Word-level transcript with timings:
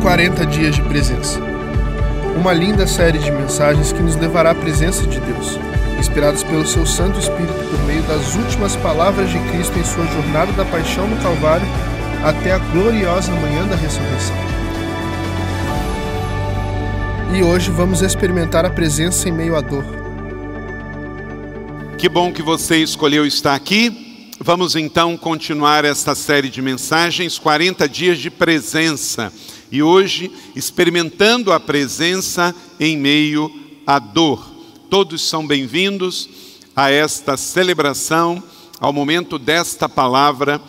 40 0.00 0.46
dias 0.46 0.74
de 0.74 0.82
presença. 0.82 1.38
Uma 2.34 2.54
linda 2.54 2.86
série 2.86 3.18
de 3.18 3.30
mensagens 3.30 3.92
que 3.92 4.02
nos 4.02 4.16
levará 4.16 4.52
à 4.52 4.54
presença 4.54 5.06
de 5.06 5.20
Deus, 5.20 5.58
inspirados 5.98 6.42
pelo 6.42 6.66
seu 6.66 6.86
Santo 6.86 7.18
Espírito 7.18 7.52
por 7.70 7.78
meio 7.84 8.02
das 8.04 8.34
últimas 8.34 8.74
palavras 8.76 9.28
de 9.28 9.38
Cristo 9.50 9.78
em 9.78 9.84
sua 9.84 10.06
jornada 10.06 10.52
da 10.52 10.64
paixão 10.64 11.06
no 11.06 11.20
Calvário 11.22 11.66
até 12.24 12.52
a 12.52 12.58
gloriosa 12.58 13.30
manhã 13.32 13.66
da 13.66 13.76
ressurreição. 13.76 14.36
E 17.34 17.42
hoje 17.42 17.70
vamos 17.70 18.00
experimentar 18.00 18.64
a 18.64 18.70
presença 18.70 19.28
em 19.28 19.32
meio 19.32 19.54
à 19.54 19.60
dor. 19.60 19.84
Que 21.98 22.08
bom 22.08 22.32
que 22.32 22.42
você 22.42 22.78
escolheu 22.78 23.26
estar 23.26 23.54
aqui. 23.54 24.28
Vamos 24.42 24.74
então 24.74 25.14
continuar 25.18 25.84
esta 25.84 26.14
série 26.14 26.48
de 26.48 26.62
mensagens, 26.62 27.38
40 27.38 27.86
dias 27.86 28.18
de 28.18 28.30
presença. 28.30 29.30
E 29.70 29.82
hoje, 29.82 30.30
experimentando 30.54 31.52
a 31.52 31.60
presença 31.60 32.54
em 32.78 32.96
meio 32.96 33.52
à 33.86 33.98
dor. 33.98 34.48
Todos 34.88 35.22
são 35.22 35.46
bem-vindos 35.46 36.28
a 36.74 36.90
esta 36.90 37.36
celebração, 37.36 38.42
ao 38.80 38.92
momento 38.92 39.38
desta 39.38 39.88
palavra 39.88 40.60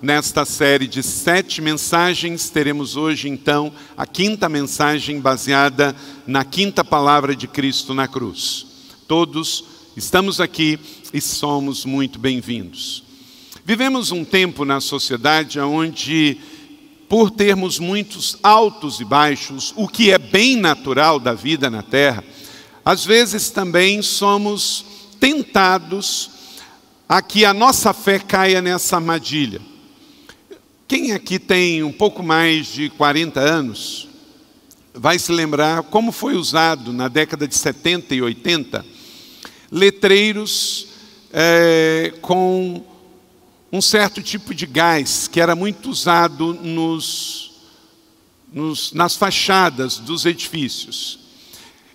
Nesta 0.00 0.44
série 0.44 0.86
de 0.86 1.02
sete 1.02 1.60
mensagens, 1.60 2.48
teremos 2.50 2.94
hoje 2.94 3.28
então 3.28 3.72
a 3.96 4.06
quinta 4.06 4.48
mensagem 4.48 5.20
baseada 5.20 5.94
na 6.24 6.44
quinta 6.44 6.84
palavra 6.84 7.34
de 7.34 7.48
Cristo 7.48 7.92
na 7.92 8.06
cruz. 8.06 8.64
Todos 9.08 9.64
estamos 9.96 10.40
aqui 10.40 10.78
e 11.12 11.20
somos 11.20 11.84
muito 11.84 12.16
bem-vindos. 12.16 13.02
Vivemos 13.64 14.12
um 14.12 14.24
tempo 14.24 14.64
na 14.64 14.80
sociedade 14.80 15.58
onde, 15.58 16.38
por 17.08 17.30
termos 17.30 17.78
muitos 17.78 18.36
altos 18.42 19.00
e 19.00 19.04
baixos, 19.04 19.72
o 19.76 19.88
que 19.88 20.10
é 20.10 20.18
bem 20.18 20.56
natural 20.56 21.18
da 21.18 21.32
vida 21.32 21.70
na 21.70 21.82
terra, 21.82 22.22
às 22.84 23.04
vezes 23.04 23.50
também 23.50 24.02
somos 24.02 24.84
tentados 25.18 26.30
a 27.08 27.22
que 27.22 27.44
a 27.44 27.54
nossa 27.54 27.94
fé 27.94 28.18
caia 28.18 28.60
nessa 28.60 28.96
armadilha. 28.96 29.60
Quem 30.86 31.12
aqui 31.12 31.38
tem 31.38 31.82
um 31.82 31.92
pouco 31.92 32.22
mais 32.22 32.66
de 32.66 32.90
40 32.90 33.40
anos 33.40 34.08
vai 34.94 35.18
se 35.18 35.32
lembrar 35.32 35.82
como 35.84 36.12
foi 36.12 36.34
usado 36.34 36.92
na 36.92 37.08
década 37.08 37.46
de 37.46 37.54
70 37.54 38.14
e 38.14 38.22
80 38.22 38.84
letreiros 39.70 40.88
é, 41.32 42.14
com 42.20 42.82
um 43.70 43.80
certo 43.82 44.22
tipo 44.22 44.54
de 44.54 44.66
gás 44.66 45.28
que 45.28 45.40
era 45.40 45.54
muito 45.54 45.90
usado 45.90 46.54
nos, 46.54 47.52
nos, 48.52 48.92
nas 48.92 49.14
fachadas 49.14 49.98
dos 49.98 50.24
edifícios. 50.24 51.18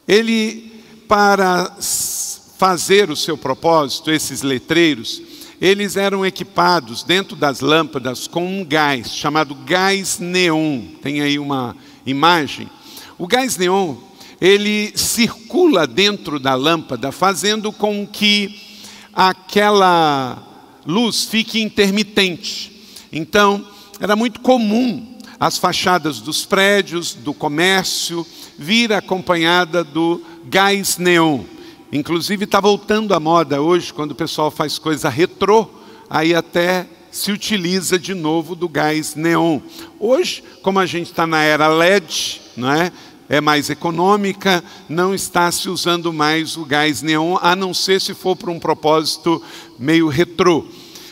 Ele, 0.07 0.71
para 1.07 1.75
fazer 2.57 3.09
o 3.09 3.15
seu 3.15 3.37
propósito, 3.37 4.11
esses 4.11 4.41
letreiros, 4.41 5.21
eles 5.59 5.95
eram 5.95 6.25
equipados 6.25 7.03
dentro 7.03 7.35
das 7.35 7.59
lâmpadas 7.59 8.27
com 8.27 8.45
um 8.45 8.65
gás 8.65 9.15
chamado 9.15 9.55
gás 9.55 10.19
neon. 10.19 10.81
Tem 11.01 11.21
aí 11.21 11.39
uma 11.39 11.75
imagem. 12.05 12.69
O 13.17 13.25
gás 13.25 13.57
neon, 13.57 13.95
ele 14.39 14.91
circula 14.95 15.87
dentro 15.87 16.39
da 16.39 16.53
lâmpada, 16.53 17.11
fazendo 17.11 17.71
com 17.71 18.05
que 18.05 18.61
aquela 19.13 20.52
luz 20.85 21.25
fique 21.25 21.61
intermitente. 21.61 22.71
Então, 23.11 23.65
era 23.99 24.15
muito 24.15 24.39
comum 24.41 25.13
as 25.39 25.57
fachadas 25.57 26.19
dos 26.19 26.45
prédios, 26.45 27.13
do 27.13 27.33
comércio, 27.33 28.25
vir 28.57 28.93
acompanhada 28.93 29.83
do 29.83 30.21
gás 30.45 30.97
neon. 30.97 31.41
Inclusive 31.91 32.45
está 32.45 32.59
voltando 32.59 33.13
à 33.13 33.19
moda 33.19 33.61
hoje, 33.61 33.93
quando 33.93 34.11
o 34.11 34.15
pessoal 34.15 34.49
faz 34.49 34.79
coisa 34.79 35.09
retrô, 35.09 35.69
aí 36.09 36.33
até 36.33 36.87
se 37.11 37.31
utiliza 37.31 37.99
de 37.99 38.13
novo 38.13 38.55
do 38.55 38.67
gás 38.67 39.15
neon. 39.15 39.59
Hoje, 39.99 40.43
como 40.61 40.79
a 40.79 40.85
gente 40.85 41.11
está 41.11 41.27
na 41.27 41.43
era 41.43 41.67
LED, 41.67 42.41
não 42.57 42.71
é? 42.71 42.91
é 43.29 43.39
mais 43.39 43.69
econômica, 43.69 44.63
não 44.89 45.13
está 45.13 45.51
se 45.51 45.69
usando 45.69 46.11
mais 46.11 46.57
o 46.57 46.65
gás 46.65 47.01
neon, 47.01 47.37
a 47.41 47.55
não 47.55 47.73
ser 47.73 48.01
se 48.01 48.13
for 48.13 48.35
para 48.35 48.51
um 48.51 48.59
propósito 48.59 49.41
meio 49.83 50.07
retrô. 50.07 50.65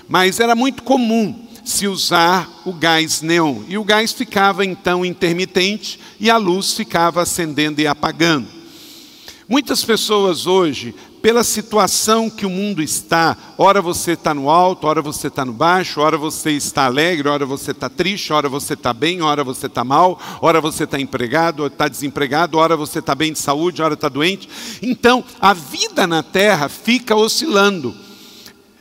Mas 0.08 0.40
era 0.40 0.56
muito 0.56 0.84
comum 0.84 1.48
se 1.64 1.88
usar 1.88 2.50
o 2.66 2.74
gás 2.74 3.22
neon. 3.22 3.62
E 3.68 3.78
o 3.78 3.84
gás 3.84 4.12
ficava 4.12 4.66
então 4.66 5.06
intermitente 5.06 6.00
e 6.20 6.30
a 6.30 6.38
luz 6.38 6.74
ficava 6.74 7.22
acendendo 7.22 7.82
e 7.82 7.88
apagando. 7.88 8.48
Muitas 9.48 9.84
pessoas 9.84 10.48
hoje, 10.48 10.96
pela 11.22 11.44
situação 11.44 12.30
que 12.30 12.46
o 12.46 12.50
mundo 12.50 12.82
está, 12.82 13.38
ora 13.58 13.82
você 13.82 14.14
está 14.14 14.34
no 14.34 14.50
alto, 14.50 14.88
ora 14.88 15.02
você 15.02 15.28
está 15.28 15.44
no 15.44 15.52
baixo, 15.52 16.00
ora 16.00 16.18
você 16.18 16.52
está 16.52 16.86
alegre, 16.86 17.28
ora 17.28 17.46
você 17.46 17.72
está 17.72 17.90
triste, 17.90 18.32
ora 18.32 18.48
você 18.48 18.74
está 18.74 18.94
bem, 18.94 19.22
ora 19.22 19.44
você 19.44 19.68
está 19.68 19.84
mal, 19.84 20.20
ora 20.42 20.62
você 20.62 20.86
está 20.86 21.00
empregado, 21.00 21.64
ora 21.64 21.72
está 21.72 21.88
desempregado, 21.88 22.58
ora 22.58 22.78
você 22.78 23.00
está 23.00 23.14
bem 23.14 23.34
de 23.34 23.40
saúde, 23.40 23.82
ora 23.82 23.94
está 23.94 24.08
doente. 24.08 24.50
Então, 24.82 25.24
a 25.40 25.53
vida 25.53 26.08
na 26.08 26.24
terra 26.24 26.70
fica 26.70 27.16
oscilando. 27.16 27.94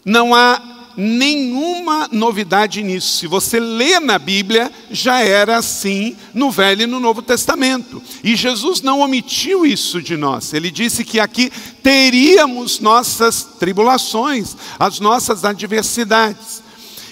Não 0.05 0.34
há 0.34 0.81
nenhuma 0.97 2.09
novidade 2.12 2.83
nisso. 2.83 3.19
Se 3.19 3.27
você 3.27 3.59
lê 3.59 3.99
na 4.00 4.19
Bíblia, 4.19 4.71
já 4.91 5.21
era 5.21 5.56
assim 5.56 6.16
no 6.34 6.50
Velho 6.50 6.83
e 6.83 6.87
no 6.87 7.00
Novo 7.00 7.22
Testamento. 7.22 8.03
E 8.22 8.37
Jesus 8.37 8.83
não 8.83 9.00
omitiu 9.00 9.65
isso 9.65 10.03
de 10.03 10.16
nós. 10.16 10.53
Ele 10.53 10.71
disse 10.71 11.05
que 11.05 11.19
aqui 11.19 11.50
teríamos 11.83 12.81
nossas 12.81 13.44
tribulações, 13.59 14.56
as 14.78 15.00
nossas 15.00 15.44
adversidades. 15.44 16.62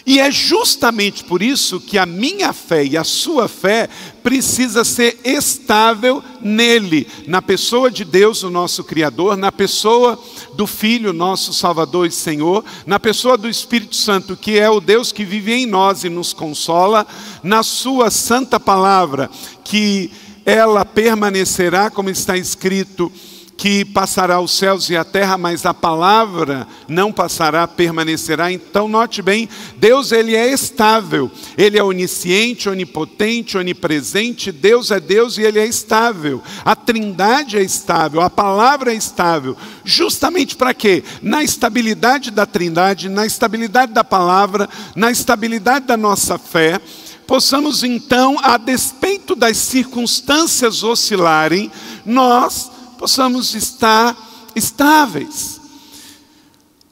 E 0.08 0.20
é 0.20 0.30
justamente 0.30 1.22
por 1.22 1.42
isso 1.42 1.78
que 1.78 1.98
a 1.98 2.06
minha 2.06 2.54
fé 2.54 2.82
e 2.82 2.96
a 2.96 3.04
sua 3.04 3.46
fé 3.46 3.90
precisa 4.22 4.82
ser 4.82 5.20
estável 5.22 6.24
nele, 6.40 7.06
na 7.26 7.42
pessoa 7.42 7.90
de 7.90 8.06
Deus, 8.06 8.42
o 8.42 8.48
nosso 8.48 8.82
Criador, 8.82 9.36
na 9.36 9.52
pessoa 9.52 10.18
do 10.54 10.66
Filho, 10.66 11.12
nosso 11.12 11.52
Salvador 11.52 12.06
e 12.06 12.10
Senhor, 12.10 12.64
na 12.86 12.98
pessoa 12.98 13.36
do 13.36 13.50
Espírito 13.50 13.96
Santo, 13.96 14.34
que 14.34 14.58
é 14.58 14.70
o 14.70 14.80
Deus 14.80 15.12
que 15.12 15.26
vive 15.26 15.52
em 15.52 15.66
nós 15.66 16.04
e 16.04 16.08
nos 16.08 16.32
consola, 16.32 17.06
na 17.42 17.62
sua 17.62 18.10
santa 18.10 18.58
palavra, 18.58 19.30
que 19.62 20.10
ela 20.46 20.86
permanecerá, 20.86 21.90
como 21.90 22.08
está 22.08 22.34
escrito, 22.34 23.12
que 23.58 23.84
passará 23.84 24.40
os 24.40 24.52
céus 24.52 24.88
e 24.88 24.96
a 24.96 25.02
terra, 25.02 25.36
mas 25.36 25.66
a 25.66 25.74
palavra 25.74 26.64
não 26.86 27.12
passará, 27.12 27.66
permanecerá. 27.66 28.52
Então 28.52 28.86
note 28.86 29.20
bem, 29.20 29.48
Deus 29.76 30.12
ele 30.12 30.36
é 30.36 30.52
estável. 30.52 31.28
Ele 31.56 31.76
é 31.76 31.82
onisciente, 31.82 32.68
onipotente, 32.68 33.58
onipresente. 33.58 34.52
Deus 34.52 34.92
é 34.92 35.00
Deus 35.00 35.38
e 35.38 35.42
ele 35.42 35.58
é 35.58 35.66
estável. 35.66 36.40
A 36.64 36.76
Trindade 36.76 37.56
é 37.56 37.62
estável, 37.62 38.20
a 38.20 38.30
palavra 38.30 38.92
é 38.92 38.96
estável. 38.96 39.56
Justamente 39.84 40.54
para 40.54 40.72
quê? 40.72 41.02
Na 41.20 41.42
estabilidade 41.42 42.30
da 42.30 42.46
Trindade, 42.46 43.08
na 43.08 43.26
estabilidade 43.26 43.92
da 43.92 44.04
palavra, 44.04 44.68
na 44.94 45.10
estabilidade 45.10 45.84
da 45.84 45.96
nossa 45.96 46.38
fé, 46.38 46.80
possamos 47.26 47.82
então, 47.82 48.38
a 48.40 48.56
despeito 48.56 49.34
das 49.34 49.56
circunstâncias 49.56 50.84
oscilarem, 50.84 51.72
nós 52.06 52.77
possamos 52.98 53.54
estar 53.54 54.16
estáveis. 54.54 55.60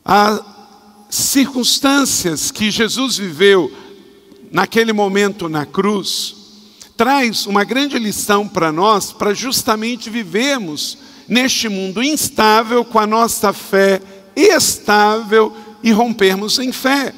As 0.04 0.40
circunstâncias 1.10 2.50
que 2.52 2.70
Jesus 2.70 3.18
viveu 3.18 3.70
naquele 4.52 4.92
momento 4.92 5.48
na 5.48 5.66
cruz 5.66 6.34
traz 6.96 7.44
uma 7.44 7.64
grande 7.64 7.98
lição 7.98 8.48
para 8.48 8.72
nós, 8.72 9.12
para 9.12 9.34
justamente 9.34 10.08
vivermos 10.08 10.96
neste 11.28 11.68
mundo 11.68 12.02
instável 12.02 12.84
com 12.84 12.98
a 12.98 13.06
nossa 13.06 13.52
fé 13.52 14.00
estável 14.34 15.54
e 15.82 15.90
rompermos 15.90 16.58
em 16.58 16.72
fé. 16.72 17.12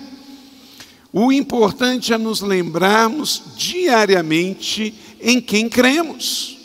O 1.12 1.30
importante 1.30 2.12
é 2.12 2.18
nos 2.18 2.40
lembrarmos 2.40 3.42
diariamente 3.56 4.94
em 5.20 5.40
quem 5.40 5.68
cremos. 5.68 6.56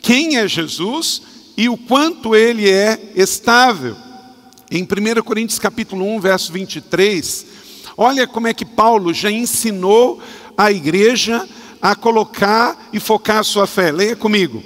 Quem 0.00 0.36
é 0.36 0.46
Jesus 0.48 1.22
e 1.56 1.68
o 1.68 1.76
quanto 1.76 2.34
ele 2.34 2.68
é 2.70 3.12
estável. 3.14 3.96
Em 4.70 4.82
1 4.82 5.22
Coríntios 5.22 5.58
capítulo 5.58 6.04
1, 6.16 6.20
verso 6.20 6.52
23, 6.52 7.46
olha 7.96 8.26
como 8.26 8.48
é 8.48 8.54
que 8.54 8.64
Paulo 8.64 9.12
já 9.12 9.30
ensinou 9.30 10.20
a 10.56 10.72
igreja 10.72 11.46
a 11.80 11.94
colocar 11.94 12.88
e 12.92 13.00
focar 13.00 13.38
a 13.38 13.44
sua 13.44 13.66
fé. 13.66 13.92
Leia 13.92 14.16
comigo. 14.16 14.62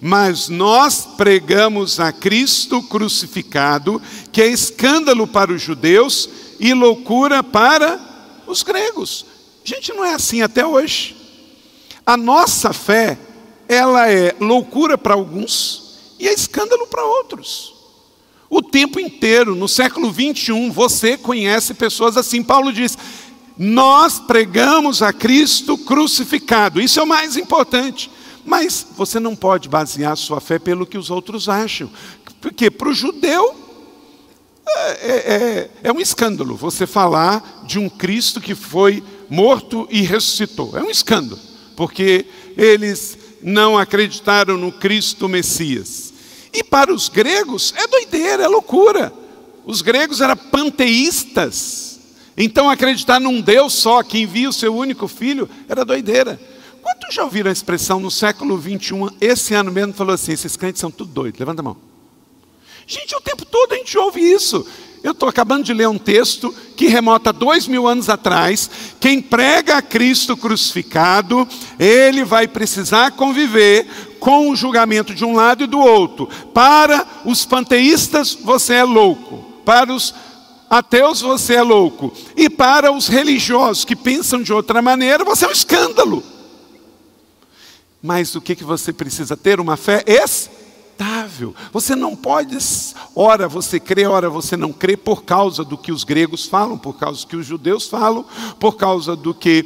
Mas 0.00 0.48
nós 0.48 1.06
pregamos 1.16 2.00
a 2.00 2.12
Cristo 2.12 2.82
crucificado, 2.82 4.00
que 4.32 4.40
é 4.40 4.46
escândalo 4.46 5.26
para 5.26 5.52
os 5.52 5.60
judeus 5.60 6.28
e 6.58 6.72
loucura 6.72 7.42
para 7.42 7.98
os 8.46 8.62
gregos. 8.62 9.26
Gente, 9.64 9.92
não 9.92 10.04
é 10.04 10.14
assim 10.14 10.42
até 10.42 10.64
hoje. 10.64 11.16
a 12.06 12.16
nossa 12.16 12.72
fé, 12.72 13.18
ela 13.68 14.10
é 14.10 14.34
loucura 14.40 14.96
para 14.96 15.14
alguns 15.14 15.79
e 16.20 16.28
é 16.28 16.32
escândalo 16.32 16.86
para 16.86 17.04
outros. 17.04 17.74
O 18.48 18.60
tempo 18.60 19.00
inteiro, 19.00 19.54
no 19.54 19.66
século 19.66 20.10
21, 20.12 20.70
você 20.70 21.16
conhece 21.16 21.72
pessoas 21.72 22.16
assim. 22.16 22.42
Paulo 22.42 22.72
diz: 22.72 22.98
Nós 23.56 24.18
pregamos 24.18 25.02
a 25.02 25.12
Cristo 25.12 25.78
crucificado. 25.78 26.80
Isso 26.80 27.00
é 27.00 27.02
o 27.02 27.06
mais 27.06 27.36
importante. 27.36 28.10
Mas 28.44 28.86
você 28.96 29.20
não 29.20 29.36
pode 29.36 29.68
basear 29.68 30.16
sua 30.16 30.40
fé 30.40 30.58
pelo 30.58 30.86
que 30.86 30.98
os 30.98 31.10
outros 31.10 31.48
acham. 31.48 31.90
Porque 32.40 32.70
para 32.70 32.88
o 32.88 32.94
judeu 32.94 33.54
é, 34.66 34.90
é, 34.90 35.34
é, 35.34 35.70
é, 35.84 35.92
um 35.92 36.00
escândalo 36.00 36.56
você 36.56 36.86
falar 36.86 37.64
de 37.66 37.78
um 37.78 37.88
Cristo 37.88 38.40
que 38.40 38.54
foi 38.54 39.02
morto 39.28 39.86
e 39.90 40.02
ressuscitou. 40.02 40.76
É 40.76 40.82
um 40.82 40.90
escândalo, 40.90 41.40
porque 41.76 42.26
eles 42.56 43.18
não 43.42 43.78
acreditaram 43.78 44.56
no 44.56 44.72
Cristo 44.72 45.28
Messias. 45.28 46.09
E 46.52 46.64
para 46.64 46.92
os 46.92 47.08
gregos 47.08 47.72
é 47.76 47.86
doideira, 47.86 48.44
é 48.44 48.48
loucura. 48.48 49.12
Os 49.64 49.82
gregos 49.82 50.20
eram 50.20 50.36
panteístas. 50.36 52.00
Então 52.36 52.70
acreditar 52.70 53.20
num 53.20 53.40
Deus 53.40 53.74
só 53.74 54.02
que 54.02 54.18
envia 54.18 54.48
o 54.48 54.52
seu 54.52 54.74
único 54.74 55.06
filho 55.06 55.48
era 55.68 55.84
doideira. 55.84 56.40
Quantos 56.82 57.14
já 57.14 57.22
ouviram 57.22 57.50
a 57.50 57.52
expressão 57.52 58.00
no 58.00 58.10
século 58.10 58.56
21, 58.56 59.10
esse 59.20 59.54
ano 59.54 59.70
mesmo, 59.70 59.92
falou 59.92 60.14
assim: 60.14 60.32
esses 60.32 60.56
crentes 60.56 60.80
são 60.80 60.90
tudo 60.90 61.12
doidos? 61.12 61.38
Levanta 61.38 61.60
a 61.60 61.64
mão. 61.64 61.76
Gente, 62.86 63.14
o 63.14 63.20
tempo 63.20 63.44
todo 63.44 63.72
a 63.72 63.76
gente 63.76 63.96
ouve 63.98 64.20
isso. 64.20 64.66
Eu 65.02 65.12
estou 65.12 65.28
acabando 65.28 65.64
de 65.64 65.72
ler 65.72 65.88
um 65.88 65.96
texto 65.96 66.54
que 66.76 66.86
remota 66.86 67.32
dois 67.32 67.66
mil 67.66 67.86
anos 67.86 68.08
atrás. 68.08 68.70
Quem 69.00 69.22
prega 69.22 69.76
a 69.76 69.82
Cristo 69.82 70.36
crucificado, 70.36 71.48
ele 71.78 72.24
vai 72.24 72.46
precisar 72.46 73.12
conviver 73.12 73.86
com 74.20 74.50
o 74.50 74.54
julgamento 74.54 75.14
de 75.14 75.24
um 75.24 75.34
lado 75.34 75.64
e 75.64 75.66
do 75.66 75.80
outro. 75.80 76.28
Para 76.54 77.04
os 77.24 77.44
panteístas, 77.44 78.34
você 78.34 78.74
é 78.74 78.84
louco. 78.84 79.38
Para 79.64 79.92
os 79.92 80.14
ateus, 80.68 81.20
você 81.20 81.54
é 81.54 81.62
louco. 81.62 82.12
E 82.36 82.48
para 82.48 82.92
os 82.92 83.08
religiosos 83.08 83.84
que 83.84 83.96
pensam 83.96 84.42
de 84.42 84.52
outra 84.52 84.80
maneira, 84.80 85.24
você 85.24 85.44
é 85.44 85.48
um 85.48 85.52
escândalo. 85.52 86.22
Mas 88.02 88.34
o 88.34 88.40
que, 88.40 88.54
que 88.54 88.64
você 88.64 88.92
precisa 88.92 89.36
ter? 89.36 89.58
Uma 89.58 89.76
fé 89.76 90.04
estável. 90.06 91.54
Você 91.72 91.96
não 91.96 92.14
pode, 92.14 92.56
ora 93.14 93.48
você 93.48 93.80
crê, 93.80 94.06
ora 94.06 94.30
você 94.30 94.56
não 94.56 94.72
crê, 94.72 94.96
por 94.96 95.24
causa 95.24 95.64
do 95.64 95.76
que 95.76 95.90
os 95.90 96.04
gregos 96.04 96.46
falam, 96.46 96.78
por 96.78 96.94
causa 96.98 97.20
do 97.20 97.26
que 97.26 97.36
os 97.36 97.46
judeus 97.46 97.86
falam, 97.88 98.24
por 98.58 98.76
causa 98.76 99.16
do 99.16 99.34
que 99.34 99.64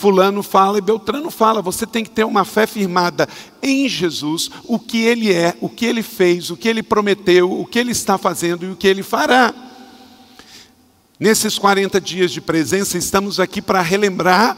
Fulano 0.00 0.42
fala 0.42 0.78
e 0.78 0.80
Beltrano 0.80 1.30
fala. 1.30 1.60
Você 1.60 1.86
tem 1.86 2.02
que 2.02 2.10
ter 2.10 2.24
uma 2.24 2.44
fé 2.44 2.66
firmada 2.66 3.28
em 3.62 3.88
Jesus, 3.88 4.50
o 4.64 4.78
que 4.78 4.98
Ele 5.02 5.32
é, 5.32 5.54
o 5.60 5.68
que 5.68 5.84
Ele 5.84 6.02
fez, 6.02 6.50
o 6.50 6.56
que 6.56 6.68
Ele 6.68 6.82
prometeu, 6.82 7.52
o 7.52 7.66
que 7.66 7.78
Ele 7.78 7.92
está 7.92 8.16
fazendo 8.16 8.64
e 8.64 8.70
o 8.70 8.76
que 8.76 8.88
Ele 8.88 9.02
fará. 9.02 9.52
Nesses 11.18 11.58
40 11.58 12.00
dias 12.00 12.30
de 12.30 12.40
presença, 12.40 12.96
estamos 12.96 13.38
aqui 13.38 13.60
para 13.60 13.82
relembrar 13.82 14.56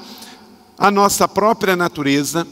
a 0.79 0.91
nossa 0.91 1.27
própria 1.27 1.75
natureza 1.75 2.47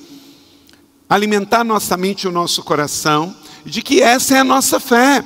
alimentar 1.10 1.64
nossa 1.64 1.96
mente 1.96 2.22
e 2.22 2.28
o 2.28 2.32
nosso 2.32 2.62
coração, 2.62 3.34
de 3.66 3.82
que 3.82 4.00
essa 4.00 4.36
é 4.36 4.38
a 4.38 4.44
nossa 4.44 4.78
fé. 4.78 5.24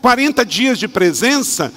40 0.00 0.46
dias 0.46 0.78
de 0.78 0.88
presença, 0.88 1.70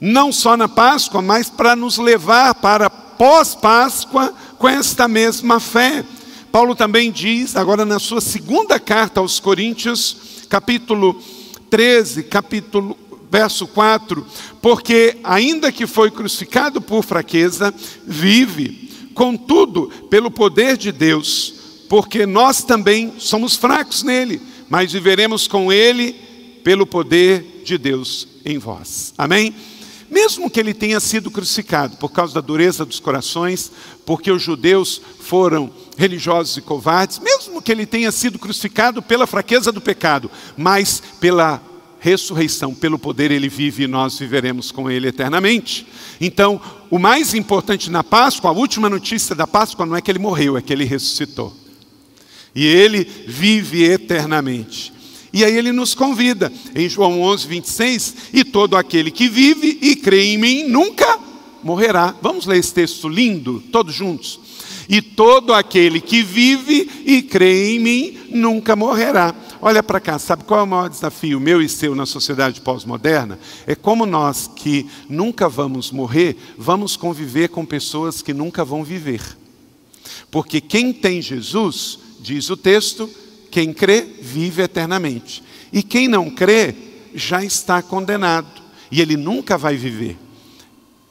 não 0.00 0.32
só 0.32 0.56
na 0.56 0.66
Páscoa, 0.66 1.22
mas 1.22 1.48
para 1.48 1.76
nos 1.76 1.96
levar 1.96 2.56
para 2.56 2.90
pós-Páscoa 2.90 4.34
com 4.62 4.68
esta 4.68 5.08
mesma 5.08 5.58
fé. 5.58 6.04
Paulo 6.52 6.76
também 6.76 7.10
diz, 7.10 7.56
agora 7.56 7.84
na 7.84 7.98
sua 7.98 8.20
segunda 8.20 8.78
carta 8.78 9.18
aos 9.18 9.40
Coríntios, 9.40 10.44
capítulo 10.48 11.20
13, 11.68 12.22
capítulo 12.22 12.96
verso 13.28 13.66
4, 13.66 14.24
porque 14.60 15.16
ainda 15.24 15.72
que 15.72 15.84
foi 15.84 16.12
crucificado 16.12 16.80
por 16.80 17.02
fraqueza, 17.02 17.74
vive, 18.06 18.88
contudo, 19.14 19.90
pelo 20.08 20.30
poder 20.30 20.76
de 20.76 20.92
Deus, 20.92 21.54
porque 21.88 22.24
nós 22.24 22.62
também 22.62 23.14
somos 23.18 23.56
fracos 23.56 24.04
nele, 24.04 24.40
mas 24.70 24.92
viveremos 24.92 25.48
com 25.48 25.72
ele 25.72 26.12
pelo 26.62 26.86
poder 26.86 27.62
de 27.64 27.76
Deus 27.76 28.28
em 28.44 28.58
vós. 28.58 29.12
Amém? 29.18 29.52
Mesmo 30.12 30.50
que 30.50 30.60
ele 30.60 30.74
tenha 30.74 31.00
sido 31.00 31.30
crucificado 31.30 31.96
por 31.96 32.10
causa 32.10 32.34
da 32.34 32.42
dureza 32.42 32.84
dos 32.84 33.00
corações, 33.00 33.72
porque 34.04 34.30
os 34.30 34.42
judeus 34.42 35.00
foram 35.18 35.70
religiosos 35.96 36.54
e 36.58 36.60
covardes, 36.60 37.18
mesmo 37.18 37.62
que 37.62 37.72
ele 37.72 37.86
tenha 37.86 38.12
sido 38.12 38.38
crucificado 38.38 39.00
pela 39.00 39.26
fraqueza 39.26 39.72
do 39.72 39.80
pecado, 39.80 40.30
mas 40.54 41.02
pela 41.18 41.62
ressurreição, 41.98 42.74
pelo 42.74 42.98
poder 42.98 43.30
ele 43.30 43.48
vive 43.48 43.84
e 43.84 43.88
nós 43.88 44.18
viveremos 44.18 44.70
com 44.70 44.90
ele 44.90 45.08
eternamente. 45.08 45.86
Então, 46.20 46.60
o 46.90 46.98
mais 46.98 47.32
importante 47.32 47.90
na 47.90 48.04
Páscoa, 48.04 48.50
a 48.50 48.54
última 48.54 48.90
notícia 48.90 49.34
da 49.34 49.46
Páscoa 49.46 49.86
não 49.86 49.96
é 49.96 50.02
que 50.02 50.10
ele 50.10 50.18
morreu, 50.18 50.58
é 50.58 50.60
que 50.60 50.74
ele 50.74 50.84
ressuscitou. 50.84 51.56
E 52.54 52.66
ele 52.66 53.04
vive 53.26 53.82
eternamente. 53.82 54.92
E 55.32 55.44
aí 55.44 55.56
ele 55.56 55.72
nos 55.72 55.94
convida, 55.94 56.52
em 56.74 56.88
João 56.88 57.22
11, 57.22 57.46
26, 57.46 58.16
e 58.34 58.44
todo 58.44 58.76
aquele 58.76 59.10
que 59.10 59.28
vive 59.28 59.78
e 59.80 59.96
crê 59.96 60.24
em 60.24 60.38
mim 60.38 60.64
nunca 60.64 61.18
morrerá. 61.62 62.14
Vamos 62.20 62.44
ler 62.46 62.58
esse 62.58 62.74
texto 62.74 63.08
lindo, 63.08 63.62
todos 63.72 63.94
juntos. 63.94 64.38
E 64.88 65.00
todo 65.00 65.54
aquele 65.54 66.00
que 66.00 66.22
vive 66.22 66.90
e 67.06 67.22
crê 67.22 67.74
em 67.74 67.78
mim 67.78 68.18
nunca 68.28 68.76
morrerá. 68.76 69.34
Olha 69.60 69.82
para 69.82 70.00
cá, 70.00 70.18
sabe 70.18 70.44
qual 70.44 70.60
é 70.60 70.62
o 70.64 70.66
maior 70.66 70.90
desafio 70.90 71.40
meu 71.40 71.62
e 71.62 71.68
seu 71.68 71.94
na 71.94 72.04
sociedade 72.04 72.60
pós-moderna? 72.60 73.38
É 73.66 73.74
como 73.74 74.04
nós 74.04 74.50
que 74.54 74.86
nunca 75.08 75.48
vamos 75.48 75.90
morrer, 75.90 76.36
vamos 76.58 76.96
conviver 76.96 77.48
com 77.48 77.64
pessoas 77.64 78.20
que 78.20 78.34
nunca 78.34 78.64
vão 78.64 78.84
viver. 78.84 79.22
Porque 80.30 80.60
quem 80.60 80.92
tem 80.92 81.22
Jesus 81.22 82.00
Diz 82.22 82.48
o 82.50 82.56
texto: 82.56 83.10
quem 83.52 83.74
crê, 83.74 84.00
vive 84.00 84.62
eternamente. 84.62 85.44
E 85.70 85.82
quem 85.82 86.08
não 86.08 86.30
crê, 86.30 86.74
já 87.14 87.44
está 87.44 87.82
condenado. 87.82 88.48
E 88.90 89.00
ele 89.00 89.14
nunca 89.14 89.58
vai 89.58 89.76
viver. 89.76 90.16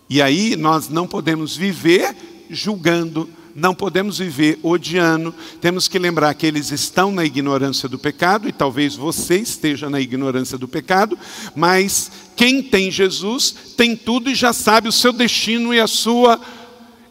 E 0.10 0.22
aí 0.22 0.56
nós 0.56 0.90
não 0.90 1.08
podemos 1.08 1.56
viver 1.56 2.16
julgando, 2.50 3.30
não 3.56 3.76
podemos 3.76 4.18
viver 4.18 4.60
odiando. 4.64 5.34
Temos 5.62 5.88
que 5.88 6.00
lembrar 6.00 6.34
que 6.34 6.48
eles 6.48 6.72
estão 6.72 7.12
na 7.12 7.24
ignorância 7.24 7.88
do 7.88 8.00
pecado, 8.00 8.50
e 8.50 8.52
talvez 8.52 8.96
você 8.96 9.38
esteja 9.38 9.88
na 9.88 10.02
ignorância 10.02 10.58
do 10.58 10.68
pecado, 10.68 11.18
mas 11.56 12.12
quem 12.36 12.64
tem 12.64 12.90
Jesus 12.90 13.56
tem 13.78 13.96
tudo 13.96 14.32
e 14.32 14.36
já 14.36 14.52
sabe 14.52 14.90
o 14.90 14.92
seu 14.92 15.14
destino 15.14 15.74
e 15.74 15.80
a 15.80 15.88
sua 15.88 16.42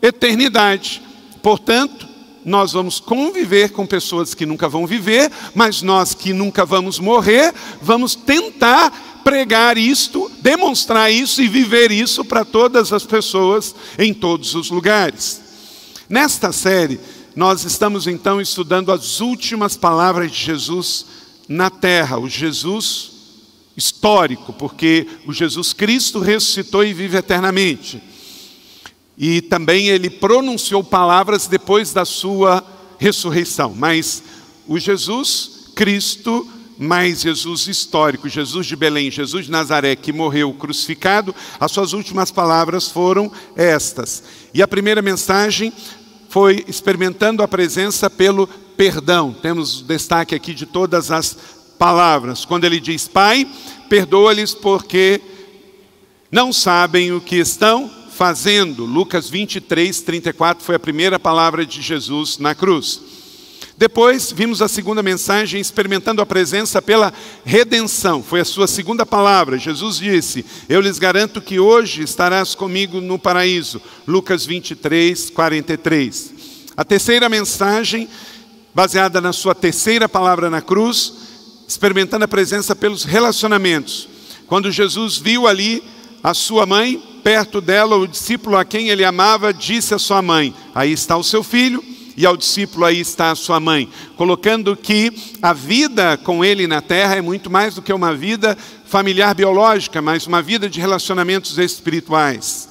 eternidade. 0.03 1.01
Portanto, 1.41 2.10
nós 2.45 2.73
vamos 2.73 3.01
conviver 3.01 3.71
com 3.71 3.87
pessoas 3.87 4.35
que 4.35 4.47
nunca 4.47 4.69
vão 4.69 4.87
viver, 4.87 5.31
mas 5.55 5.83
nós 5.83 6.15
que 6.15 6.33
nunca 6.33 6.65
vamos 6.65 6.99
morrer, 6.99 7.53
vamos 7.83 8.15
tentar 8.15 9.21
pregar 9.23 9.77
isto, 9.77 10.31
demonstrar 10.41 11.13
isso 11.13 11.43
e 11.43 11.49
viver 11.49 11.91
isso 11.91 12.25
para 12.25 12.45
todas 12.45 12.93
as 12.93 13.05
pessoas 13.05 13.75
em 13.99 14.15
todos 14.15 14.55
os 14.55 14.71
lugares. 14.71 15.41
Nesta 16.09 16.53
série, 16.53 16.99
nós 17.37 17.65
estamos 17.65 18.07
então 18.07 18.41
estudando 18.41 18.91
as 18.91 19.21
últimas 19.21 19.77
palavras 19.77 20.33
de 20.33 20.39
Jesus 20.39 21.07
na 21.49 21.71
terra, 21.71 22.19
o 22.19 22.29
Jesus 22.29 23.11
histórico, 23.77 24.53
porque 24.53 25.07
o 25.27 25.33
Jesus 25.33 25.73
Cristo 25.73 26.19
ressuscitou 26.19 26.85
e 26.85 26.93
vive 26.93 27.17
eternamente. 27.17 28.03
E 29.23 29.43
também 29.43 29.89
ele 29.89 30.09
pronunciou 30.09 30.83
palavras 30.83 31.47
depois 31.47 31.93
da 31.93 32.07
sua 32.07 32.65
ressurreição. 32.99 33.75
Mas 33.77 34.23
o 34.67 34.79
Jesus 34.79 35.73
Cristo, 35.77 36.49
mais 36.79 37.21
Jesus 37.21 37.67
histórico, 37.67 38.31
Jesus 38.31 38.67
de 38.67 38.75
Belém, 38.75 39.11
Jesus 39.11 39.45
de 39.45 39.51
Nazaré, 39.51 39.95
que 39.95 40.11
morreu 40.11 40.55
crucificado, 40.55 41.35
as 41.61 41.71
suas 41.71 41.93
últimas 41.93 42.31
palavras 42.31 42.89
foram 42.89 43.31
estas. 43.55 44.23
E 44.55 44.63
a 44.63 44.69
primeira 44.69 45.03
mensagem 45.03 45.71
foi 46.31 46.65
experimentando 46.67 47.43
a 47.43 47.49
presença 47.49 48.09
pelo 48.09 48.47
perdão. 48.75 49.35
Temos 49.35 49.83
destaque 49.83 50.35
aqui 50.35 50.55
de 50.55 50.65
todas 50.65 51.11
as 51.11 51.37
palavras. 51.79 52.47
Quando 52.47 52.65
ele 52.65 52.81
diz: 52.81 53.07
Pai, 53.07 53.47
perdoa-lhes 53.87 54.55
porque 54.55 55.21
não 56.33 56.55
sabem 56.55 57.13
o 57.13 57.21
que 57.21 57.37
estão 57.37 58.00
fazendo. 58.21 58.85
Lucas 58.85 59.31
23, 59.31 60.03
34 60.03 60.63
foi 60.63 60.75
a 60.75 60.79
primeira 60.79 61.19
palavra 61.19 61.65
de 61.65 61.81
Jesus 61.81 62.37
na 62.37 62.55
cruz. 62.55 63.01
Depois 63.79 64.31
vimos 64.31 64.61
a 64.61 64.69
segunda 64.69 65.03
mensagem, 65.03 65.59
experimentando 65.59 66.21
a 66.21 66.27
presença 66.27 66.83
pela 66.83 67.15
redenção. 67.47 68.23
Foi 68.23 68.41
a 68.41 68.45
sua 68.45 68.67
segunda 68.67 69.07
palavra. 69.07 69.57
Jesus 69.57 69.97
disse: 69.97 70.45
Eu 70.69 70.83
lhes 70.83 70.99
garanto 70.99 71.41
que 71.41 71.59
hoje 71.59 72.03
estarás 72.03 72.55
comigo 72.55 73.01
no 73.01 73.19
paraíso. 73.19 73.81
Lucas 74.07 74.45
23, 74.45 75.31
43. 75.31 76.35
A 76.77 76.85
terceira 76.85 77.27
mensagem, 77.27 78.07
baseada 78.75 79.23
na 79.23 79.33
sua 79.33 79.55
terceira 79.55 80.07
palavra 80.07 80.51
na 80.51 80.61
cruz, 80.61 81.15
experimentando 81.67 82.27
a 82.27 82.29
presença 82.29 82.77
pelos 82.77 83.03
relacionamentos. 83.05 84.07
Quando 84.47 84.71
Jesus 84.71 85.17
viu 85.17 85.47
ali 85.47 85.83
a 86.23 86.35
sua 86.35 86.67
mãe, 86.67 87.10
perto 87.23 87.61
dela, 87.61 87.97
o 87.97 88.07
discípulo 88.07 88.57
a 88.57 88.65
quem 88.65 88.89
ele 88.89 89.05
amava, 89.05 89.53
disse 89.53 89.95
à 89.95 89.99
sua 89.99 90.21
mãe: 90.21 90.55
Aí 90.75 90.93
está 90.93 91.17
o 91.17 91.25
seu 91.25 91.43
filho 91.43 91.83
e 92.17 92.27
ao 92.27 92.37
discípulo 92.37 92.85
aí 92.85 93.01
está 93.01 93.31
a 93.31 93.35
sua 93.35 93.59
mãe, 93.59 93.89
colocando 94.17 94.77
que 94.77 95.11
a 95.41 95.53
vida 95.53 96.19
com 96.19 96.45
ele 96.45 96.67
na 96.67 96.83
terra 96.83 97.17
é 97.17 97.23
muito 97.23 97.49
mais 97.49 97.75
do 97.75 97.83
que 97.83 97.93
uma 97.93 98.15
vida 98.15 98.59
familiar 98.85 99.35
biológica, 99.35 100.03
mas 100.03 100.27
uma 100.27 100.43
vida 100.43 100.69
de 100.69 100.81
relacionamentos 100.81 101.57
espirituais. 101.57 102.69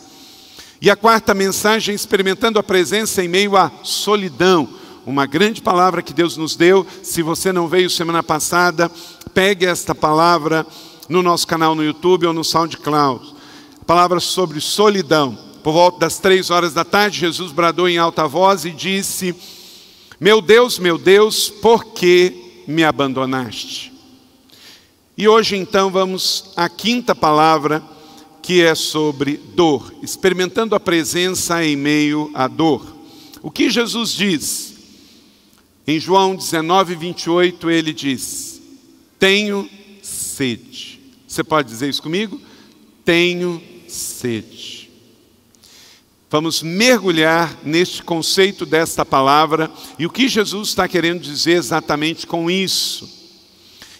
E 0.81 0.89
a 0.89 0.95
quarta 0.95 1.33
mensagem, 1.33 1.95
experimentando 1.95 2.59
a 2.59 2.63
presença 2.63 3.23
em 3.23 3.27
meio 3.27 3.57
à 3.57 3.71
solidão, 3.83 4.69
uma 5.05 5.25
grande 5.25 5.61
palavra 5.61 6.03
que 6.03 6.13
Deus 6.13 6.37
nos 6.37 6.55
deu. 6.55 6.85
Se 7.01 7.23
você 7.23 7.51
não 7.51 7.67
veio 7.67 7.89
semana 7.89 8.21
passada, 8.21 8.89
pegue 9.33 9.65
esta 9.65 9.95
palavra 9.95 10.65
no 11.09 11.23
nosso 11.23 11.47
canal 11.47 11.73
no 11.73 11.83
YouTube 11.83 12.27
ou 12.27 12.33
no 12.33 12.43
SoundCloud. 12.43 13.38
Palavra 13.89 14.19
sobre 14.19 14.61
solidão. 14.61 15.35
Por 15.63 15.73
volta 15.73 16.01
das 16.01 16.19
três 16.19 16.51
horas 16.51 16.75
da 16.75 16.85
tarde, 16.85 17.21
Jesus 17.21 17.51
bradou 17.51 17.89
em 17.89 17.97
alta 17.97 18.27
voz 18.27 18.63
e 18.63 18.69
disse: 18.69 19.33
Meu 20.19 20.43
Deus, 20.43 20.77
meu 20.77 20.95
Deus, 20.95 21.49
por 21.49 21.85
que 21.85 22.63
me 22.67 22.83
abandonaste? 22.83 23.91
E 25.17 25.27
hoje 25.27 25.57
então 25.57 25.89
vamos 25.89 26.51
à 26.55 26.69
quinta 26.69 27.15
palavra, 27.15 27.81
que 28.43 28.61
é 28.61 28.75
sobre 28.75 29.37
dor, 29.55 29.91
experimentando 30.03 30.75
a 30.75 30.79
presença 30.79 31.65
em 31.65 31.75
meio 31.75 32.29
à 32.35 32.47
dor. 32.47 32.95
O 33.41 33.49
que 33.49 33.71
Jesus 33.71 34.13
diz? 34.13 34.75
Em 35.87 35.99
João 35.99 36.35
19, 36.35 36.93
28, 36.93 37.71
ele 37.71 37.91
diz: 37.91 38.61
Tenho 39.17 39.67
sede. 40.03 40.99
Você 41.27 41.43
pode 41.43 41.67
dizer 41.69 41.89
isso 41.89 42.03
comigo? 42.03 42.39
Tenho 43.03 43.59
sede. 43.59 43.78
Vamos 46.31 46.61
mergulhar 46.61 47.57
neste 47.63 48.03
conceito 48.03 48.63
desta 48.63 49.03
palavra 49.03 49.71
e 49.97 50.05
o 50.05 50.11
que 50.11 50.27
Jesus 50.27 50.69
está 50.69 50.87
querendo 50.87 51.21
dizer 51.21 51.53
exatamente 51.53 52.27
com 52.27 52.51
isso. 52.51 53.09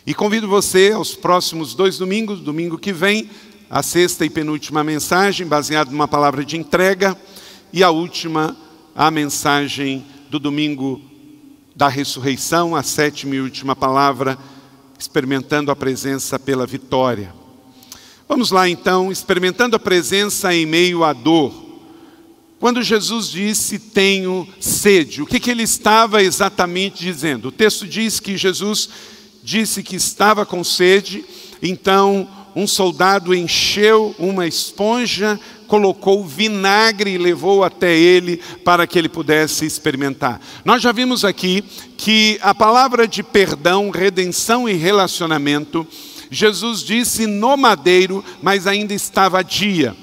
E 0.05 0.13
convido 0.13 0.47
você 0.47 0.91
aos 0.91 1.15
próximos 1.15 1.73
dois 1.73 1.97
domingos, 1.97 2.39
domingo 2.39 2.77
que 2.77 2.93
vem, 2.93 3.29
a 3.69 3.81
sexta 3.81 4.25
e 4.25 4.29
penúltima 4.29 4.83
mensagem, 4.83 5.45
baseada 5.45 5.91
numa 5.91 6.07
palavra 6.07 6.45
de 6.45 6.55
entrega, 6.55 7.17
e 7.73 7.83
a 7.83 7.89
última, 7.89 8.55
a 8.95 9.09
mensagem 9.09 10.05
do 10.29 10.39
domingo 10.39 11.01
da 11.75 11.87
ressurreição, 11.87 12.75
a 12.75 12.83
sétima 12.83 13.35
e 13.35 13.41
última 13.41 13.75
palavra, 13.75 14.37
experimentando 14.99 15.71
a 15.71 15.75
presença 15.75 16.37
pela 16.37 16.65
vitória. 16.65 17.38
Vamos 18.31 18.51
lá 18.51 18.69
então, 18.69 19.11
experimentando 19.11 19.75
a 19.75 19.79
presença 19.79 20.53
em 20.53 20.63
meio 20.63 21.03
à 21.03 21.13
dor. 21.13 21.51
Quando 22.59 22.83
Jesus 22.83 23.27
disse 23.31 23.79
tenho 23.79 24.47
sede, 24.59 25.23
o 25.23 25.25
que, 25.25 25.39
que 25.39 25.49
ele 25.49 25.63
estava 25.63 26.21
exatamente 26.21 26.99
dizendo? 27.03 27.47
O 27.47 27.51
texto 27.51 27.87
diz 27.87 28.19
que 28.19 28.37
Jesus 28.37 28.87
disse 29.43 29.81
que 29.81 29.95
estava 29.95 30.45
com 30.45 30.63
sede, 30.63 31.25
então 31.59 32.29
um 32.55 32.67
soldado 32.67 33.33
encheu 33.33 34.13
uma 34.19 34.45
esponja, 34.45 35.39
colocou 35.67 36.23
vinagre 36.23 37.11
e 37.11 37.17
levou 37.17 37.63
até 37.63 37.97
ele 37.97 38.37
para 38.63 38.85
que 38.85 38.99
ele 38.99 39.09
pudesse 39.09 39.65
experimentar. 39.65 40.39
Nós 40.63 40.83
já 40.83 40.91
vimos 40.91 41.25
aqui 41.25 41.63
que 41.97 42.37
a 42.43 42.53
palavra 42.53 43.07
de 43.07 43.23
perdão, 43.23 43.89
redenção 43.89 44.69
e 44.69 44.73
relacionamento, 44.73 45.87
Jesus 46.29 46.83
disse 46.83 47.25
no 47.25 47.57
madeiro, 47.57 48.23
mas 48.41 48.67
ainda 48.67 48.93
estava 48.93 49.43
dia. 49.43 49.95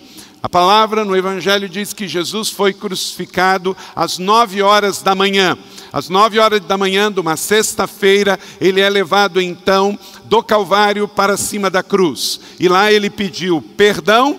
A 0.43 0.49
palavra 0.49 1.05
no 1.05 1.17
Evangelho 1.17 1.69
diz 1.69 1.93
que 1.93 2.07
Jesus 2.07 2.51
foi 2.51 2.73
crucificado 2.73 3.77
às 3.97 4.19
nove 4.19 4.63
horas 4.63 5.03
da 5.03 5.15
manhã. 5.15 5.59
Às 5.93 6.09
nove 6.09 6.39
horas 6.39 6.61
da 6.61 6.79
manhã 6.79 7.11
de 7.11 7.19
uma 7.19 7.37
sexta-feira, 7.37 8.39
ele 8.61 8.81
é 8.81 8.89
levado 8.89 9.41
então 9.41 9.99
do 10.27 10.43
Calvário 10.43 11.09
para 11.09 11.37
cima 11.37 11.69
da 11.69 11.83
cruz. 11.83 12.39
E 12.61 12.69
lá 12.69 12.93
ele 12.93 13.11
pediu 13.11 13.61
perdão, 13.77 14.39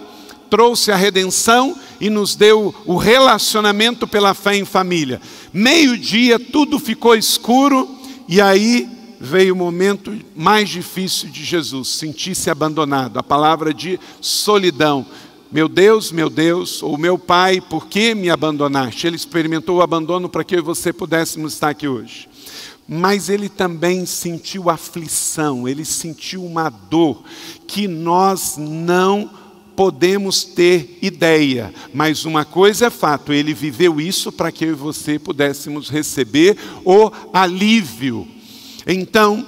trouxe 0.50 0.92
a 0.92 0.96
redenção 0.96 1.78
e 2.00 2.10
nos 2.10 2.36
deu 2.36 2.74
o 2.86 2.96
relacionamento 2.96 4.08
pela 4.08 4.34
fé 4.34 4.56
em 4.56 4.64
família. 4.66 5.20
Meio-dia, 5.52 6.40
tudo 6.40 6.80
ficou 6.80 7.16
escuro 7.16 7.90
e 8.30 8.40
aí 8.40 8.97
veio 9.20 9.54
o 9.54 9.58
momento 9.58 10.18
mais 10.36 10.70
difícil 10.70 11.30
de 11.30 11.44
Jesus, 11.44 11.90
sentir-se 11.90 12.50
abandonado, 12.50 13.18
a 13.18 13.24
palavra 13.24 13.74
de 13.74 14.00
solidão. 14.22 15.06
Meu 15.52 15.68
Deus, 15.68 16.12
meu 16.12 16.30
Deus, 16.30 16.84
ou 16.84 16.98
meu 16.98 17.18
Pai, 17.18 17.62
por 17.62 17.88
que 17.88 18.14
me 18.14 18.30
abandonaste? 18.30 19.08
Ele 19.08 19.16
experimentou 19.16 19.78
o 19.78 19.82
abandono 19.82 20.28
para 20.28 20.44
que 20.44 20.56
eu 20.56 20.60
e 20.60 20.64
você 20.64 20.92
pudéssemos 20.92 21.54
estar 21.54 21.70
aqui 21.70 21.88
hoje. 21.88 22.28
Mas 22.88 23.30
ele 23.30 23.50
também 23.50 24.06
sentiu 24.06 24.70
aflição, 24.70 25.68
ele 25.68 25.84
sentiu 25.84 26.46
uma 26.46 26.70
dor 26.70 27.22
que 27.66 27.88
nós 27.88 28.56
não 28.58 29.30
podemos 29.76 30.44
ter 30.44 30.98
ideia, 31.04 31.72
mas 31.94 32.26
uma 32.26 32.44
coisa 32.44 32.88
é 32.88 32.90
fato, 32.90 33.32
ele 33.32 33.54
viveu 33.54 34.02
isso 34.02 34.32
para 34.32 34.52
que 34.52 34.66
eu 34.66 34.72
e 34.72 34.74
você 34.74 35.20
pudéssemos 35.20 35.88
receber 35.88 36.58
o 36.84 37.12
alívio. 37.32 38.28
Então, 38.88 39.46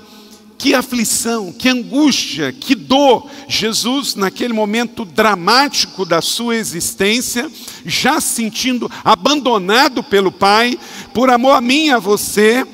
que 0.58 0.74
aflição, 0.74 1.53
que 1.53 1.69
angústia, 1.69 2.51
que 2.51 2.75
dor. 2.75 3.29
Jesus, 3.48 4.13
naquele 4.15 4.51
momento 4.51 5.05
dramático 5.05 6.05
da 6.05 6.22
sua 6.22 6.58
existência, 6.58 7.50
já 7.86 8.19
sentindo 8.19 8.91
abandonado 9.03 10.03
pelo 10.03 10.34
Pai, 10.34 10.77
por 11.13 11.29
amor 11.29 11.55
a 11.55 11.62
mim 11.62 11.86
e 11.86 11.91
a 11.91 11.98
você, 11.98 12.65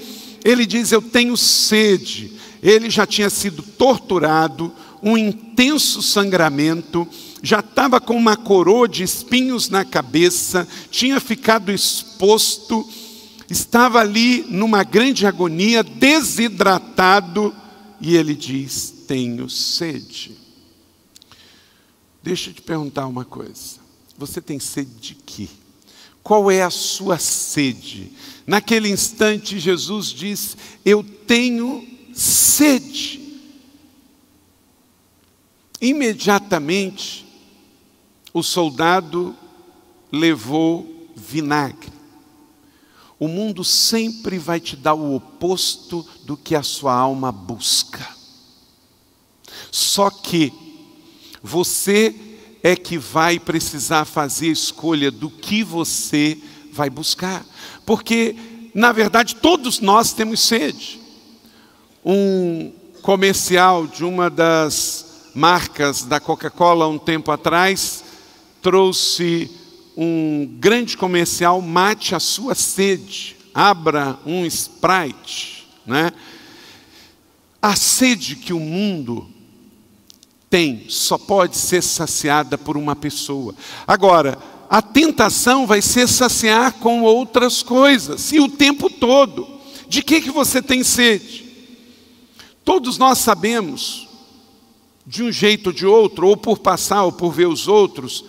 ele 0.44 0.66
diz: 0.66 0.92
Eu 0.92 1.02
tenho 1.02 1.38
sede. 1.38 2.32
Ele 2.64 2.90
já 2.90 3.06
tinha 3.06 3.30
sido 3.30 3.62
torturado, 3.62 4.74
um 5.04 5.16
intenso 5.16 6.02
sangramento, 6.02 7.08
já 7.44 7.60
estava 7.60 8.02
com 8.02 8.18
uma 8.18 8.36
coroa 8.36 8.88
de 8.88 9.04
espinhos 9.04 9.70
na 9.70 9.86
cabeça, 9.86 10.68
tinha 10.90 11.20
ficado 11.20 11.72
exposto, 11.72 12.84
estava 13.50 14.00
ali 14.00 14.46
numa 14.50 14.84
grande 14.84 15.26
agonia, 15.26 15.84
desidratado 15.84 17.56
e 18.00 18.16
ele 18.16 18.36
diz: 18.36 18.94
Tenho 19.08 19.50
sede. 19.50 20.38
Deixa 22.22 22.50
eu 22.50 22.54
te 22.54 22.62
perguntar 22.62 23.08
uma 23.08 23.24
coisa. 23.24 23.78
Você 24.18 24.42
tem 24.42 24.60
sede 24.60 24.92
de 25.00 25.16
quê? 25.16 25.48
Qual 26.24 26.50
é 26.50 26.64
a 26.64 26.72
sua 26.72 27.20
sede? 27.20 28.12
Naquele 28.48 28.90
instante, 28.90 29.60
Jesus 29.60 30.08
diz: 30.08 30.58
Eu 30.84 31.04
tenho 31.04 31.88
sede. 32.14 33.22
Imediatamente, 35.80 37.26
o 38.34 38.42
soldado 38.42 39.36
levou 40.12 41.12
vinagre. 41.16 41.95
O 43.20 43.28
mundo 43.28 43.64
sempre 43.64 44.38
vai 44.38 44.60
te 44.60 44.76
dar 44.76 44.94
o 44.94 45.16
oposto 45.16 46.06
do 46.24 46.36
que 46.36 46.56
a 46.56 46.64
sua 46.64 46.94
alma 46.94 47.32
busca. 47.32 48.06
Só 49.72 50.10
que 50.10 50.52
você 51.42 52.14
é 52.62 52.76
que 52.76 52.98
vai 52.98 53.40
precisar 53.40 54.06
fazer 54.06 54.50
a 54.50 54.54
escolha 54.54 55.12
do 55.12 55.30
que 55.30 55.64
você 55.64 56.38
vai 56.72 56.90
buscar. 56.90 57.46
Porque, 57.86 58.36
na 58.74 58.92
verdade, 58.92 59.36
todos 59.36 59.80
nós 59.80 60.12
temos 60.14 60.42
sede. 60.42 61.00
Um 62.04 62.74
comercial 63.02 63.86
de 63.86 64.04
uma 64.04 64.30
das 64.30 65.30
marcas 65.36 66.04
da 66.04 66.20
Coca-Cola, 66.20 66.88
um 66.88 66.98
tempo 66.98 67.32
atrás, 67.32 68.04
trouxe 68.62 69.52
um 69.98 70.46
grande 70.60 70.98
comercial 70.98 71.62
mate 71.62 72.14
a 72.16 72.20
sua 72.20 72.54
sede, 72.56 73.38
abra 73.54 74.20
um 74.26 74.46
Sprite, 74.46 75.68
né? 75.86 76.12
A 77.62 77.76
sede 77.76 78.36
que 78.36 78.54
o 78.54 78.60
mundo 78.60 79.28
tem 80.50 80.86
só 80.90 81.18
pode 81.18 81.58
ser 81.58 81.82
saciada 81.82 82.58
por 82.58 82.78
uma 82.78 82.96
pessoa. 82.96 83.56
Agora, 83.88 84.38
a 84.70 84.82
tentação 84.82 85.66
vai 85.66 85.82
ser 85.82 86.08
saciar 86.08 86.74
com 86.74 87.02
outras 87.02 87.64
coisas, 87.64 88.32
e 88.32 88.40
o 88.40 88.50
tempo 88.50 88.90
todo. 88.90 89.56
De 89.88 90.02
que, 90.02 90.20
que 90.20 90.32
você 90.32 90.62
tem 90.62 90.84
sede? 90.84 91.46
Todos 92.64 92.98
nós 92.98 93.20
sabemos, 93.20 94.08
de 95.06 95.24
um 95.24 95.32
jeito 95.32 95.68
ou 95.68 95.74
de 95.74 95.86
outro, 95.86 96.28
ou 96.28 96.36
por 96.36 96.58
passar 96.58 97.04
ou 97.04 97.12
por 97.12 97.32
ver 97.32 97.48
os 97.48 97.68
outros, 97.68 98.26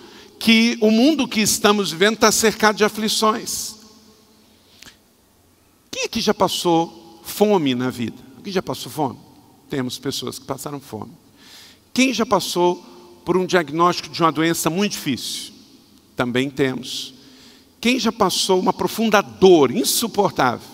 que 0.47 0.79
o 0.81 0.93
mundo 0.93 1.27
que 1.27 1.41
estamos 1.41 1.91
vivendo 1.91 2.15
está 2.15 2.31
cercado 2.31 2.77
de 2.77 2.85
aflições. 2.85 3.75
aqui 6.05 6.21
já 6.21 6.33
passou 6.33 7.21
fome 7.25 7.75
na 7.75 7.91
vida? 7.91 8.17
Quem 8.45 8.53
já 8.53 8.63
passou 8.63 8.93
fome? 8.93 9.19
Temos 9.69 9.99
pessoas 9.99 10.39
que 10.39 10.45
passaram 10.45 10.79
fome. 10.79 11.11
Quem 11.93 12.15
já 12.15 12.25
passou 12.25 12.77
por 13.25 13.37
um 13.37 13.45
diagnóstico 13.45 14.09
de 14.09 14.23
uma 14.23 14.31
doença 14.31 14.71
muito 14.71 14.93
difícil? 14.93 15.53
Também 16.15 16.49
temos. 16.49 17.13
Quem 17.81 17.99
já 17.99 18.13
passou 18.13 18.61
uma 18.61 18.73
profunda 18.73 19.21
dor 19.21 19.73
insuportável? 19.73 20.69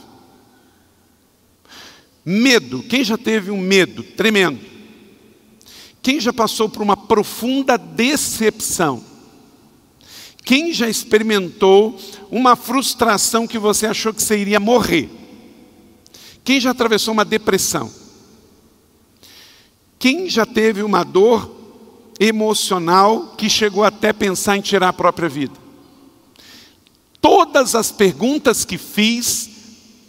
Medo. 2.22 2.82
Quem 2.82 3.02
já 3.02 3.16
teve 3.16 3.50
um 3.50 3.58
medo 3.58 4.02
tremendo? 4.02 4.60
Quem 6.02 6.20
já 6.20 6.30
passou 6.30 6.68
por 6.68 6.82
uma 6.82 6.94
profunda 6.94 7.78
decepção? 7.78 9.11
Quem 10.44 10.72
já 10.72 10.88
experimentou 10.88 11.98
uma 12.30 12.56
frustração 12.56 13.46
que 13.46 13.58
você 13.58 13.86
achou 13.86 14.12
que 14.12 14.22
você 14.22 14.36
iria 14.38 14.58
morrer? 14.58 15.08
Quem 16.44 16.60
já 16.60 16.70
atravessou 16.70 17.12
uma 17.12 17.24
depressão? 17.24 17.90
Quem 19.98 20.28
já 20.28 20.44
teve 20.44 20.82
uma 20.82 21.04
dor 21.04 21.48
emocional 22.18 23.34
que 23.38 23.48
chegou 23.48 23.84
até 23.84 24.12
pensar 24.12 24.56
em 24.56 24.60
tirar 24.60 24.88
a 24.88 24.92
própria 24.92 25.28
vida? 25.28 25.54
Todas 27.20 27.76
as 27.76 27.92
perguntas 27.92 28.64
que 28.64 28.76
fiz 28.76 29.51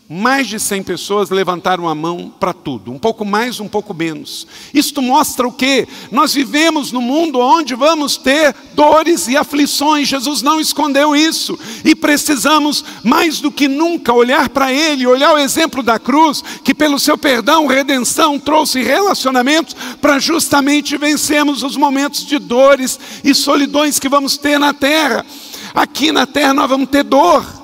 mais 0.10 0.48
de 0.48 0.60
100 0.60 0.84
pessoas 0.84 1.30
levantaram 1.30 1.88
a 1.88 1.96
mão 1.96 2.32
para 2.38 2.54
tudo, 2.54 2.92
um 2.92 3.00
pouco 3.00 3.24
mais, 3.24 3.62
um 3.62 3.70
pouco 3.70 3.94
menos. 3.94 4.46
Isto 4.74 5.02
mostra 5.02 5.48
o 5.48 5.52
que? 5.52 5.88
Nós 6.12 6.34
vivemos 6.34 6.92
num 6.92 7.02
mundo 7.02 7.40
onde 7.40 7.74
vamos 7.74 8.18
ter 8.18 8.54
dores 8.74 9.30
e 9.30 9.38
aflições, 9.38 10.10
Jesus 10.10 10.42
não 10.42 10.60
escondeu 10.60 11.16
isso, 11.16 11.58
e 11.86 11.96
precisamos 11.96 12.84
mais 13.02 13.40
do 13.40 13.50
que 13.50 13.70
nunca 13.70 14.12
olhar 14.12 14.50
para 14.50 14.74
Ele, 14.74 15.08
olhar 15.08 15.34
o 15.34 15.40
exemplo 15.40 15.82
da 15.82 15.98
cruz, 15.98 16.44
que 16.64 16.76
pelo 16.76 17.00
seu 17.00 17.18
perdão, 17.18 17.66
redenção, 17.66 18.38
trouxe 18.38 18.84
relacionamentos 18.84 19.74
para 20.02 20.20
justamente 20.20 20.98
vencermos 20.98 21.64
os 21.64 21.78
momentos 21.78 22.26
de 22.26 22.40
dores 22.40 23.00
e 23.24 23.34
solidões 23.34 24.00
que 24.00 24.10
vamos 24.10 24.38
ter 24.38 24.60
na 24.60 24.74
terra. 24.74 25.26
Aqui 25.74 26.12
na 26.12 26.28
terra 26.28 26.54
nós 26.54 26.70
vamos 26.70 26.90
ter 26.90 27.04
dor 27.04 27.63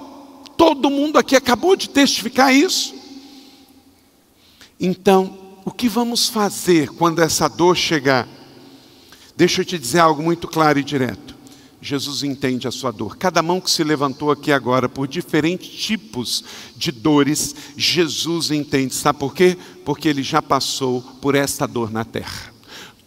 Todo 0.59 0.89
mundo 0.89 1.17
aqui 1.17 1.37
acabou 1.37 1.73
de 1.73 1.87
testificar 1.87 2.53
isso. 2.53 2.93
Então, 4.77 5.55
o 5.63 5.71
que 5.71 5.87
vamos 5.87 6.27
fazer 6.27 6.89
quando 6.89 7.21
essa 7.21 7.47
dor 7.47 7.77
chegar? 7.77 8.27
Deixa 9.37 9.61
eu 9.61 9.65
te 9.65 9.79
dizer 9.79 9.99
algo 9.99 10.21
muito 10.21 10.49
claro 10.49 10.77
e 10.77 10.83
direto. 10.83 11.33
Jesus 11.81 12.23
entende 12.23 12.67
a 12.67 12.71
sua 12.71 12.91
dor. 12.91 13.15
Cada 13.15 13.41
mão 13.41 13.61
que 13.61 13.71
se 13.71 13.85
levantou 13.85 14.31
aqui 14.31 14.51
agora 14.51 14.89
por 14.89 15.07
diferentes 15.07 15.69
tipos 15.69 16.43
de 16.75 16.91
dores, 16.91 17.55
Jesus 17.77 18.51
entende. 18.51 18.93
Sabe 18.93 19.17
por 19.17 19.33
quê? 19.33 19.57
Porque 19.85 20.09
ele 20.09 20.21
já 20.21 20.41
passou 20.41 21.01
por 21.21 21.35
esta 21.35 21.65
dor 21.65 21.89
na 21.89 22.03
terra 22.03 22.51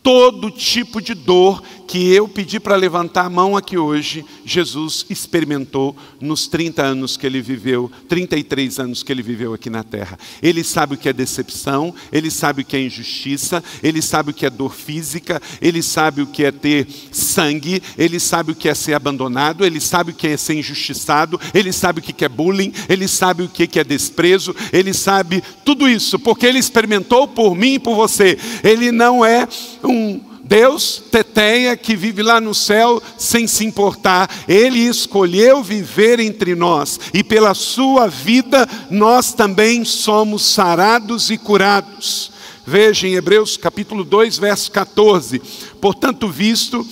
todo 0.03 0.51
tipo 0.51 1.01
de 1.01 1.15
dor 1.15 1.63
que 1.93 2.11
eu 2.11 2.27
pedi 2.27 2.59
para 2.59 2.75
levantar 2.75 3.27
a 3.27 3.29
mão 3.29 3.55
aqui 3.55 3.77
hoje, 3.77 4.25
Jesus 4.47 5.05
experimentou 5.11 5.95
nos 6.19 6.47
30 6.47 6.83
anos 6.83 7.19
que 7.19 7.27
ele 7.27 7.43
viveu, 7.43 7.93
33 8.09 8.79
anos 8.79 9.03
que 9.03 9.13
ele 9.13 9.21
viveu 9.21 9.53
aqui 9.53 9.69
na 9.69 9.85
terra. 9.85 10.19
Ele 10.43 10.65
sabe 10.65 10.95
o 10.95 10.97
que 10.97 11.07
é 11.07 11.13
decepção, 11.13 11.95
ele 12.11 12.31
sabe 12.31 12.63
o 12.63 12.65
que 12.65 12.79
é 12.79 12.81
injustiça, 12.81 13.63
ele 13.83 14.01
sabe 14.01 14.31
o 14.31 14.33
que 14.33 14.47
é 14.47 14.49
dor 14.49 14.75
física, 14.75 15.39
ele 15.61 15.83
sabe 15.83 16.23
o 16.23 16.27
que 16.27 16.45
é 16.47 16.51
ter 16.51 16.87
sangue, 17.11 17.83
ele 17.99 18.19
sabe 18.19 18.53
o 18.53 18.55
que 18.55 18.71
é 18.71 18.75
ser 18.75 18.95
abandonado, 18.95 19.63
ele 19.63 19.79
sabe 19.79 20.13
o 20.13 20.15
que 20.15 20.29
é 20.29 20.37
ser 20.39 20.55
injustiçado, 20.55 21.39
ele 21.53 21.75
sabe 21.75 22.01
o 22.01 22.03
que 22.03 22.25
é 22.25 22.29
bullying, 22.31 22.73
ele 22.89 23.07
sabe 23.07 23.43
o 23.43 23.51
que 23.51 23.79
é 23.79 23.85
desprezo, 23.85 24.57
ele 24.73 24.95
sabe 24.95 25.45
tudo 25.63 25.87
isso, 25.87 26.19
porque 26.19 26.47
ele 26.47 26.59
experimentou 26.59 27.29
por 27.29 27.55
mim 27.55 27.75
e 27.75 27.79
por 27.79 27.95
você. 27.95 28.39
Ele 28.65 28.91
não 28.91 29.23
é 29.23 29.47
um 29.85 30.22
Deus 30.53 31.03
teteia 31.11 31.75
que 31.79 31.97
vive 31.97 32.23
lá 32.23 32.39
no 32.39 32.55
céu 32.55 33.03
sem 33.17 33.47
se 33.47 33.65
importar. 33.65 34.29
Ele 34.47 34.81
escolheu 34.81 35.63
viver 35.63 36.21
entre 36.21 36.55
nós 36.55 37.01
e 37.15 37.25
pela 37.25 37.55
sua 37.55 38.07
vida 38.07 38.69
nós 38.91 39.33
também 39.33 39.83
somos 39.83 40.45
sarados 40.45 41.31
e 41.31 41.39
curados. 41.39 42.31
Veja 42.67 43.09
em 43.09 43.15
Hebreus 43.15 43.57
capítulo 43.57 44.05
2, 44.05 44.37
verso 44.37 44.71
14. 44.73 45.41
Portanto, 45.81 46.29
visto 46.29 46.87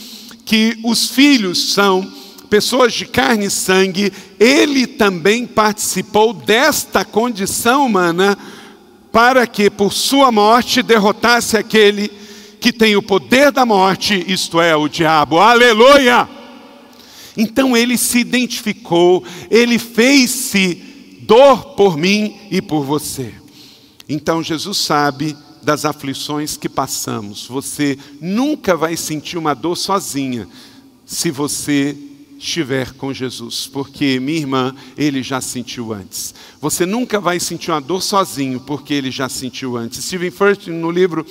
que 0.47 0.79
os 0.83 1.09
filhos 1.09 1.75
são 1.75 2.11
pessoas 2.49 2.95
de 2.95 3.05
carne 3.05 3.45
e 3.45 3.51
sangue, 3.51 4.11
ele 4.39 4.87
também 4.87 5.47
participou 5.47 6.33
desta 6.33 7.05
condição 7.05 7.85
humana 7.85 8.39
para 9.13 9.47
que 9.47 9.69
por 9.69 9.93
sua 9.93 10.33
morte 10.33 10.83
derrotasse 10.83 11.59
aquele 11.59 12.20
que 12.61 12.73
tem 12.73 12.95
o 12.95 13.03
poder 13.03 13.51
da 13.51 13.65
morte, 13.65 14.25
isto 14.31 14.61
é, 14.61 14.77
o 14.77 14.89
diabo. 14.89 15.39
Aleluia! 15.39 16.29
Então 17.37 17.77
ele 17.77 17.97
se 17.97 18.19
identificou, 18.19 19.25
ele 19.51 19.79
fez-se 19.79 20.75
dor 21.23 21.75
por 21.75 21.97
mim 21.97 22.37
e 22.51 22.61
por 22.61 22.85
você. 22.85 23.33
Então 24.09 24.43
Jesus 24.43 24.79
sabe 24.79 25.37
das 25.63 25.85
aflições 25.85 26.57
que 26.57 26.69
passamos. 26.69 27.47
Você 27.47 27.99
nunca 28.21 28.77
vai 28.77 28.97
sentir 28.97 29.39
uma 29.39 29.55
dor 29.55 29.77
sozinha 29.77 30.47
se 31.07 31.31
você 31.31 31.97
estiver 32.39 32.93
com 32.95 33.13
Jesus, 33.13 33.67
porque 33.67 34.19
minha 34.19 34.39
irmã, 34.39 34.75
ele 34.97 35.23
já 35.23 35.43
sentiu 35.43 35.93
antes. 35.93 36.35
Você 36.59 36.87
nunca 36.87 37.21
vai 37.21 37.39
sentir 37.39 37.71
uma 37.71 37.81
dor 37.81 38.03
sozinho, 38.03 38.61
porque 38.61 38.95
ele 38.95 39.11
já 39.11 39.29
sentiu 39.29 39.77
antes. 39.77 40.03
Stephen 40.03 40.31
First, 40.31 40.69
no 40.69 40.91
livro 40.91 41.27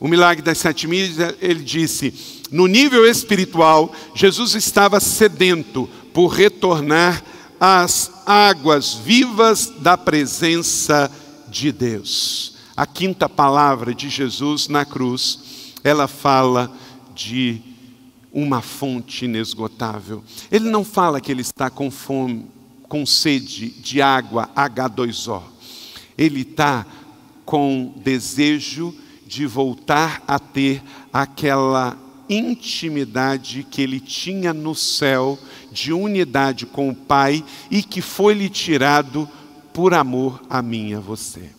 o 0.00 0.06
milagre 0.06 0.42
das 0.42 0.58
sete 0.58 0.86
milhas, 0.86 1.34
ele 1.40 1.62
disse: 1.62 2.12
no 2.50 2.66
nível 2.66 3.06
espiritual, 3.06 3.92
Jesus 4.14 4.54
estava 4.54 5.00
sedento 5.00 5.88
por 6.14 6.28
retornar 6.28 7.22
às 7.60 8.10
águas 8.24 8.94
vivas 8.94 9.72
da 9.80 9.96
presença 9.96 11.10
de 11.48 11.72
Deus. 11.72 12.56
A 12.76 12.86
quinta 12.86 13.28
palavra 13.28 13.94
de 13.94 14.08
Jesus 14.08 14.68
na 14.68 14.84
cruz, 14.84 15.74
ela 15.82 16.06
fala 16.06 16.72
de 17.14 17.60
uma 18.32 18.62
fonte 18.62 19.24
inesgotável. 19.24 20.22
Ele 20.50 20.70
não 20.70 20.84
fala 20.84 21.20
que 21.20 21.32
ele 21.32 21.42
está 21.42 21.68
com 21.68 21.90
fome, 21.90 22.46
com 22.88 23.04
sede 23.04 23.70
de 23.70 24.00
água 24.00 24.48
H2O. 24.56 25.42
Ele 26.16 26.42
está 26.42 26.86
com 27.44 27.92
desejo 27.96 28.94
de 28.94 29.07
de 29.28 29.44
voltar 29.44 30.22
a 30.26 30.38
ter 30.38 30.82
aquela 31.12 31.98
intimidade 32.30 33.66
que 33.70 33.82
ele 33.82 34.00
tinha 34.00 34.54
no 34.54 34.74
céu, 34.74 35.38
de 35.70 35.92
unidade 35.92 36.64
com 36.64 36.88
o 36.88 36.94
Pai 36.94 37.44
e 37.70 37.82
que 37.82 38.00
foi 38.00 38.32
lhe 38.32 38.48
tirado 38.48 39.28
por 39.74 39.92
amor 39.92 40.40
a 40.48 40.62
mim 40.62 40.92
e 40.92 40.94
a 40.94 41.00
você. 41.00 41.50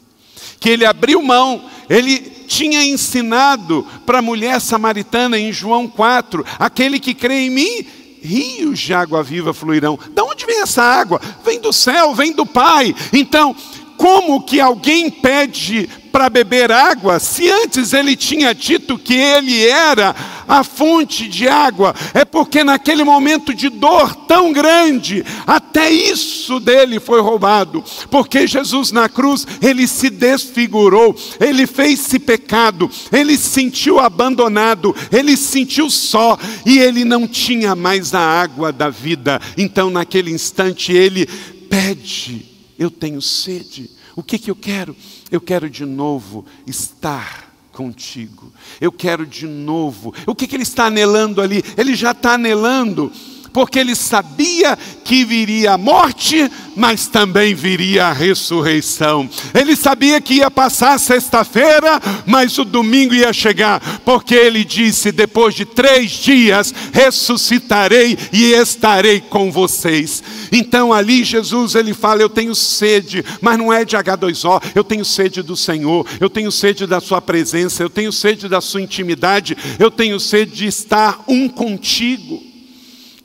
Que 0.60 0.69
ele 0.69 0.84
abriu 0.84 1.21
mão, 1.21 1.63
ele 1.88 2.17
tinha 2.47 2.84
ensinado 2.84 3.86
para 4.03 4.17
a 4.17 4.23
mulher 4.23 4.60
samaritana 4.60 5.38
em 5.38 5.53
João 5.53 5.88
4: 5.88 6.43
aquele 6.58 6.99
que 6.99 7.13
crê 7.13 7.41
em 7.41 7.49
mim, 7.51 7.86
rios 8.19 8.79
de 8.79 8.95
água 8.95 9.21
viva 9.21 9.53
fluirão. 9.53 9.97
De 10.10 10.21
onde 10.23 10.43
vem 10.47 10.60
essa 10.62 10.82
água? 10.82 11.21
Vem 11.45 11.62
do 11.62 11.71
céu, 11.71 12.15
vem 12.15 12.34
do 12.34 12.47
Pai. 12.47 12.95
Então, 13.13 13.55
como 13.95 14.41
que 14.41 14.60
alguém 14.62 15.12
pede 15.12 15.89
para 16.12 16.30
beber 16.30 16.72
água, 16.72 17.19
se 17.19 17.50
antes 17.50 17.93
ele 17.93 18.15
tinha 18.15 18.54
dito 18.54 18.98
que 18.98 19.13
ele 19.13 19.65
era 19.67 20.15
a 20.48 20.63
fonte 20.63 21.28
de 21.28 21.48
água, 21.48 21.93
é 22.13 22.26
porque 22.26 22.63
naquele 22.63 23.04
momento 23.04 23.54
de 23.54 23.69
dor 23.69 24.15
tão 24.28 24.52
grande, 24.52 25.24
até 25.45 25.91
isso 25.91 26.60
dele 26.60 27.00
foi 27.00 27.22
roubado, 27.22 27.84
porque 28.10 28.48
Jesus 28.48 28.91
na 28.91 29.08
cruz, 29.08 29.45
ele 29.62 29.88
se 29.88 30.10
desfigurou, 30.10 31.15
ele 31.39 31.67
fez-se 31.67 32.17
pecado, 32.19 32.89
ele 33.12 33.38
se 33.38 33.50
sentiu 33.50 34.00
abandonado, 34.00 34.95
ele 35.12 35.38
se 35.38 35.50
sentiu 35.50 35.89
só, 35.89 36.38
e 36.65 36.80
ele 36.80 37.06
não 37.06 37.28
tinha 37.28 37.76
mais 37.76 38.13
a 38.13 38.19
água 38.19 38.72
da 38.72 38.89
vida, 38.89 39.39
então 39.58 39.89
naquele 39.89 40.32
instante 40.32 40.91
ele 40.91 41.28
pede, 41.69 42.45
eu 42.78 42.89
tenho 42.89 43.22
sede, 43.22 43.89
o 44.15 44.24
que, 44.24 44.38
que 44.38 44.50
eu 44.50 44.56
quero? 44.56 44.95
Eu 45.32 45.39
quero 45.42 45.70
de 45.70 45.86
novo 45.86 46.46
estar 46.65 47.54
contigo. 47.72 48.52
Eu 48.82 48.92
quero 48.92 49.26
de 49.26 49.48
novo. 49.48 50.13
O 50.26 50.36
que, 50.36 50.48
que 50.48 50.56
ele 50.56 50.63
está 50.63 50.86
anelando 50.86 51.42
ali? 51.42 51.63
Ele 51.78 51.96
já 51.96 52.12
está 52.12 52.34
anelando 52.34 53.12
porque 53.51 53.79
ele 53.79 53.95
sabia 53.95 54.77
que 55.03 55.25
viria 55.25 55.73
a 55.73 55.77
morte, 55.77 56.49
mas 56.75 57.07
também 57.07 57.53
viria 57.53 58.05
a 58.05 58.13
ressurreição. 58.13 59.29
Ele 59.53 59.75
sabia 59.75 60.21
que 60.21 60.35
ia 60.35 60.49
passar 60.49 60.99
sexta-feira, 60.99 61.99
mas 62.25 62.57
o 62.57 62.65
domingo 62.65 63.13
ia 63.13 63.33
chegar, 63.33 63.81
porque 64.05 64.35
ele 64.35 64.63
disse: 64.63 65.12
depois 65.12 65.55
de 65.55 65.65
três 65.65 66.12
dias 66.12 66.73
ressuscitarei 66.93 68.17
e 68.31 68.53
estarei 68.53 69.19
com 69.19 69.51
vocês. 69.51 70.23
Então 70.51 70.93
ali 70.93 71.23
Jesus 71.23 71.75
ele 71.75 71.93
fala: 71.93 72.21
Eu 72.21 72.29
tenho 72.29 72.55
sede, 72.55 73.23
mas 73.41 73.57
não 73.57 73.73
é 73.73 73.83
de 73.83 73.97
H2O, 73.97 74.62
eu 74.75 74.83
tenho 74.83 75.03
sede 75.03 75.41
do 75.41 75.55
Senhor, 75.55 76.05
eu 76.19 76.29
tenho 76.29 76.51
sede 76.51 76.85
da 76.85 76.99
Sua 76.99 77.21
presença, 77.21 77.83
eu 77.83 77.89
tenho 77.89 78.12
sede 78.12 78.47
da 78.47 78.62
Sua 78.62 78.81
intimidade, 78.81 79.57
eu 79.77 79.91
tenho 79.91 80.19
sede 80.19 80.51
de 80.51 80.67
estar 80.67 81.23
um 81.27 81.49
contigo. 81.49 82.48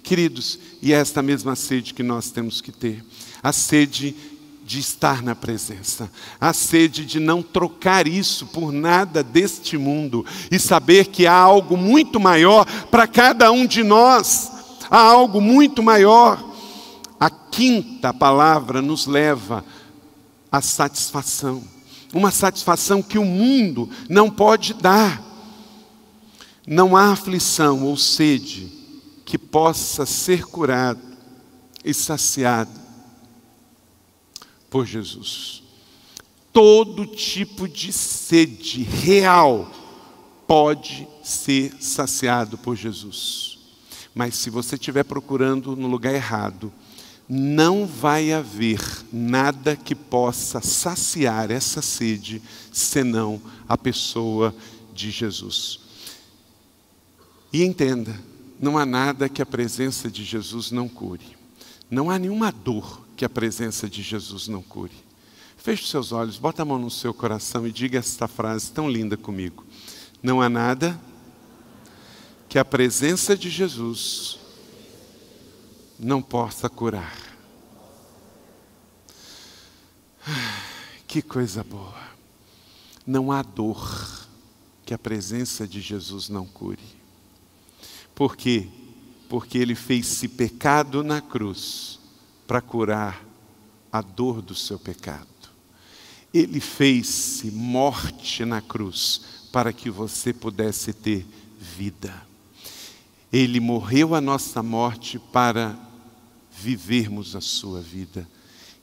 Queridos, 0.04 0.58
e 0.82 0.92
é 0.92 0.96
esta 0.96 1.22
mesma 1.22 1.56
sede 1.56 1.94
que 1.94 2.02
nós 2.02 2.30
temos 2.30 2.60
que 2.60 2.70
ter. 2.70 3.02
A 3.42 3.52
sede 3.52 4.14
de 4.62 4.78
estar 4.78 5.22
na 5.22 5.34
presença, 5.34 6.10
a 6.38 6.52
sede 6.52 7.06
de 7.06 7.18
não 7.18 7.42
trocar 7.42 8.06
isso 8.06 8.46
por 8.48 8.70
nada 8.70 9.22
deste 9.22 9.78
mundo. 9.78 10.24
E 10.50 10.58
saber 10.58 11.06
que 11.06 11.26
há 11.26 11.34
algo 11.34 11.74
muito 11.74 12.20
maior 12.20 12.66
para 12.90 13.06
cada 13.06 13.50
um 13.50 13.64
de 13.64 13.82
nós, 13.82 14.52
há 14.90 14.98
algo 14.98 15.40
muito 15.40 15.82
maior. 15.82 16.52
A 17.18 17.30
quinta 17.30 18.12
palavra 18.12 18.82
nos 18.82 19.06
leva 19.06 19.64
à 20.52 20.60
satisfação, 20.60 21.64
uma 22.12 22.30
satisfação 22.30 23.02
que 23.02 23.18
o 23.18 23.24
mundo 23.24 23.88
não 24.10 24.28
pode 24.28 24.74
dar. 24.74 25.22
Não 26.66 26.94
há 26.94 27.10
aflição 27.10 27.84
ou 27.84 27.96
sede 27.96 28.83
que 29.34 29.38
possa 29.38 30.06
ser 30.06 30.44
curado 30.44 31.00
e 31.84 31.92
saciado 31.92 32.70
por 34.70 34.86
Jesus. 34.86 35.60
Todo 36.52 37.04
tipo 37.04 37.66
de 37.66 37.92
sede 37.92 38.84
real 38.84 39.68
pode 40.46 41.08
ser 41.24 41.74
saciado 41.80 42.56
por 42.56 42.76
Jesus. 42.76 43.58
Mas 44.14 44.36
se 44.36 44.50
você 44.50 44.76
estiver 44.76 45.02
procurando 45.02 45.74
no 45.74 45.88
lugar 45.88 46.14
errado, 46.14 46.72
não 47.28 47.88
vai 47.88 48.32
haver 48.32 48.80
nada 49.12 49.74
que 49.74 49.96
possa 49.96 50.60
saciar 50.60 51.50
essa 51.50 51.82
sede 51.82 52.40
senão 52.72 53.42
a 53.68 53.76
pessoa 53.76 54.54
de 54.94 55.10
Jesus. 55.10 55.80
E 57.52 57.64
entenda, 57.64 58.14
não 58.64 58.78
há 58.78 58.86
nada 58.86 59.28
que 59.28 59.42
a 59.42 59.46
presença 59.46 60.10
de 60.10 60.24
Jesus 60.24 60.70
não 60.70 60.88
cure. 60.88 61.36
Não 61.90 62.10
há 62.10 62.18
nenhuma 62.18 62.50
dor 62.50 63.06
que 63.14 63.22
a 63.22 63.28
presença 63.28 63.90
de 63.90 64.02
Jesus 64.02 64.48
não 64.48 64.62
cure. 64.62 64.94
Feche 65.58 65.86
seus 65.86 66.12
olhos, 66.12 66.38
bota 66.38 66.62
a 66.62 66.64
mão 66.64 66.78
no 66.78 66.90
seu 66.90 67.12
coração 67.12 67.66
e 67.66 67.72
diga 67.72 67.98
esta 67.98 68.26
frase 68.26 68.72
tão 68.72 68.90
linda 68.90 69.18
comigo. 69.18 69.66
Não 70.22 70.40
há 70.40 70.48
nada 70.48 70.98
que 72.48 72.58
a 72.58 72.64
presença 72.64 73.36
de 73.36 73.50
Jesus 73.50 74.38
não 75.98 76.22
possa 76.22 76.68
curar. 76.70 77.14
Que 81.06 81.22
coisa 81.22 81.62
boa. 81.62 82.02
Não 83.06 83.30
há 83.30 83.40
dor 83.40 84.26
que 84.84 84.92
a 84.92 84.98
presença 84.98 85.68
de 85.68 85.80
Jesus 85.80 86.28
não 86.28 86.44
cure. 86.44 86.93
Por 88.14 88.36
quê? 88.36 88.68
Porque 89.28 89.58
ele 89.58 89.74
fez-se 89.74 90.28
pecado 90.28 91.02
na 91.02 91.20
cruz 91.20 91.98
para 92.46 92.60
curar 92.60 93.24
a 93.90 94.00
dor 94.00 94.40
do 94.40 94.54
seu 94.54 94.78
pecado. 94.78 95.26
Ele 96.32 96.60
fez-se 96.60 97.50
morte 97.50 98.44
na 98.44 98.60
cruz 98.60 99.20
para 99.52 99.72
que 99.72 99.88
você 99.88 100.32
pudesse 100.32 100.92
ter 100.92 101.26
vida. 101.58 102.26
Ele 103.32 103.60
morreu 103.60 104.14
a 104.14 104.20
nossa 104.20 104.62
morte 104.62 105.18
para 105.18 105.76
vivermos 106.50 107.34
a 107.34 107.40
sua 107.40 107.80
vida. 107.80 108.28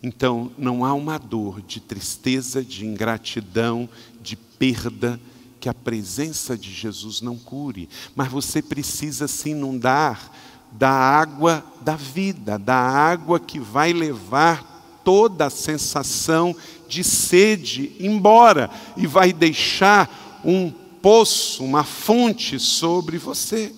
Então, 0.03 0.51
não 0.57 0.83
há 0.83 0.93
uma 0.93 1.17
dor 1.17 1.61
de 1.61 1.79
tristeza, 1.79 2.63
de 2.63 2.85
ingratidão, 2.85 3.87
de 4.21 4.35
perda 4.35 5.19
que 5.61 5.69
a 5.69 5.73
presença 5.75 6.57
de 6.57 6.73
Jesus 6.73 7.21
não 7.21 7.37
cure, 7.37 7.87
mas 8.15 8.29
você 8.29 8.63
precisa 8.63 9.27
se 9.27 9.51
inundar 9.51 10.31
da 10.71 10.89
água 10.89 11.63
da 11.81 11.95
vida, 11.95 12.57
da 12.57 12.75
água 12.75 13.39
que 13.39 13.59
vai 13.59 13.93
levar 13.93 14.99
toda 15.03 15.45
a 15.45 15.49
sensação 15.51 16.55
de 16.87 17.03
sede 17.03 17.95
embora 17.99 18.71
e 18.97 19.05
vai 19.05 19.31
deixar 19.31 20.41
um 20.43 20.71
poço, 20.71 21.63
uma 21.63 21.83
fonte 21.83 22.59
sobre 22.59 23.19
você. 23.19 23.71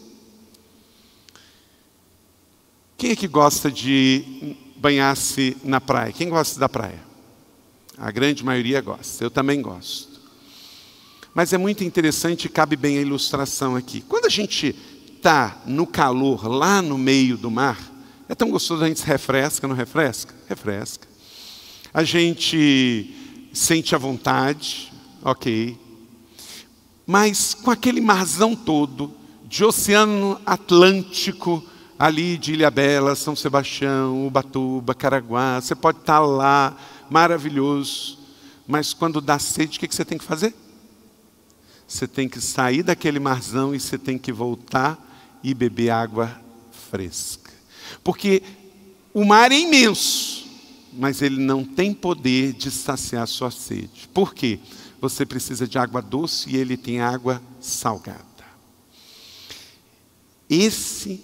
Quem 2.98 3.12
é 3.12 3.16
que 3.16 3.28
gosta 3.28 3.70
de 3.70 4.56
banhar-se 4.78 5.58
na 5.66 5.82
praia? 5.82 6.14
Quem 6.14 6.30
gosta 6.30 6.58
da 6.58 6.70
praia? 6.70 7.04
A 7.98 8.10
grande 8.10 8.44
maioria 8.44 8.80
gosta, 8.80 9.24
eu 9.24 9.30
também 9.30 9.62
gosto. 9.62 10.13
Mas 11.34 11.52
é 11.52 11.58
muito 11.58 11.84
interessante, 11.84 12.48
cabe 12.48 12.76
bem 12.76 12.98
a 12.98 13.02
ilustração 13.02 13.76
aqui. 13.76 14.02
Quando 14.02 14.26
a 14.26 14.30
gente 14.30 14.76
está 15.16 15.62
no 15.66 15.88
calor, 15.88 16.48
lá 16.48 16.82
no 16.82 16.98
meio 16.98 17.38
do 17.38 17.50
mar, 17.50 17.80
é 18.30 18.36
tão 18.36 18.52
gostoso, 18.52 18.84
a 18.84 18.88
gente 18.88 19.00
se 19.00 19.06
refresca, 19.06 19.68
não 19.68 19.76
refresca? 19.76 20.34
Refresca. 20.48 21.08
A 21.94 22.04
gente 22.04 23.14
sente 23.52 23.96
a 23.96 23.98
vontade, 23.98 24.92
ok. 25.24 25.78
Mas 27.06 27.54
com 27.54 27.72
aquele 27.72 28.00
marzão 28.00 28.56
todo, 28.56 29.14
de 29.46 29.64
Oceano 29.64 30.40
Atlântico, 30.46 31.64
ali 31.98 32.38
de 32.38 32.54
Ilhabela, 32.54 33.16
São 33.16 33.36
Sebastião, 33.36 34.26
Ubatuba, 34.28 34.94
Caraguá, 34.94 35.60
você 35.60 35.76
pode 35.76 36.00
estar 36.00 36.20
tá 36.20 36.20
lá, 36.20 36.78
maravilhoso, 37.10 38.20
mas 38.68 38.94
quando 38.94 39.22
dá 39.22 39.38
sede, 39.40 39.78
o 39.78 39.80
que 39.80 39.94
você 39.94 40.06
tem 40.06 40.18
que 40.18 40.24
fazer? 40.24 40.54
Você 41.94 42.08
tem 42.08 42.28
que 42.28 42.42
sair 42.42 42.82
daquele 42.82 43.20
marzão 43.20 43.76
e 43.76 43.80
você 43.80 44.00
tem 44.00 44.18
que 44.18 44.34
voltar 44.34 44.98
e 45.44 45.54
beber 45.54 45.92
água 45.92 46.42
fresca. 46.90 47.52
Porque 48.04 48.42
o 49.14 49.24
mar 49.24 49.52
é 49.52 49.60
imenso, 49.60 50.44
mas 50.92 51.22
ele 51.22 51.40
não 51.40 51.64
tem 51.64 51.94
poder 51.94 52.54
de 52.54 52.72
saciar 52.72 53.28
sua 53.28 53.52
sede. 53.52 54.10
Por 54.12 54.34
quê? 54.34 54.58
Você 55.00 55.24
precisa 55.24 55.68
de 55.68 55.78
água 55.78 56.02
doce 56.02 56.50
e 56.50 56.58
ele 56.58 56.78
tem 56.78 57.00
água 57.00 57.40
salgada. 57.62 58.24
Esse 60.50 61.22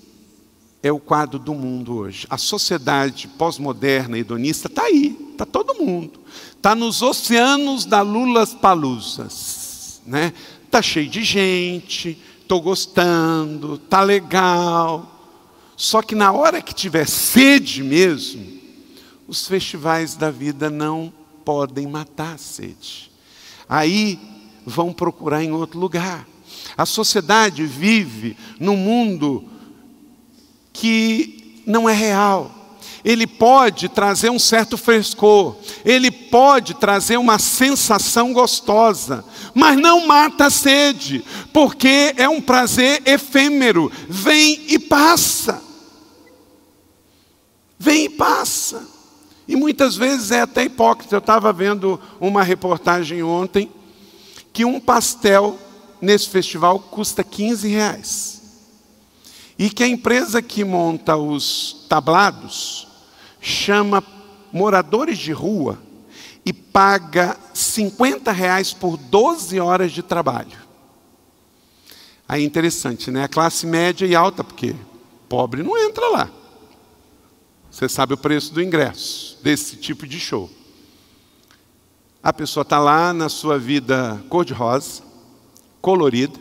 é 0.84 0.92
o 0.92 1.00
quadro 1.00 1.40
do 1.40 1.56
mundo 1.56 1.96
hoje. 1.96 2.28
A 2.30 2.38
sociedade 2.38 3.28
pós-moderna 3.28 4.20
hedonista 4.20 4.68
está 4.68 4.84
aí, 4.84 5.18
está 5.32 5.48
todo 5.48 5.84
mundo. 5.84 6.20
Está 6.56 6.76
nos 6.76 7.02
oceanos 7.02 7.86
da 7.86 8.02
Lulas 8.02 8.54
Palusas 8.54 9.68
né? 10.10 10.34
Tá 10.70 10.82
cheio 10.82 11.10
de 11.10 11.24
gente, 11.24 12.18
estou 12.42 12.62
gostando, 12.62 13.78
tá 13.78 14.02
legal. 14.02 15.38
Só 15.76 16.02
que 16.02 16.16
na 16.16 16.32
hora 16.32 16.62
que 16.62 16.74
tiver 16.74 17.08
sede 17.08 17.84
mesmo, 17.84 18.46
os 19.28 19.48
festivais 19.48 20.16
da 20.16 20.30
vida 20.30 20.70
não 20.70 21.14
podem 21.46 21.88
matar 21.88 22.36
a 22.36 22.38
sede. 22.38 23.12
Aí 23.68 24.20
vão 24.66 24.92
procurar 24.92 25.44
em 25.44 25.52
outro 25.52 25.80
lugar. 25.80 26.28
A 26.78 26.86
sociedade 26.86 27.66
vive 27.66 28.36
num 28.60 28.76
mundo 28.76 29.46
que 30.74 31.62
não 31.66 31.88
é 31.88 31.94
real 31.94 32.59
ele 33.04 33.26
pode 33.26 33.90
trazer 33.90 34.30
um 34.30 34.40
certo 34.40 34.78
frescor, 34.78 35.56
ele 35.86 36.12
pode 36.12 36.74
trazer 36.74 37.18
uma 37.18 37.40
sensação 37.40 38.34
gostosa, 38.34 39.24
mas 39.54 39.78
não 39.78 40.06
mata 40.06 40.46
a 40.46 40.50
sede, 40.50 41.24
porque 41.54 42.14
é 42.18 42.28
um 42.28 42.42
prazer 42.42 43.02
efêmero, 43.06 43.92
vem 44.08 44.62
e 44.68 44.78
passa. 44.78 45.62
Vem 47.78 48.06
e 48.06 48.10
passa. 48.10 48.86
E 49.48 49.56
muitas 49.56 49.96
vezes 49.96 50.32
é 50.32 50.42
até 50.42 50.66
hipócrita. 50.66 51.16
Eu 51.16 51.20
estava 51.20 51.52
vendo 51.54 52.00
uma 52.20 52.44
reportagem 52.44 53.24
ontem 53.24 53.72
que 54.52 54.66
um 54.66 54.80
pastel 54.80 55.58
nesse 56.02 56.30
festival 56.30 56.80
custa 56.80 57.24
15 57.24 57.68
reais. 57.68 58.42
E 59.58 59.70
que 59.70 59.84
a 59.84 59.88
empresa 59.88 60.42
que 60.42 60.64
monta 60.64 61.18
os 61.18 61.86
tablados, 61.90 62.89
chama 63.42 64.04
moradores 64.52 65.18
de 65.18 65.32
rua 65.32 65.80
e 66.46 66.52
paga 66.52 67.38
50 67.54 68.32
reais 68.32 68.74
por 68.74 68.98
12 68.98 69.60
horas 69.60 69.92
de 69.92 70.02
trabalho. 70.02 70.58
Aí 72.28 72.44
é 72.44 72.46
interessante, 72.46 73.10
né? 73.10 73.24
A 73.24 73.28
classe 73.28 73.66
média 73.66 74.06
e 74.06 74.16
alta, 74.16 74.44
porque 74.44 74.76
Pobre 75.30 75.62
não 75.62 75.78
entra 75.78 76.08
lá. 76.08 76.32
Você 77.70 77.88
sabe 77.88 78.16
o 78.16 78.18
preço 78.18 78.52
do 78.52 78.64
ingresso 78.64 79.38
desse 79.44 79.76
tipo 79.76 80.08
de 80.08 80.20
show. 80.20 80.50
A 82.22 82.34
pessoa 82.34 82.64
está 82.64 82.80
lá 82.80 83.14
na 83.14 83.30
sua 83.30 83.60
vida 83.60 84.22
cor-de-rosa, 84.28 85.04
colorida, 85.80 86.38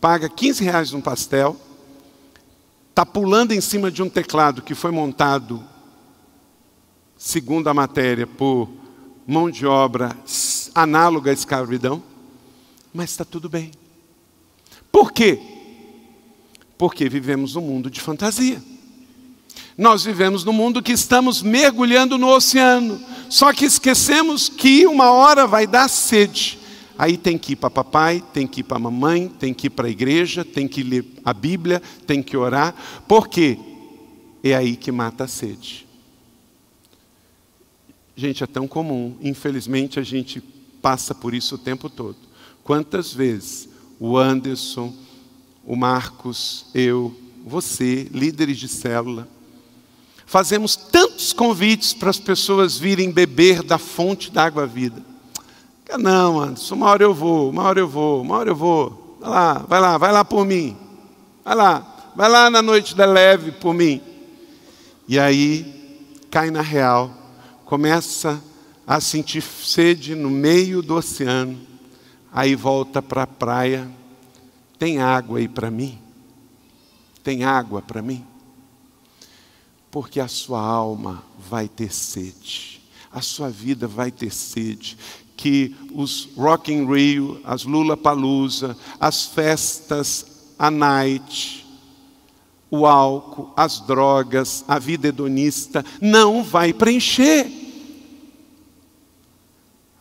paga 0.00 0.28
15 0.28 0.64
reais 0.64 0.90
num 0.90 1.02
pastel, 1.02 1.54
está 2.88 3.04
pulando 3.04 3.52
em 3.52 3.60
cima 3.60 3.90
de 3.90 4.02
um 4.02 4.08
teclado 4.08 4.62
que 4.62 4.74
foi 4.74 4.90
montado, 4.90 5.62
segundo 7.22 7.68
a 7.68 7.74
matéria, 7.74 8.26
por 8.26 8.68
mão 9.24 9.48
de 9.48 9.64
obra 9.64 10.16
análoga 10.74 11.30
à 11.30 11.32
escravidão, 11.32 12.02
mas 12.92 13.10
está 13.10 13.24
tudo 13.24 13.48
bem. 13.48 13.70
Por 14.90 15.12
quê? 15.12 15.38
Porque 16.76 17.08
vivemos 17.08 17.54
num 17.54 17.60
mundo 17.60 17.88
de 17.88 18.00
fantasia. 18.00 18.60
Nós 19.78 20.04
vivemos 20.04 20.44
num 20.44 20.52
mundo 20.52 20.82
que 20.82 20.90
estamos 20.90 21.42
mergulhando 21.42 22.18
no 22.18 22.26
oceano, 22.26 23.00
só 23.30 23.52
que 23.52 23.66
esquecemos 23.66 24.48
que 24.48 24.84
uma 24.84 25.12
hora 25.12 25.46
vai 25.46 25.64
dar 25.64 25.88
sede. 25.88 26.58
Aí 26.98 27.16
tem 27.16 27.38
que 27.38 27.52
ir 27.52 27.56
para 27.56 27.70
papai, 27.70 28.22
tem 28.32 28.48
que 28.48 28.60
ir 28.60 28.64
para 28.64 28.80
mamãe, 28.80 29.28
tem 29.28 29.54
que 29.54 29.68
ir 29.68 29.70
para 29.70 29.86
a 29.86 29.90
igreja, 29.90 30.44
tem 30.44 30.66
que 30.66 30.82
ler 30.82 31.04
a 31.24 31.32
Bíblia, 31.32 31.80
tem 32.04 32.20
que 32.20 32.36
orar, 32.36 32.74
porque 33.06 33.56
é 34.42 34.56
aí 34.56 34.74
que 34.74 34.90
mata 34.90 35.22
a 35.24 35.28
sede. 35.28 35.91
Gente, 38.14 38.44
é 38.44 38.46
tão 38.46 38.68
comum, 38.68 39.16
infelizmente 39.20 39.98
a 39.98 40.02
gente 40.02 40.42
passa 40.82 41.14
por 41.14 41.32
isso 41.32 41.54
o 41.54 41.58
tempo 41.58 41.88
todo. 41.88 42.16
Quantas 42.62 43.12
vezes 43.12 43.68
o 43.98 44.18
Anderson, 44.18 44.92
o 45.64 45.76
Marcos, 45.76 46.66
eu, 46.74 47.14
você, 47.46 48.08
líderes 48.12 48.58
de 48.58 48.68
célula, 48.68 49.28
fazemos 50.26 50.76
tantos 50.76 51.32
convites 51.32 51.94
para 51.94 52.10
as 52.10 52.18
pessoas 52.18 52.78
virem 52.78 53.10
beber 53.10 53.62
da 53.62 53.78
fonte 53.78 54.30
da 54.30 54.44
água 54.44 54.66
vida. 54.66 55.02
Não, 55.98 56.40
Anderson, 56.40 56.74
uma 56.74 56.88
hora 56.88 57.02
eu 57.02 57.14
vou, 57.14 57.50
uma 57.50 57.62
hora 57.64 57.78
eu 57.78 57.88
vou, 57.88 58.22
uma 58.22 58.36
hora 58.38 58.50
eu 58.50 58.56
vou. 58.56 59.18
Vai 59.20 59.30
lá, 59.30 59.54
vai 59.68 59.80
lá, 59.80 59.98
vai 59.98 60.12
lá 60.12 60.24
por 60.24 60.44
mim. 60.44 60.76
Vai 61.44 61.54
lá, 61.54 62.12
vai 62.16 62.28
lá 62.28 62.50
na 62.50 62.62
noite 62.62 62.94
da 62.94 63.04
leve 63.04 63.52
por 63.52 63.74
mim. 63.74 64.00
E 65.06 65.18
aí 65.18 66.10
cai 66.30 66.50
na 66.50 66.62
real, 66.62 67.10
começa 67.72 68.38
a 68.86 69.00
sentir 69.00 69.40
sede 69.40 70.14
no 70.14 70.28
meio 70.28 70.82
do 70.82 70.94
oceano, 70.94 71.58
aí 72.30 72.54
volta 72.54 73.00
para 73.00 73.22
a 73.22 73.26
praia. 73.26 73.90
Tem 74.78 74.98
água 74.98 75.38
aí 75.38 75.48
para 75.48 75.70
mim? 75.70 75.98
Tem 77.24 77.44
água 77.44 77.80
para 77.80 78.02
mim? 78.02 78.26
Porque 79.90 80.20
a 80.20 80.28
sua 80.28 80.60
alma 80.60 81.24
vai 81.48 81.66
ter 81.66 81.90
sede, 81.90 82.82
a 83.10 83.22
sua 83.22 83.48
vida 83.48 83.88
vai 83.88 84.10
ter 84.10 84.30
sede 84.30 84.98
que 85.34 85.74
os 85.94 86.28
Rock 86.36 86.70
in 86.70 86.84
Rio, 86.84 87.40
as 87.42 87.64
Lula 87.64 87.96
Palusa, 87.96 88.76
as 89.00 89.24
festas, 89.24 90.26
a 90.58 90.70
night, 90.70 91.66
o 92.70 92.84
álcool, 92.84 93.50
as 93.56 93.80
drogas, 93.80 94.62
a 94.68 94.78
vida 94.78 95.08
hedonista 95.08 95.82
não 96.02 96.44
vai 96.44 96.74
preencher. 96.74 97.61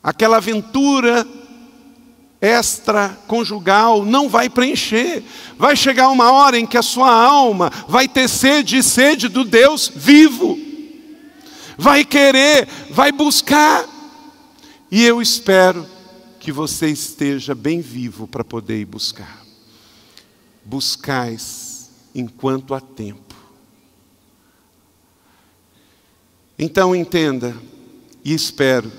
Aquela 0.03 0.37
aventura 0.37 1.27
extraconjugal 2.41 4.03
não 4.03 4.27
vai 4.27 4.49
preencher. 4.49 5.23
Vai 5.57 5.75
chegar 5.75 6.09
uma 6.09 6.31
hora 6.31 6.57
em 6.57 6.65
que 6.65 6.77
a 6.77 6.81
sua 6.81 7.13
alma 7.13 7.71
vai 7.87 8.07
ter 8.07 8.27
sede 8.27 8.77
e 8.77 8.83
sede 8.83 9.27
do 9.27 9.43
Deus 9.43 9.91
vivo. 9.93 10.57
Vai 11.77 12.03
querer, 12.03 12.67
vai 12.89 13.11
buscar 13.11 13.87
e 14.89 15.05
eu 15.05 15.21
espero 15.21 15.87
que 16.39 16.51
você 16.51 16.87
esteja 16.87 17.55
bem 17.55 17.79
vivo 17.79 18.27
para 18.27 18.43
poder 18.43 18.81
ir 18.81 18.85
buscar. 18.85 19.41
Buscais 20.65 21.89
enquanto 22.13 22.73
há 22.73 22.81
tempo. 22.81 23.35
Então 26.59 26.95
entenda 26.95 27.55
e 28.23 28.33
espero 28.33 28.91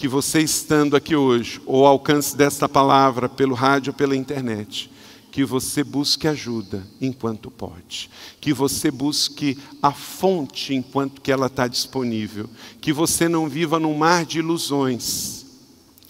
que 0.00 0.08
você 0.08 0.40
estando 0.40 0.96
aqui 0.96 1.14
hoje, 1.14 1.60
ou 1.66 1.84
ao 1.84 1.92
alcance 1.92 2.34
desta 2.34 2.66
palavra 2.66 3.28
pelo 3.28 3.54
rádio 3.54 3.92
pela 3.92 4.16
internet, 4.16 4.90
que 5.30 5.44
você 5.44 5.84
busque 5.84 6.26
ajuda 6.26 6.86
enquanto 6.98 7.50
pode, 7.50 8.10
que 8.40 8.50
você 8.54 8.90
busque 8.90 9.58
a 9.82 9.92
fonte 9.92 10.74
enquanto 10.74 11.20
que 11.20 11.30
ela 11.30 11.48
está 11.48 11.68
disponível, 11.68 12.48
que 12.80 12.94
você 12.94 13.28
não 13.28 13.46
viva 13.46 13.78
num 13.78 13.94
mar 13.94 14.24
de 14.24 14.38
ilusões, 14.38 15.44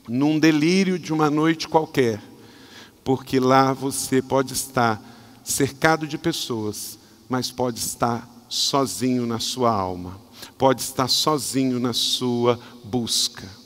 num 0.08 0.38
delírio 0.38 0.96
de 0.96 1.12
uma 1.12 1.28
noite 1.28 1.66
qualquer, 1.66 2.22
porque 3.02 3.40
lá 3.40 3.72
você 3.72 4.22
pode 4.22 4.52
estar 4.52 5.02
cercado 5.42 6.06
de 6.06 6.16
pessoas, 6.16 6.96
mas 7.28 7.50
pode 7.50 7.80
estar 7.80 8.46
sozinho 8.48 9.26
na 9.26 9.40
sua 9.40 9.72
alma, 9.72 10.16
pode 10.56 10.80
estar 10.80 11.08
sozinho 11.08 11.80
na 11.80 11.92
sua 11.92 12.56
busca. 12.84 13.58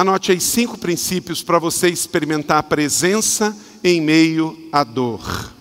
Anote 0.00 0.32
aí 0.32 0.40
cinco 0.40 0.78
princípios 0.78 1.42
para 1.42 1.58
você 1.58 1.90
experimentar 1.90 2.56
a 2.56 2.62
presença 2.62 3.54
em 3.84 4.00
meio 4.00 4.56
à 4.72 4.82
dor. 4.82 5.52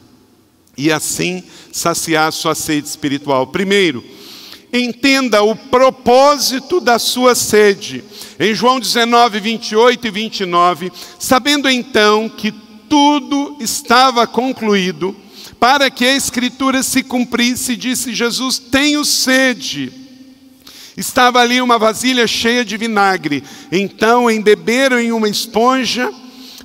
E 0.78 0.90
assim 0.94 1.44
saciar 1.74 2.32
sua 2.32 2.56
sede 2.56 2.88
espiritual. 2.88 3.48
Primeiro, 3.48 4.02
entenda 4.72 5.44
o 5.44 5.54
propósito 5.54 6.80
da 6.80 6.98
sua 6.98 7.36
sede. 7.36 8.02
Em 8.40 8.56
João 8.56 8.80
19, 8.80 9.42
28 9.42 10.08
e 10.08 10.10
29, 10.10 10.92
sabendo 11.20 11.70
então 11.70 12.30
que 12.30 12.54
tudo 12.88 13.58
estava 13.60 14.26
concluído, 14.26 15.14
para 15.60 15.92
que 15.92 16.06
a 16.06 16.16
Escritura 16.16 16.82
se 16.82 17.04
cumprisse, 17.04 17.76
disse 17.76 18.14
Jesus: 18.16 18.58
Tenho 18.58 19.04
sede. 19.04 19.99
Estava 21.00 21.40
ali 21.40 21.62
uma 21.62 21.80
vasilha 21.80 22.28
cheia 22.28 22.66
de 22.66 22.76
vinagre. 22.76 23.42
Então 23.72 24.30
embeberam 24.30 25.00
em 25.00 25.14
uma 25.14 25.30
esponja, 25.30 26.14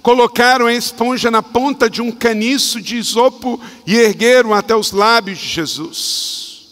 colocaram 0.03 0.67
a 0.67 0.75
esponja 0.75 1.31
na 1.31 1.41
ponta 1.41 1.89
de 1.89 2.03
um 2.03 2.11
caniço 2.11 2.81
de 2.81 2.97
isopo 2.97 3.61
e 3.87 3.95
ergueram 3.95 4.53
até 4.53 4.75
os 4.75 4.91
lábios 4.91 5.39
de 5.39 5.47
Jesus. 5.47 6.67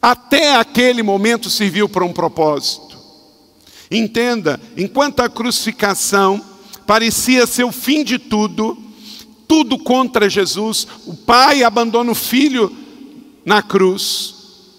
Até 0.00 0.56
aquele 0.56 1.02
momento 1.02 1.50
serviu 1.50 1.86
para 1.86 2.04
um 2.06 2.14
propósito. 2.14 2.96
Entenda, 3.90 4.58
enquanto 4.74 5.20
a 5.20 5.28
crucificação 5.28 6.42
parecia 6.86 7.46
ser 7.46 7.64
o 7.64 7.72
fim 7.72 8.02
de 8.02 8.18
tudo, 8.18 8.74
tudo 9.46 9.78
contra 9.78 10.30
Jesus, 10.30 10.88
o 11.04 11.14
pai 11.14 11.62
abandona 11.62 12.10
o 12.10 12.14
filho 12.14 12.74
na 13.44 13.60
cruz, 13.60 14.37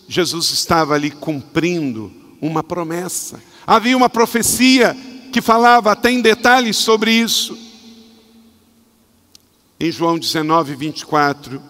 Jesus 0.09 0.49
estava 0.49 0.95
ali 0.95 1.11
cumprindo 1.11 2.11
uma 2.41 2.63
promessa. 2.63 3.39
Havia 3.65 3.95
uma 3.95 4.09
profecia 4.09 4.97
que 5.31 5.39
falava 5.39 5.91
até 5.91 6.09
em 6.09 6.19
detalhes 6.19 6.77
sobre 6.77 7.11
isso. 7.11 7.55
Em 9.79 9.91
João 9.91 10.17
19, 10.17 10.73
24, 10.75 11.61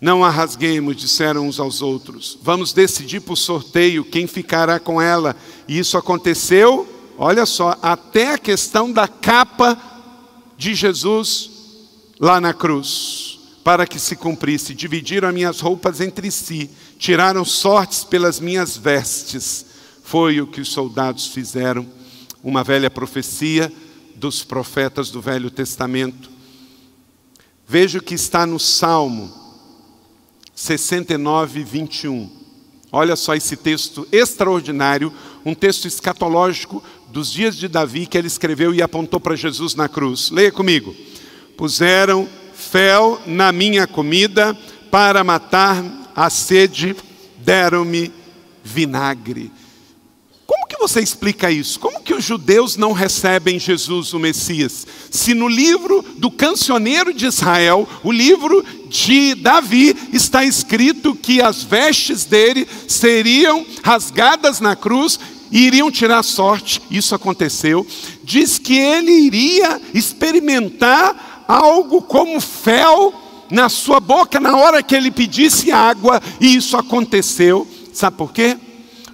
não 0.00 0.24
a 0.24 0.30
rasguemos, 0.30 0.96
disseram 0.96 1.46
uns 1.46 1.60
aos 1.60 1.82
outros. 1.82 2.38
Vamos 2.42 2.72
decidir 2.72 3.20
por 3.20 3.36
sorteio 3.36 4.06
quem 4.06 4.26
ficará 4.26 4.80
com 4.80 5.00
ela. 5.00 5.36
E 5.68 5.78
isso 5.78 5.98
aconteceu, 5.98 6.88
olha 7.18 7.44
só, 7.44 7.78
até 7.82 8.32
a 8.32 8.38
questão 8.38 8.90
da 8.90 9.06
capa 9.06 9.78
de 10.56 10.74
Jesus 10.74 11.50
lá 12.18 12.40
na 12.40 12.54
cruz 12.54 13.38
para 13.62 13.86
que 13.86 13.98
se 13.98 14.16
cumprisse. 14.16 14.74
Dividiram 14.74 15.28
as 15.28 15.34
minhas 15.34 15.60
roupas 15.60 16.00
entre 16.00 16.30
si, 16.30 16.70
tiraram 17.00 17.46
sortes 17.46 18.04
pelas 18.04 18.38
minhas 18.38 18.76
vestes. 18.76 19.64
Foi 20.04 20.38
o 20.40 20.46
que 20.46 20.60
os 20.60 20.68
soldados 20.68 21.28
fizeram. 21.28 21.88
Uma 22.44 22.62
velha 22.62 22.90
profecia 22.90 23.72
dos 24.14 24.44
profetas 24.44 25.10
do 25.10 25.20
Velho 25.20 25.50
Testamento. 25.50 26.30
Veja 27.66 27.98
o 27.98 28.02
que 28.02 28.14
está 28.14 28.44
no 28.44 28.60
Salmo 28.60 29.32
69, 30.54 31.64
21. 31.64 32.30
Olha 32.92 33.16
só 33.16 33.34
esse 33.34 33.56
texto 33.56 34.06
extraordinário, 34.12 35.12
um 35.44 35.54
texto 35.54 35.86
escatológico 35.86 36.82
dos 37.08 37.32
dias 37.32 37.56
de 37.56 37.66
Davi 37.66 38.04
que 38.04 38.18
ele 38.18 38.26
escreveu 38.26 38.74
e 38.74 38.82
apontou 38.82 39.18
para 39.18 39.36
Jesus 39.36 39.74
na 39.74 39.88
cruz. 39.88 40.30
Leia 40.30 40.52
comigo. 40.52 40.94
Puseram 41.56 42.28
fel 42.52 43.22
na 43.26 43.52
minha 43.52 43.86
comida, 43.86 44.54
para 44.90 45.22
matar 45.22 45.99
a 46.14 46.30
sede, 46.30 46.96
deram-me 47.38 48.12
vinagre. 48.62 49.50
Como 50.46 50.66
que 50.66 50.76
você 50.78 51.00
explica 51.00 51.50
isso? 51.50 51.78
Como 51.78 52.00
que 52.00 52.12
os 52.12 52.24
judeus 52.24 52.76
não 52.76 52.92
recebem 52.92 53.58
Jesus, 53.58 54.12
o 54.12 54.18
Messias? 54.18 54.84
Se 55.10 55.32
no 55.32 55.46
livro 55.46 56.04
do 56.18 56.30
cancioneiro 56.30 57.14
de 57.14 57.26
Israel, 57.26 57.88
o 58.02 58.10
livro 58.10 58.64
de 58.88 59.36
Davi, 59.36 59.96
está 60.12 60.44
escrito 60.44 61.14
que 61.14 61.40
as 61.40 61.62
vestes 61.62 62.24
dele 62.24 62.66
seriam 62.88 63.64
rasgadas 63.82 64.58
na 64.58 64.74
cruz 64.74 65.20
e 65.52 65.66
iriam 65.66 65.90
tirar 65.90 66.24
sorte. 66.24 66.82
Isso 66.90 67.14
aconteceu. 67.14 67.86
Diz 68.24 68.58
que 68.58 68.76
ele 68.76 69.12
iria 69.12 69.80
experimentar 69.94 71.44
algo 71.46 72.02
como 72.02 72.40
fel 72.40 73.14
na 73.50 73.68
sua 73.68 74.00
boca 74.00 74.38
na 74.38 74.56
hora 74.56 74.82
que 74.82 74.94
ele 74.94 75.10
pedisse 75.10 75.72
água, 75.72 76.22
e 76.40 76.54
isso 76.54 76.76
aconteceu. 76.76 77.66
Sabe 77.92 78.16
por 78.16 78.32
quê? 78.32 78.56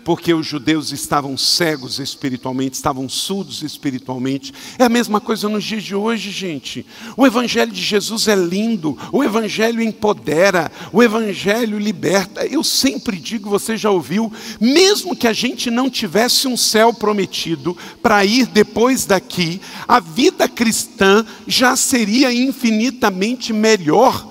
Porque 0.07 0.33
os 0.33 0.47
judeus 0.47 0.93
estavam 0.93 1.37
cegos 1.37 1.99
espiritualmente, 1.99 2.77
estavam 2.77 3.09
surdos 3.09 3.65
espiritualmente. 3.65 4.55
É 4.79 4.85
a 4.85 4.89
mesma 4.89 5.21
coisa 5.21 5.49
nos 5.49 5.65
dias 5.65 5.83
de 5.83 5.97
hoje, 5.97 6.31
gente. 6.31 6.87
O 7.17 7.27
Evangelho 7.27 7.73
de 7.73 7.83
Jesus 7.83 8.29
é 8.29 8.37
lindo, 8.37 8.97
o 9.11 9.25
Evangelho 9.25 9.83
empodera, 9.83 10.71
o 10.93 11.03
Evangelho 11.03 11.77
liberta. 11.77 12.47
Eu 12.47 12.63
sempre 12.63 13.17
digo, 13.17 13.51
você 13.51 13.77
já 13.77 13.91
ouviu, 13.91 14.33
mesmo 14.61 15.17
que 15.17 15.27
a 15.27 15.33
gente 15.33 15.73
não 15.73 15.91
tivesse 15.91 16.47
um 16.47 16.57
céu 16.57 16.95
prometido 16.95 17.77
para 18.01 18.25
ir 18.25 18.47
depois 18.47 19.07
daqui, 19.07 19.61
a 19.89 19.99
vida 19.99 20.49
cristã 20.49 21.27
já 21.49 21.75
seria 21.75 22.33
infinitamente 22.33 23.53
melhor. 23.53 24.25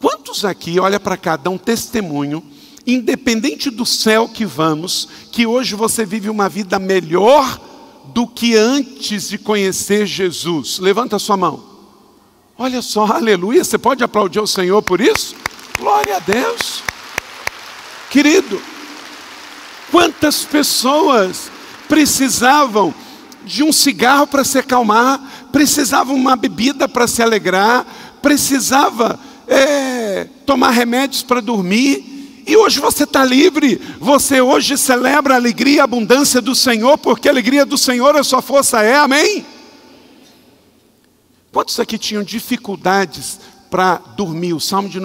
Quantos 0.00 0.44
aqui, 0.44 0.80
olha 0.80 0.98
para 0.98 1.16
cá, 1.16 1.36
dão 1.36 1.56
testemunho 1.56 2.42
independente 2.86 3.70
do 3.70 3.86
céu 3.86 4.28
que 4.28 4.44
vamos, 4.44 5.08
que 5.30 5.46
hoje 5.46 5.74
você 5.74 6.04
vive 6.04 6.28
uma 6.28 6.48
vida 6.48 6.78
melhor 6.78 7.60
do 8.12 8.26
que 8.26 8.56
antes 8.56 9.28
de 9.28 9.38
conhecer 9.38 10.06
Jesus. 10.06 10.78
Levanta 10.78 11.18
sua 11.18 11.36
mão. 11.36 11.62
Olha 12.58 12.82
só, 12.82 13.06
aleluia. 13.12 13.64
Você 13.64 13.78
pode 13.78 14.02
aplaudir 14.02 14.40
o 14.40 14.46
Senhor 14.46 14.82
por 14.82 15.00
isso? 15.00 15.34
Glória 15.78 16.16
a 16.16 16.20
Deus. 16.20 16.82
Querido, 18.10 18.60
quantas 19.90 20.44
pessoas 20.44 21.50
precisavam 21.88 22.94
de 23.44 23.62
um 23.62 23.72
cigarro 23.72 24.26
para 24.26 24.44
se 24.44 24.58
acalmar, 24.58 25.48
precisavam 25.50 26.14
uma 26.14 26.36
bebida 26.36 26.88
para 26.88 27.06
se 27.06 27.22
alegrar, 27.22 27.86
precisava 28.20 29.18
é, 29.48 30.24
tomar 30.46 30.70
remédios 30.70 31.22
para 31.22 31.40
dormir, 31.40 32.11
e 32.46 32.56
hoje 32.56 32.80
você 32.80 33.04
está 33.04 33.24
livre, 33.24 33.80
você 33.98 34.40
hoje 34.40 34.76
celebra 34.76 35.34
a 35.34 35.36
alegria 35.36 35.76
e 35.76 35.80
a 35.80 35.84
abundância 35.84 36.40
do 36.40 36.54
Senhor, 36.54 36.98
porque 36.98 37.28
a 37.28 37.30
alegria 37.30 37.64
do 37.64 37.78
Senhor 37.78 38.16
a 38.16 38.24
sua 38.24 38.42
força 38.42 38.82
é, 38.82 38.96
amém? 38.96 39.44
Quantos 41.52 41.78
aqui 41.78 41.98
tinham 41.98 42.22
dificuldades 42.22 43.38
para 43.70 43.96
dormir? 44.16 44.54
O 44.54 44.60
Salmo 44.60 44.88
de 44.88 44.98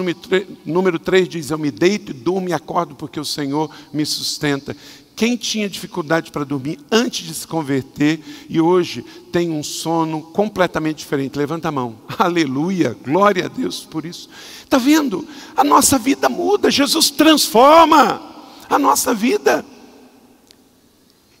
número 0.64 0.98
3 0.98 1.28
diz: 1.28 1.50
Eu 1.50 1.58
me 1.58 1.70
deito 1.70 2.10
e 2.12 2.14
durmo 2.14 2.48
e 2.48 2.52
acordo 2.52 2.94
porque 2.94 3.20
o 3.20 3.24
Senhor 3.24 3.70
me 3.92 4.06
sustenta. 4.06 4.74
Quem 5.18 5.36
tinha 5.36 5.68
dificuldade 5.68 6.30
para 6.30 6.44
dormir 6.44 6.78
antes 6.92 7.26
de 7.26 7.34
se 7.34 7.44
converter 7.44 8.20
e 8.48 8.60
hoje 8.60 9.04
tem 9.32 9.50
um 9.50 9.64
sono 9.64 10.22
completamente 10.22 10.98
diferente, 10.98 11.36
levanta 11.36 11.66
a 11.66 11.72
mão. 11.72 11.98
Aleluia, 12.16 12.96
glória 13.02 13.46
a 13.46 13.48
Deus 13.48 13.80
por 13.80 14.06
isso. 14.06 14.30
Está 14.62 14.78
vendo? 14.78 15.26
A 15.56 15.64
nossa 15.64 15.98
vida 15.98 16.28
muda, 16.28 16.70
Jesus 16.70 17.10
transforma 17.10 18.22
a 18.70 18.78
nossa 18.78 19.12
vida. 19.12 19.66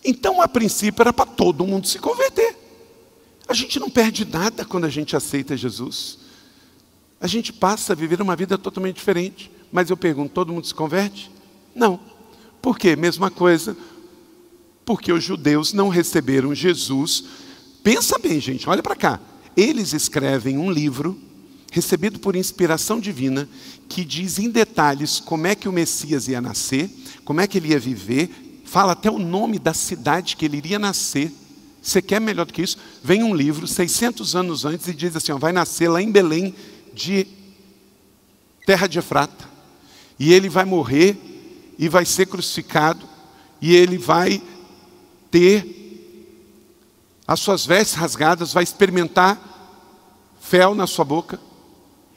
Então, 0.04 0.42
a 0.42 0.48
princípio, 0.48 1.00
era 1.02 1.12
para 1.12 1.26
todo 1.26 1.64
mundo 1.64 1.86
se 1.86 2.00
converter. 2.00 2.56
A 3.46 3.54
gente 3.54 3.78
não 3.78 3.88
perde 3.88 4.24
nada 4.24 4.64
quando 4.64 4.86
a 4.86 4.90
gente 4.90 5.14
aceita 5.14 5.56
Jesus. 5.56 6.18
A 7.20 7.28
gente 7.28 7.52
passa 7.52 7.92
a 7.92 7.96
viver 7.96 8.20
uma 8.20 8.34
vida 8.34 8.58
totalmente 8.58 8.96
diferente. 8.96 9.52
Mas 9.70 9.88
eu 9.88 9.96
pergunto: 9.96 10.34
todo 10.34 10.52
mundo 10.52 10.66
se 10.66 10.74
converte? 10.74 11.30
Não. 11.76 12.17
Por 12.68 12.78
quê? 12.78 12.94
Mesma 12.94 13.30
coisa. 13.30 13.74
Porque 14.84 15.10
os 15.10 15.24
judeus 15.24 15.72
não 15.72 15.88
receberam 15.88 16.54
Jesus. 16.54 17.24
Pensa 17.82 18.18
bem, 18.18 18.38
gente, 18.38 18.68
olha 18.68 18.82
para 18.82 18.94
cá. 18.94 19.18
Eles 19.56 19.94
escrevem 19.94 20.58
um 20.58 20.70
livro 20.70 21.18
recebido 21.72 22.18
por 22.18 22.36
inspiração 22.36 23.00
divina 23.00 23.48
que 23.88 24.04
diz 24.04 24.38
em 24.38 24.50
detalhes 24.50 25.18
como 25.18 25.46
é 25.46 25.54
que 25.54 25.66
o 25.66 25.72
Messias 25.72 26.28
ia 26.28 26.42
nascer, 26.42 26.90
como 27.24 27.40
é 27.40 27.46
que 27.46 27.56
ele 27.56 27.68
ia 27.68 27.78
viver, 27.78 28.60
fala 28.66 28.92
até 28.92 29.10
o 29.10 29.18
nome 29.18 29.58
da 29.58 29.72
cidade 29.72 30.36
que 30.36 30.44
ele 30.44 30.58
iria 30.58 30.78
nascer. 30.78 31.32
Você 31.80 32.02
quer 32.02 32.20
melhor 32.20 32.44
do 32.44 32.52
que 32.52 32.60
isso? 32.60 32.76
Vem 33.02 33.22
um 33.22 33.34
livro 33.34 33.66
600 33.66 34.36
anos 34.36 34.66
antes 34.66 34.86
e 34.88 34.92
diz 34.92 35.16
assim: 35.16 35.32
ó, 35.32 35.38
vai 35.38 35.52
nascer 35.52 35.88
lá 35.88 36.02
em 36.02 36.12
Belém 36.12 36.54
de 36.92 37.26
terra 38.66 38.86
de 38.86 38.98
Efrata. 38.98 39.48
E 40.18 40.34
ele 40.34 40.50
vai 40.50 40.66
morrer 40.66 41.27
e 41.78 41.88
vai 41.88 42.04
ser 42.04 42.26
crucificado, 42.26 43.08
e 43.60 43.74
ele 43.74 43.96
vai 43.96 44.42
ter 45.30 45.76
as 47.26 47.40
suas 47.40 47.64
vestes 47.64 47.94
rasgadas, 47.94 48.52
vai 48.52 48.64
experimentar 48.64 49.38
fel 50.40 50.74
na 50.74 50.86
sua 50.86 51.04
boca, 51.04 51.38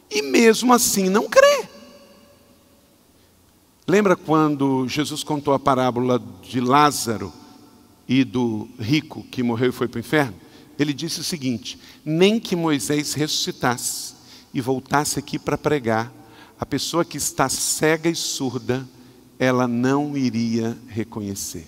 e 0.10 0.22
mesmo 0.22 0.74
assim 0.74 1.10
não 1.10 1.30
crê. 1.30 1.68
Lembra 3.88 4.16
quando 4.16 4.88
Jesus 4.88 5.24
contou 5.24 5.54
a 5.54 5.60
parábola 5.60 6.22
de 6.42 6.62
Lázaro 6.62 7.34
e 8.08 8.24
do 8.24 8.70
rico 8.80 9.24
que 9.24 9.44
morreu 9.44 9.70
e 9.70 9.74
foi 9.74 9.88
para 9.88 9.98
o 9.98 10.00
inferno? 10.00 10.36
Ele 10.80 10.94
disse 10.94 11.20
o 11.20 11.24
seguinte: 11.24 11.78
nem 12.04 12.40
que 12.40 12.56
Moisés 12.56 13.14
ressuscitasse 13.14 14.16
e 14.54 14.62
voltasse 14.62 15.20
aqui 15.20 15.38
para 15.38 15.58
pregar, 15.58 16.12
a 16.60 16.66
pessoa 16.66 17.04
que 17.04 17.18
está 17.18 17.50
cega 17.50 18.10
e 18.10 18.16
surda 18.16 18.88
ela 19.42 19.68
não 19.68 20.16
iria 20.16 20.78
reconhecer. 20.88 21.68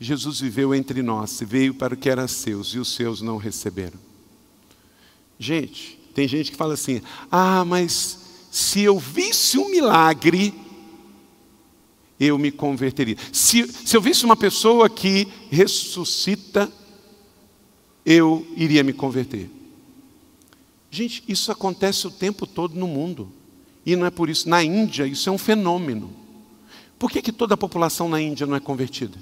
Jesus 0.00 0.40
viveu 0.40 0.74
entre 0.74 1.00
nós, 1.00 1.40
veio 1.46 1.74
para 1.74 1.94
o 1.94 1.96
que 1.96 2.10
era 2.10 2.26
seus 2.26 2.74
e 2.74 2.80
os 2.80 2.92
seus 2.92 3.22
não 3.22 3.36
receberam. 3.36 4.00
Gente, 5.38 5.96
tem 6.12 6.26
gente 6.26 6.50
que 6.50 6.56
fala 6.56 6.74
assim: 6.74 7.00
ah, 7.30 7.64
mas 7.64 8.18
se 8.50 8.82
eu 8.82 8.98
visse 8.98 9.56
um 9.58 9.70
milagre, 9.70 10.52
eu 12.18 12.36
me 12.36 12.50
converteria. 12.50 13.16
Se, 13.32 13.68
se 13.68 13.96
eu 13.96 14.02
visse 14.02 14.24
uma 14.24 14.36
pessoa 14.36 14.90
que 14.90 15.28
ressuscita, 15.52 16.70
eu 18.04 18.44
iria 18.56 18.82
me 18.82 18.92
converter. 18.92 19.48
Gente, 20.90 21.22
isso 21.28 21.52
acontece 21.52 22.08
o 22.08 22.10
tempo 22.10 22.44
todo 22.44 22.74
no 22.74 22.88
mundo. 22.88 23.32
E 23.84 23.96
não 23.96 24.06
é 24.06 24.10
por 24.10 24.30
isso. 24.30 24.48
Na 24.48 24.62
Índia, 24.62 25.06
isso 25.06 25.28
é 25.28 25.32
um 25.32 25.38
fenômeno. 25.38 26.10
Por 26.98 27.10
que, 27.10 27.20
que 27.20 27.32
toda 27.32 27.54
a 27.54 27.56
população 27.56 28.08
na 28.08 28.20
Índia 28.20 28.46
não 28.46 28.54
é 28.54 28.60
convertida? 28.60 29.18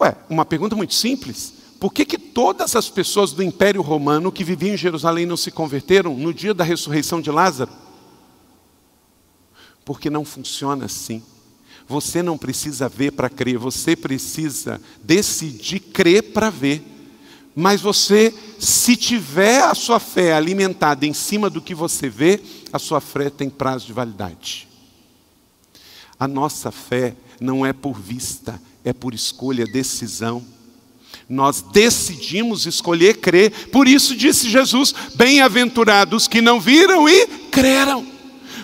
Ué, 0.00 0.16
uma 0.28 0.44
pergunta 0.44 0.76
muito 0.76 0.94
simples. 0.94 1.54
Por 1.80 1.92
que, 1.92 2.04
que 2.04 2.18
todas 2.18 2.76
as 2.76 2.88
pessoas 2.88 3.32
do 3.32 3.42
Império 3.42 3.82
Romano 3.82 4.32
que 4.32 4.44
viviam 4.44 4.74
em 4.74 4.78
Jerusalém 4.78 5.26
não 5.26 5.36
se 5.36 5.50
converteram 5.50 6.16
no 6.16 6.32
dia 6.32 6.54
da 6.54 6.64
ressurreição 6.64 7.20
de 7.20 7.30
Lázaro? 7.30 7.72
Porque 9.84 10.08
não 10.08 10.24
funciona 10.24 10.86
assim. 10.86 11.22
Você 11.86 12.22
não 12.22 12.38
precisa 12.38 12.88
ver 12.88 13.12
para 13.12 13.28
crer, 13.28 13.58
você 13.58 13.94
precisa 13.94 14.80
decidir 15.02 15.80
crer 15.80 16.32
para 16.32 16.48
ver. 16.48 16.93
Mas 17.54 17.80
você, 17.80 18.34
se 18.58 18.96
tiver 18.96 19.62
a 19.62 19.74
sua 19.74 20.00
fé 20.00 20.34
alimentada 20.34 21.06
em 21.06 21.12
cima 21.12 21.48
do 21.48 21.60
que 21.60 21.74
você 21.74 22.08
vê, 22.08 22.40
a 22.72 22.78
sua 22.78 23.00
fé 23.00 23.30
tem 23.30 23.48
prazo 23.48 23.86
de 23.86 23.92
validade. 23.92 24.68
A 26.18 26.26
nossa 26.26 26.72
fé 26.72 27.14
não 27.40 27.64
é 27.64 27.72
por 27.72 27.98
vista, 27.98 28.60
é 28.84 28.92
por 28.92 29.14
escolha, 29.14 29.64
decisão. 29.66 30.44
Nós 31.28 31.62
decidimos 31.62 32.66
escolher 32.66 33.18
crer, 33.18 33.68
por 33.68 33.86
isso 33.86 34.16
disse 34.16 34.48
Jesus: 34.50 34.94
Bem-aventurados 35.14 36.26
que 36.26 36.40
não 36.40 36.60
viram 36.60 37.08
e 37.08 37.26
creram. 37.50 38.13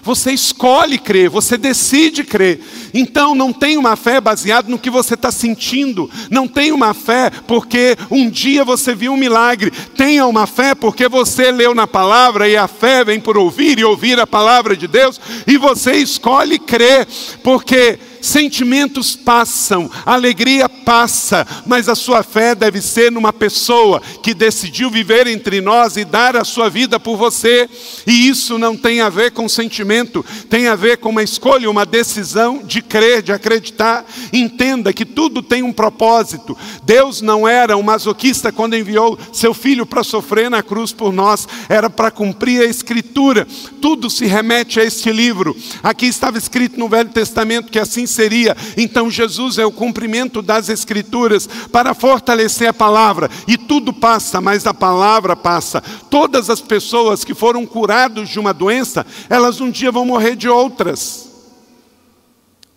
Você 0.03 0.33
escolhe 0.33 0.99
crer, 0.99 1.29
você 1.29 1.57
decide 1.57 2.25
crer. 2.25 2.61
Então 2.93 3.35
não 3.35 3.53
tem 3.53 3.77
uma 3.77 3.97
fé 3.97 4.21
baseada 4.21 4.69
no 4.69 4.79
que 4.79 4.91
você 4.91 5.15
está 5.15 5.31
sentindo. 5.31 6.11
Não 6.31 6.49
tem 6.49 6.73
uma 6.73 6.95
fé 6.95 7.31
porque 7.47 7.97
um 8.11 8.29
dia 8.29 8.65
você 8.65 8.95
viu 8.95 9.13
um 9.13 9.17
milagre. 9.17 9.71
Tenha 9.97 10.27
uma 10.27 10.47
fé 10.47 10.75
porque 10.75 11.09
você 11.09 11.51
leu 11.51 11.75
na 11.75 11.87
palavra 11.87 12.49
e 12.49 12.57
a 12.57 12.67
fé 12.67 13.05
vem 13.05 13.21
por 13.21 13.37
ouvir 13.37 13.79
e 13.79 13.85
ouvir 13.85 14.19
a 14.19 14.27
palavra 14.27 14.77
de 14.77 14.87
Deus. 14.87 15.21
E 15.47 15.57
você 15.57 15.93
escolhe 15.93 16.59
crer, 16.59 17.07
porque 17.43 17.99
sentimentos 18.21 19.17
passam, 19.17 19.91
alegria 20.05 20.69
passa, 20.69 21.47
mas 21.67 21.89
a 21.89 21.95
sua 21.95 22.23
fé 22.23 22.55
deve 22.55 22.81
ser 22.81 23.11
numa 23.11 23.33
pessoa 23.33 24.01
que 24.23 24.35
decidiu 24.35 24.91
viver 24.91 25.27
entre 25.27 25.61
nós 25.61 25.97
e 25.97 26.05
dar 26.05 26.37
a 26.37 26.45
sua 26.45 26.69
vida 26.69 26.99
por 26.99 27.17
você. 27.17 27.69
E 28.07 28.29
isso 28.29 28.59
não 28.59 28.77
tem 28.77 29.01
a 29.01 29.09
ver 29.09 29.33
com 29.33 29.49
sentimento, 29.49 30.25
tem 30.49 30.67
a 30.67 30.75
ver 30.75 30.99
com 30.99 31.11
uma 31.11 31.23
escolha, 31.23 31.71
uma 31.71 31.87
decisão 31.87 32.63
de 32.65 32.83
crer, 32.83 33.23
de 33.23 33.33
acreditar. 33.33 34.05
Entenda 34.33 34.93
que 34.93 35.05
tudo 35.05 35.43
tem 35.43 35.63
um 35.63 35.73
propósito. 35.73 36.57
Deus 36.85 37.21
não 37.21 37.47
era 37.47 37.77
um 37.77 37.83
masoquista 37.83 38.53
quando 38.53 38.77
enviou 38.77 39.19
seu 39.33 39.55
filho 39.55 39.87
para 39.87 40.05
sofrer 40.05 40.51
na 40.51 40.63
cruz 40.63 40.93
por 40.93 41.13
nós, 41.13 41.47
era 41.69 41.89
para 41.89 42.11
cumprir 42.11 42.63
a 42.63 42.67
escritura. 42.67 43.47
Tudo 43.81 44.11
se 44.11 44.27
remete 44.27 44.81
a 44.81 44.85
este 44.85 45.13
livro. 45.13 45.57
Aqui 45.83 46.07
estava 46.07 46.39
escrito 46.39 46.79
no 46.79 46.89
Velho 46.89 47.11
Testamento 47.11 47.71
que 47.71 47.79
assim 47.79 48.07
seria. 48.11 48.57
Então 48.77 49.11
Jesus 49.11 49.59
é 49.59 49.65
o 49.65 49.73
cumprimento 49.73 50.43
das 50.43 50.69
Escrituras 50.69 51.49
para 51.71 51.95
fortalecer 51.95 52.69
a 52.69 52.75
palavra. 52.75 53.31
E 53.47 53.57
tudo 53.57 53.93
passa, 53.93 54.41
mas 54.41 54.67
a 54.67 54.75
palavra 54.75 55.37
passa. 55.37 55.81
Todas 56.11 56.51
as 56.51 56.61
pessoas 56.61 57.25
que 57.25 57.35
foram 57.35 57.65
curadas 57.65 58.29
de 58.29 58.39
uma 58.39 58.53
doença, 58.53 59.07
elas 59.29 59.61
um 59.61 59.71
dia 59.71 59.93
vão 59.93 60.05
morrer 60.05 60.37
de 60.37 60.49
outras. 60.49 61.31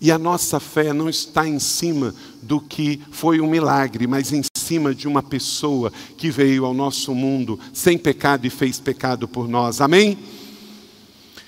E 0.04 0.12
a 0.12 0.18
nossa 0.18 0.60
fé 0.60 0.92
não 0.92 1.08
está 1.10 1.48
em 1.48 1.60
cima 1.60 2.14
do 2.42 2.60
que 2.60 3.02
foi 3.10 3.40
um 3.40 3.50
milagre, 3.50 4.06
mas 4.06 4.34
em 4.34 4.42
cima 4.54 4.94
de 4.94 5.08
uma 5.08 5.24
pessoa 5.24 5.94
que 6.18 6.30
veio 6.30 6.66
ao 6.66 6.74
nosso 6.74 7.16
mundo 7.16 7.58
sem 7.72 7.98
pecado 7.98 8.46
e 8.46 8.50
fez 8.50 8.82
pecado 8.82 9.30
por 9.30 9.48
nós. 9.48 9.80
Amém? 9.80 10.18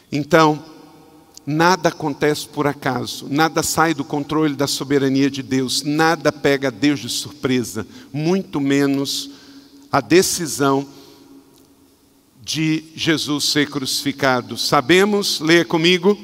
Então, 0.09 0.63
Nada 1.45 1.89
acontece 1.89 2.47
por 2.47 2.65
acaso, 2.65 3.27
nada 3.29 3.61
sai 3.61 3.93
do 3.93 4.03
controle 4.03 4.55
da 4.55 4.65
soberania 4.65 5.29
de 5.29 5.43
Deus, 5.43 5.83
nada 5.83 6.31
pega 6.31 6.71
Deus 6.71 6.99
de 6.99 7.09
surpresa, 7.09 7.85
muito 8.11 8.59
menos 8.59 9.29
a 9.91 10.01
decisão 10.01 10.87
de 12.43 12.83
Jesus 12.95 13.45
ser 13.45 13.69
crucificado. 13.69 14.57
Sabemos, 14.57 15.39
leia 15.39 15.63
comigo, 15.63 16.17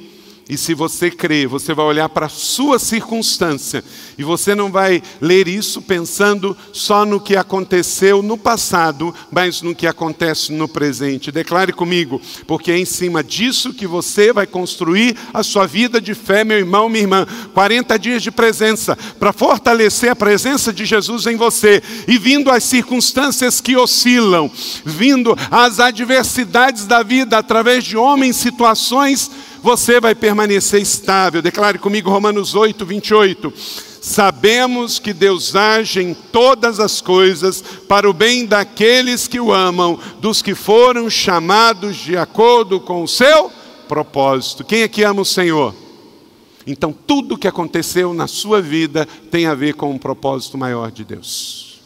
e 0.49 0.57
se 0.57 0.73
você 0.73 1.09
crê, 1.09 1.47
você 1.47 1.73
vai 1.73 1.85
olhar 1.85 2.09
para 2.09 2.25
a 2.25 2.29
sua 2.29 2.77
circunstância 2.77 3.83
e 4.17 4.23
você 4.23 4.53
não 4.53 4.71
vai 4.71 5.01
ler 5.21 5.47
isso 5.47 5.81
pensando 5.81 6.57
só 6.73 7.05
no 7.05 7.21
que 7.21 7.35
aconteceu 7.35 8.21
no 8.21 8.37
passado, 8.37 9.13
mas 9.31 9.61
no 9.61 9.73
que 9.73 9.87
acontece 9.87 10.51
no 10.51 10.67
presente. 10.67 11.31
Declare 11.31 11.71
comigo, 11.71 12.19
porque 12.45 12.71
é 12.71 12.77
em 12.77 12.85
cima 12.85 13.23
disso 13.23 13.73
que 13.73 13.87
você 13.87 14.33
vai 14.33 14.45
construir 14.45 15.15
a 15.33 15.41
sua 15.41 15.65
vida 15.65 16.01
de 16.01 16.13
fé, 16.13 16.43
meu 16.43 16.57
irmão, 16.57 16.89
minha 16.89 17.03
irmã. 17.03 17.25
40 17.53 17.97
dias 17.97 18.21
de 18.21 18.31
presença 18.31 18.97
para 19.19 19.31
fortalecer 19.31 20.09
a 20.09 20.15
presença 20.15 20.73
de 20.73 20.85
Jesus 20.85 21.27
em 21.27 21.37
você 21.37 21.81
e 22.07 22.17
vindo 22.17 22.51
as 22.51 22.63
circunstâncias 22.63 23.61
que 23.61 23.77
oscilam, 23.77 24.51
vindo 24.83 25.33
as 25.49 25.79
adversidades 25.79 26.85
da 26.85 27.03
vida 27.03 27.37
através 27.37 27.83
de 27.83 27.95
homens, 27.95 28.35
situações 28.35 29.31
você 29.61 29.99
vai 29.99 30.15
permanecer 30.15 30.81
estável. 30.81 31.41
Declare 31.41 31.77
comigo 31.77 32.09
Romanos 32.09 32.55
8, 32.55 32.85
28. 32.85 33.53
Sabemos 34.01 34.97
que 34.97 35.13
Deus 35.13 35.55
age 35.55 36.01
em 36.01 36.13
todas 36.13 36.79
as 36.79 37.01
coisas 37.01 37.61
para 37.87 38.09
o 38.09 38.13
bem 38.13 38.45
daqueles 38.47 39.27
que 39.27 39.39
o 39.39 39.53
amam, 39.53 39.99
dos 40.19 40.41
que 40.41 40.55
foram 40.55 41.09
chamados 41.09 41.97
de 41.97 42.17
acordo 42.17 42.79
com 42.79 43.03
o 43.03 43.07
seu 43.07 43.51
propósito. 43.87 44.63
Quem 44.63 44.81
é 44.81 44.87
que 44.87 45.03
ama 45.03 45.21
o 45.21 45.25
Senhor? 45.25 45.75
Então, 46.65 46.91
tudo 46.91 47.37
que 47.37 47.47
aconteceu 47.47 48.13
na 48.13 48.27
sua 48.27 48.61
vida 48.61 49.07
tem 49.29 49.45
a 49.45 49.53
ver 49.53 49.75
com 49.75 49.91
um 49.91 49.97
propósito 49.97 50.57
maior 50.57 50.91
de 50.91 51.03
Deus. 51.03 51.81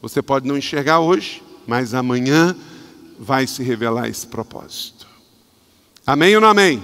Você 0.00 0.20
pode 0.20 0.46
não 0.46 0.56
enxergar 0.56 1.00
hoje, 1.00 1.42
mas 1.66 1.94
amanhã 1.94 2.56
vai 3.18 3.46
se 3.46 3.62
revelar 3.62 4.08
esse 4.08 4.26
propósito. 4.26 5.06
Amém 6.06 6.34
ou 6.34 6.40
não 6.40 6.48
amém? 6.48 6.82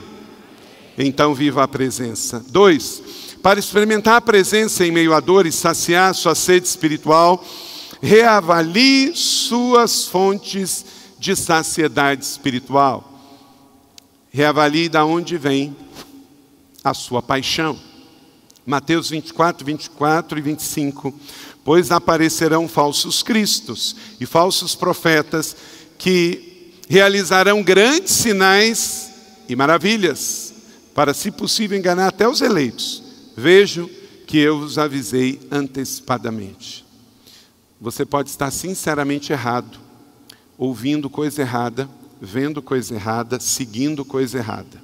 Então 0.98 1.32
viva 1.32 1.62
a 1.62 1.68
presença. 1.68 2.44
Dois, 2.48 3.00
para 3.40 3.60
experimentar 3.60 4.16
a 4.16 4.20
presença 4.20 4.84
em 4.84 4.90
meio 4.90 5.14
à 5.14 5.20
dor 5.20 5.46
e 5.46 5.52
saciar 5.52 6.12
sua 6.12 6.34
sede 6.34 6.66
espiritual, 6.66 7.44
reavalie 8.02 9.12
suas 9.14 10.06
fontes 10.06 10.84
de 11.18 11.36
saciedade 11.36 12.24
espiritual. 12.24 13.04
Reavalie 14.32 14.88
da 14.88 15.04
onde 15.04 15.38
vem 15.38 15.76
a 16.82 16.92
sua 16.92 17.22
paixão. 17.22 17.78
Mateus 18.66 19.08
24, 19.10 19.64
24 19.64 20.38
e 20.38 20.42
25. 20.42 21.14
Pois 21.64 21.92
aparecerão 21.92 22.66
falsos 22.66 23.22
cristos 23.22 23.94
e 24.20 24.26
falsos 24.26 24.74
profetas 24.74 25.56
que 25.96 26.72
realizarão 26.88 27.62
grandes 27.62 28.12
sinais 28.12 29.10
e 29.48 29.56
maravilhas, 29.56 30.47
para, 30.98 31.14
se 31.14 31.30
possível, 31.30 31.78
enganar 31.78 32.08
até 32.08 32.26
os 32.26 32.40
eleitos. 32.40 33.04
Vejo 33.36 33.88
que 34.26 34.36
eu 34.36 34.58
vos 34.58 34.78
avisei 34.78 35.38
antecipadamente. 35.48 36.84
Você 37.80 38.04
pode 38.04 38.30
estar 38.30 38.50
sinceramente 38.50 39.32
errado, 39.32 39.78
ouvindo 40.58 41.08
coisa 41.08 41.40
errada, 41.40 41.88
vendo 42.20 42.60
coisa 42.60 42.96
errada, 42.96 43.38
seguindo 43.38 44.04
coisa 44.04 44.38
errada. 44.38 44.82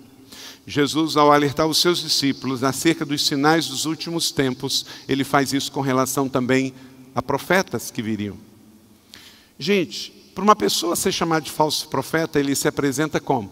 Jesus, 0.64 1.16
ao 1.16 1.32
alertar 1.32 1.66
os 1.66 1.78
seus 1.78 1.98
discípulos 1.98 2.62
acerca 2.62 3.04
dos 3.04 3.26
sinais 3.26 3.66
dos 3.66 3.84
últimos 3.84 4.30
tempos, 4.30 4.86
ele 5.08 5.24
faz 5.24 5.52
isso 5.52 5.72
com 5.72 5.80
relação 5.80 6.28
também 6.28 6.72
a 7.12 7.20
profetas 7.20 7.90
que 7.90 8.00
viriam. 8.00 8.36
Gente, 9.58 10.12
para 10.32 10.44
uma 10.44 10.54
pessoa 10.54 10.94
ser 10.94 11.10
chamada 11.10 11.44
de 11.44 11.50
falso 11.50 11.88
profeta, 11.88 12.38
ele 12.38 12.54
se 12.54 12.68
apresenta 12.68 13.18
como? 13.18 13.50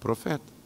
profeta. 0.00 0.57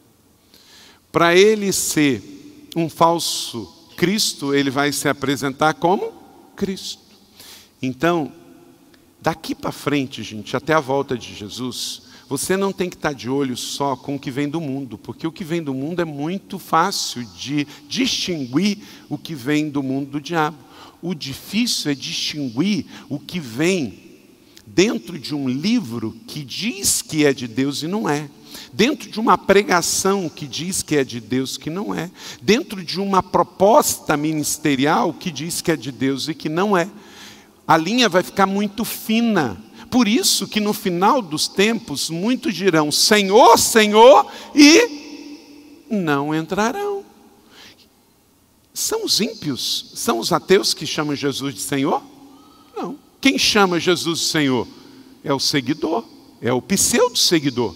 Para 1.13 1.37
ele 1.37 1.71
ser 1.75 2.71
um 2.75 2.89
falso 2.89 3.71
Cristo, 3.99 4.55
ele 4.55 4.71
vai 4.71 4.91
se 4.91 5.09
apresentar 5.09 5.75
como 5.75 6.11
Cristo. 6.57 7.03
Então, 7.83 8.33
daqui 9.21 9.55
para 9.55 9.71
frente, 9.71 10.23
gente, 10.23 10.57
até 10.57 10.73
a 10.73 10.81
volta 10.81 11.17
de 11.17 11.35
Jesus, 11.35 12.03
você 12.29 12.57
não 12.57 12.73
tem 12.73 12.89
que 12.89 12.97
estar 12.97 13.13
de 13.13 13.29
olho 13.29 13.57
só 13.59 13.95
com 13.95 14.17
o 14.17 14.19
que 14.19 14.31
vem 14.31 14.49
do 14.49 14.59
mundo, 14.59 14.97
porque 14.97 15.27
o 15.27 15.33
que 15.33 15.45
vem 15.45 15.63
do 15.63 15.75
mundo 15.75 16.01
é 16.01 16.05
muito 16.05 16.59
fácil 16.59 17.25
de 17.37 17.67
distinguir 17.87 18.79
o 19.11 19.19
que 19.19 19.35
vem 19.35 19.69
do 19.69 19.83
mundo 19.83 20.13
do 20.13 20.21
diabo. 20.21 20.57
O 21.03 21.15
difícil 21.15 21.91
é 21.91 21.95
distinguir 21.95 22.87
o 23.11 23.19
que 23.19 23.39
vem 23.39 24.01
dentro 24.67 25.19
de 25.19 25.35
um 25.35 25.47
livro 25.47 26.17
que 26.27 26.43
diz 26.43 27.03
que 27.03 27.27
é 27.27 27.35
de 27.35 27.47
Deus 27.47 27.83
e 27.83 27.87
não 27.87 28.09
é 28.09 28.31
dentro 28.73 29.11
de 29.11 29.21
uma 29.21 29.37
pregação 29.37 30.29
que 30.29 30.47
diz 30.47 30.83
que 30.83 30.97
é 30.97 31.05
de 31.05 31.21
Deus, 31.21 31.57
que 31.57 31.71
não 31.71 31.95
é, 31.95 32.11
dentro 32.41 32.83
de 32.85 33.01
uma 33.01 33.23
proposta 33.23 34.17
ministerial 34.17 35.13
que 35.13 35.31
diz 35.31 35.61
que 35.61 35.71
é 35.71 35.77
de 35.77 35.93
Deus 35.93 36.29
e 36.29 36.35
que 36.35 36.49
não 36.49 36.77
é. 36.77 36.89
A 37.67 37.77
linha 37.77 38.09
vai 38.09 38.23
ficar 38.23 38.47
muito 38.47 38.85
fina. 38.85 39.57
Por 39.91 40.09
isso 40.09 40.49
que 40.49 40.61
no 40.61 40.73
final 40.73 41.21
dos 41.21 41.49
tempos 41.49 42.09
muitos 42.11 42.55
dirão: 42.55 42.91
Senhor, 42.91 43.59
Senhor, 43.59 44.27
e 44.55 45.87
não 45.91 46.35
entrarão. 46.35 47.05
São 48.75 49.05
os 49.05 49.21
ímpios, 49.21 49.93
são 49.95 50.19
os 50.19 50.33
ateus 50.33 50.73
que 50.73 50.87
chamam 50.87 51.15
Jesus 51.15 51.55
de 51.55 51.61
Senhor? 51.61 52.03
Não. 52.75 52.99
Quem 53.21 53.39
chama 53.39 53.79
Jesus 53.79 54.21
de 54.21 54.25
Senhor? 54.25 54.67
É 55.23 55.33
o 55.33 55.39
seguidor, 55.39 56.05
é 56.41 56.53
o 56.53 56.63
pseudo-seguidor. 56.63 57.75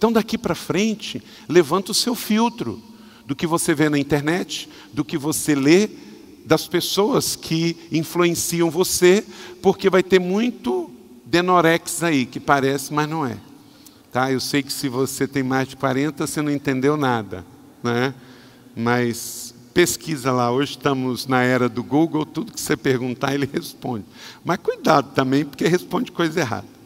Então, 0.00 0.10
daqui 0.10 0.38
para 0.38 0.54
frente, 0.54 1.22
levanta 1.46 1.92
o 1.92 1.94
seu 1.94 2.14
filtro 2.14 2.82
do 3.26 3.36
que 3.36 3.46
você 3.46 3.74
vê 3.74 3.90
na 3.90 3.98
internet, 3.98 4.66
do 4.94 5.04
que 5.04 5.18
você 5.18 5.54
lê, 5.54 5.90
das 6.46 6.66
pessoas 6.66 7.36
que 7.36 7.76
influenciam 7.92 8.70
você, 8.70 9.22
porque 9.60 9.90
vai 9.90 10.02
ter 10.02 10.18
muito 10.18 10.90
denorex 11.26 12.02
aí, 12.02 12.24
que 12.24 12.40
parece, 12.40 12.94
mas 12.94 13.06
não 13.10 13.26
é. 13.26 13.36
Tá? 14.10 14.32
Eu 14.32 14.40
sei 14.40 14.62
que 14.62 14.72
se 14.72 14.88
você 14.88 15.28
tem 15.28 15.42
mais 15.42 15.68
de 15.68 15.76
40, 15.76 16.26
você 16.26 16.40
não 16.40 16.50
entendeu 16.50 16.96
nada, 16.96 17.44
né? 17.82 18.14
mas 18.74 19.54
pesquisa 19.74 20.32
lá. 20.32 20.50
Hoje 20.50 20.78
estamos 20.78 21.26
na 21.26 21.42
era 21.42 21.68
do 21.68 21.84
Google, 21.84 22.24
tudo 22.24 22.52
que 22.52 22.60
você 22.62 22.74
perguntar, 22.74 23.34
ele 23.34 23.46
responde. 23.52 24.06
Mas 24.42 24.56
cuidado 24.60 25.12
também, 25.14 25.44
porque 25.44 25.68
responde 25.68 26.10
coisa 26.10 26.40
errada. 26.40 26.79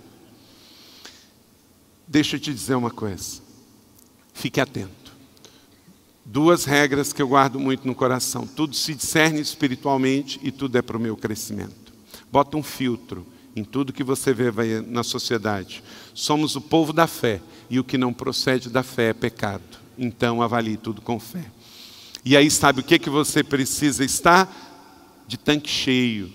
Deixa 2.14 2.36
eu 2.36 2.40
te 2.40 2.54
dizer 2.54 2.76
uma 2.76 2.92
coisa. 2.92 3.42
Fique 4.32 4.60
atento. 4.60 5.12
Duas 6.24 6.64
regras 6.64 7.12
que 7.12 7.20
eu 7.20 7.26
guardo 7.26 7.58
muito 7.58 7.88
no 7.88 7.92
coração. 7.92 8.46
Tudo 8.46 8.76
se 8.76 8.94
discerne 8.94 9.40
espiritualmente 9.40 10.38
e 10.40 10.52
tudo 10.52 10.78
é 10.78 10.80
para 10.82 10.96
o 10.96 11.00
meu 11.00 11.16
crescimento. 11.16 11.92
Bota 12.30 12.56
um 12.56 12.62
filtro 12.62 13.26
em 13.56 13.64
tudo 13.64 13.92
que 13.92 14.04
você 14.04 14.32
vê 14.32 14.80
na 14.80 15.02
sociedade. 15.02 15.82
Somos 16.14 16.54
o 16.54 16.60
povo 16.60 16.92
da 16.92 17.08
fé 17.08 17.42
e 17.68 17.80
o 17.80 17.84
que 17.84 17.98
não 17.98 18.12
procede 18.12 18.70
da 18.70 18.84
fé 18.84 19.08
é 19.08 19.12
pecado. 19.12 19.64
Então 19.98 20.40
avalie 20.40 20.76
tudo 20.76 21.02
com 21.02 21.18
fé. 21.18 21.50
E 22.24 22.36
aí, 22.36 22.48
sabe 22.48 22.78
o 22.78 22.84
que, 22.84 22.96
que 22.96 23.10
você 23.10 23.42
precisa 23.42 24.04
estar? 24.04 25.26
De 25.26 25.36
tanque 25.36 25.68
cheio, 25.68 26.32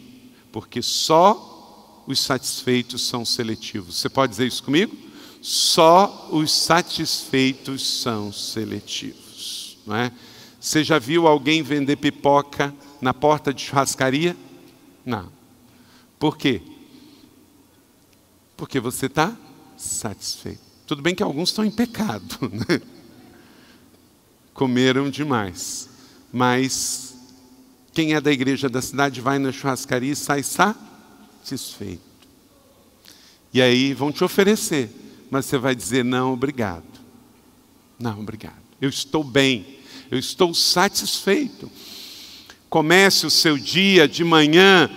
porque 0.52 0.82
só 0.82 2.04
os 2.06 2.20
satisfeitos 2.20 3.08
são 3.08 3.24
seletivos. 3.24 3.96
Você 3.96 4.10
pode 4.10 4.32
dizer 4.32 4.46
isso 4.46 4.62
comigo? 4.62 5.08
Só 5.42 6.30
os 6.32 6.52
satisfeitos 6.52 8.02
são 8.02 8.32
seletivos. 8.32 9.78
Não 9.86 9.96
é? 9.96 10.12
Você 10.60 10.84
já 10.84 11.00
viu 11.00 11.28
alguém 11.28 11.64
vender 11.64 11.96
pipoca 11.96 12.74
na 13.02 13.14
porta 13.14 13.54
de 13.54 13.62
churrascaria? 13.62 14.36
Não. 15.06 15.32
Por 16.18 16.38
quê? 16.38 16.62
Porque 18.58 18.80
você 18.80 19.06
está 19.06 19.36
satisfeito. 19.78 20.60
Tudo 20.86 21.02
bem 21.02 21.16
que 21.16 21.24
alguns 21.24 21.50
estão 21.50 21.64
em 21.64 21.72
pecado, 21.72 22.38
né? 22.52 22.82
comeram 24.60 25.10
demais, 25.10 25.88
mas 26.34 27.16
quem 27.94 28.14
é 28.14 28.20
da 28.20 28.30
igreja 28.30 28.68
da 28.68 28.82
cidade 28.82 29.22
vai 29.22 29.40
na 29.40 29.54
churrascaria 29.54 30.12
e 30.12 30.16
sai 30.18 30.44
satisfeito. 30.44 32.02
E 33.54 33.62
aí 33.62 33.94
vão 33.94 34.12
te 34.12 34.22
oferecer, 34.22 34.90
mas 35.30 35.46
você 35.46 35.58
vai 35.58 35.76
dizer: 35.76 36.04
não, 36.04 36.34
obrigado. 36.34 36.84
Não, 38.00 38.20
obrigado. 38.20 38.60
Eu 38.82 38.90
estou 38.90 39.24
bem, 39.24 39.80
eu 40.10 40.18
estou 40.18 40.54
satisfeito. 40.54 41.70
Comece 42.70 43.26
o 43.26 43.32
seu 43.32 43.58
dia 43.58 44.08
de 44.08 44.24
manhã 44.24 44.90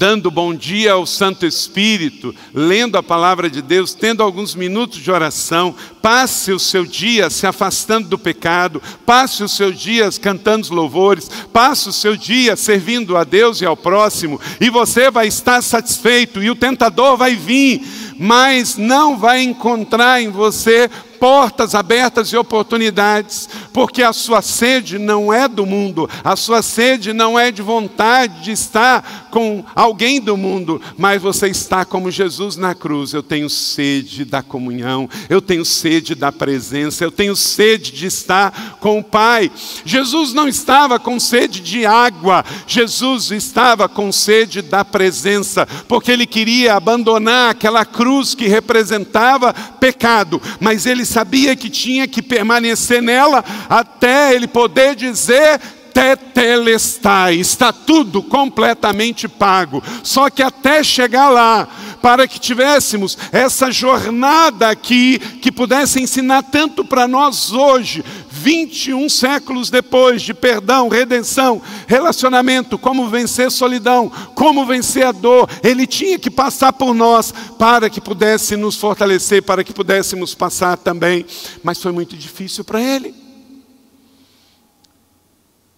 dando 0.00 0.30
bom 0.30 0.54
dia 0.54 0.92
ao 0.92 1.04
Santo 1.04 1.44
Espírito, 1.44 2.34
lendo 2.54 2.96
a 2.96 3.02
palavra 3.02 3.50
de 3.50 3.60
Deus, 3.60 3.92
tendo 3.92 4.22
alguns 4.22 4.54
minutos 4.54 4.98
de 4.98 5.10
oração, 5.10 5.74
passe 6.00 6.52
o 6.52 6.58
seu 6.58 6.86
dia 6.86 7.28
se 7.28 7.46
afastando 7.46 8.08
do 8.08 8.18
pecado, 8.18 8.80
passe 9.04 9.42
os 9.42 9.52
seus 9.52 9.78
dias 9.78 10.16
cantando 10.16 10.62
os 10.62 10.70
louvores, 10.70 11.28
passe 11.52 11.88
o 11.88 11.92
seu 11.92 12.16
dia 12.16 12.56
servindo 12.56 13.16
a 13.16 13.24
Deus 13.24 13.60
e 13.60 13.66
ao 13.66 13.76
próximo, 13.76 14.40
e 14.58 14.70
você 14.70 15.10
vai 15.10 15.26
estar 15.26 15.60
satisfeito, 15.60 16.42
e 16.42 16.50
o 16.50 16.56
tentador 16.56 17.18
vai 17.18 17.34
vir, 17.34 17.82
mas 18.22 18.76
não 18.76 19.16
vai 19.16 19.42
encontrar 19.42 20.20
em 20.20 20.28
você 20.28 20.90
portas 21.20 21.74
abertas 21.74 22.28
e 22.28 22.36
oportunidades, 22.36 23.46
porque 23.74 24.02
a 24.02 24.12
sua 24.12 24.40
sede 24.40 24.98
não 24.98 25.30
é 25.30 25.46
do 25.46 25.66
mundo, 25.66 26.08
a 26.24 26.34
sua 26.34 26.62
sede 26.62 27.12
não 27.12 27.38
é 27.38 27.52
de 27.52 27.60
vontade 27.60 28.42
de 28.42 28.52
estar 28.52 29.28
com 29.30 29.62
alguém 29.74 30.18
do 30.18 30.34
mundo, 30.34 30.80
mas 30.96 31.20
você 31.20 31.48
está 31.48 31.84
como 31.84 32.10
Jesus 32.10 32.56
na 32.56 32.74
cruz. 32.74 33.12
Eu 33.12 33.22
tenho 33.22 33.50
sede 33.50 34.24
da 34.24 34.42
comunhão, 34.42 35.08
eu 35.28 35.42
tenho 35.42 35.64
sede 35.64 36.14
da 36.14 36.32
presença, 36.32 37.04
eu 37.04 37.10
tenho 37.10 37.36
sede 37.36 37.92
de 37.92 38.06
estar 38.06 38.78
com 38.80 38.98
o 38.98 39.04
Pai. 39.04 39.52
Jesus 39.84 40.32
não 40.32 40.48
estava 40.48 40.98
com 40.98 41.20
sede 41.20 41.60
de 41.60 41.84
água, 41.84 42.42
Jesus 42.66 43.30
estava 43.30 43.88
com 43.88 44.10
sede 44.10 44.62
da 44.62 44.84
presença, 44.86 45.66
porque 45.86 46.10
ele 46.10 46.26
queria 46.26 46.74
abandonar 46.74 47.50
aquela 47.50 47.84
cruz 47.84 48.34
que 48.34 48.48
representava 48.48 49.52
pecado, 49.52 50.40
mas 50.58 50.86
ele 50.86 51.04
sabia 51.10 51.56
que 51.56 51.68
tinha 51.68 52.06
que 52.06 52.22
permanecer 52.22 53.02
nela 53.02 53.44
até 53.68 54.34
ele 54.34 54.46
poder 54.46 54.94
dizer 54.94 55.60
tetelestai, 55.92 57.34
está 57.36 57.72
tudo 57.72 58.22
completamente 58.22 59.28
pago. 59.28 59.82
Só 60.02 60.30
que 60.30 60.42
até 60.42 60.82
chegar 60.82 61.28
lá, 61.28 61.68
para 62.00 62.26
que 62.26 62.38
tivéssemos 62.38 63.18
essa 63.32 63.70
jornada 63.70 64.70
aqui, 64.70 65.18
que 65.18 65.52
pudesse 65.52 66.00
ensinar 66.00 66.42
tanto 66.44 66.84
para 66.84 67.06
nós 67.06 67.52
hoje, 67.52 68.04
21 68.40 69.08
séculos 69.08 69.68
depois 69.68 70.22
de 70.22 70.32
perdão, 70.32 70.88
redenção, 70.88 71.60
relacionamento, 71.86 72.78
como 72.78 73.08
vencer 73.08 73.50
solidão, 73.50 74.10
como 74.34 74.64
vencer 74.64 75.04
a 75.04 75.12
dor, 75.12 75.48
ele 75.62 75.86
tinha 75.86 76.18
que 76.18 76.30
passar 76.30 76.72
por 76.72 76.94
nós 76.94 77.32
para 77.58 77.90
que 77.90 78.00
pudesse 78.00 78.56
nos 78.56 78.76
fortalecer, 78.76 79.42
para 79.42 79.62
que 79.62 79.74
pudéssemos 79.74 80.34
passar 80.34 80.78
também, 80.78 81.26
mas 81.62 81.82
foi 81.82 81.92
muito 81.92 82.16
difícil 82.16 82.64
para 82.64 82.80
ele. 82.80 83.14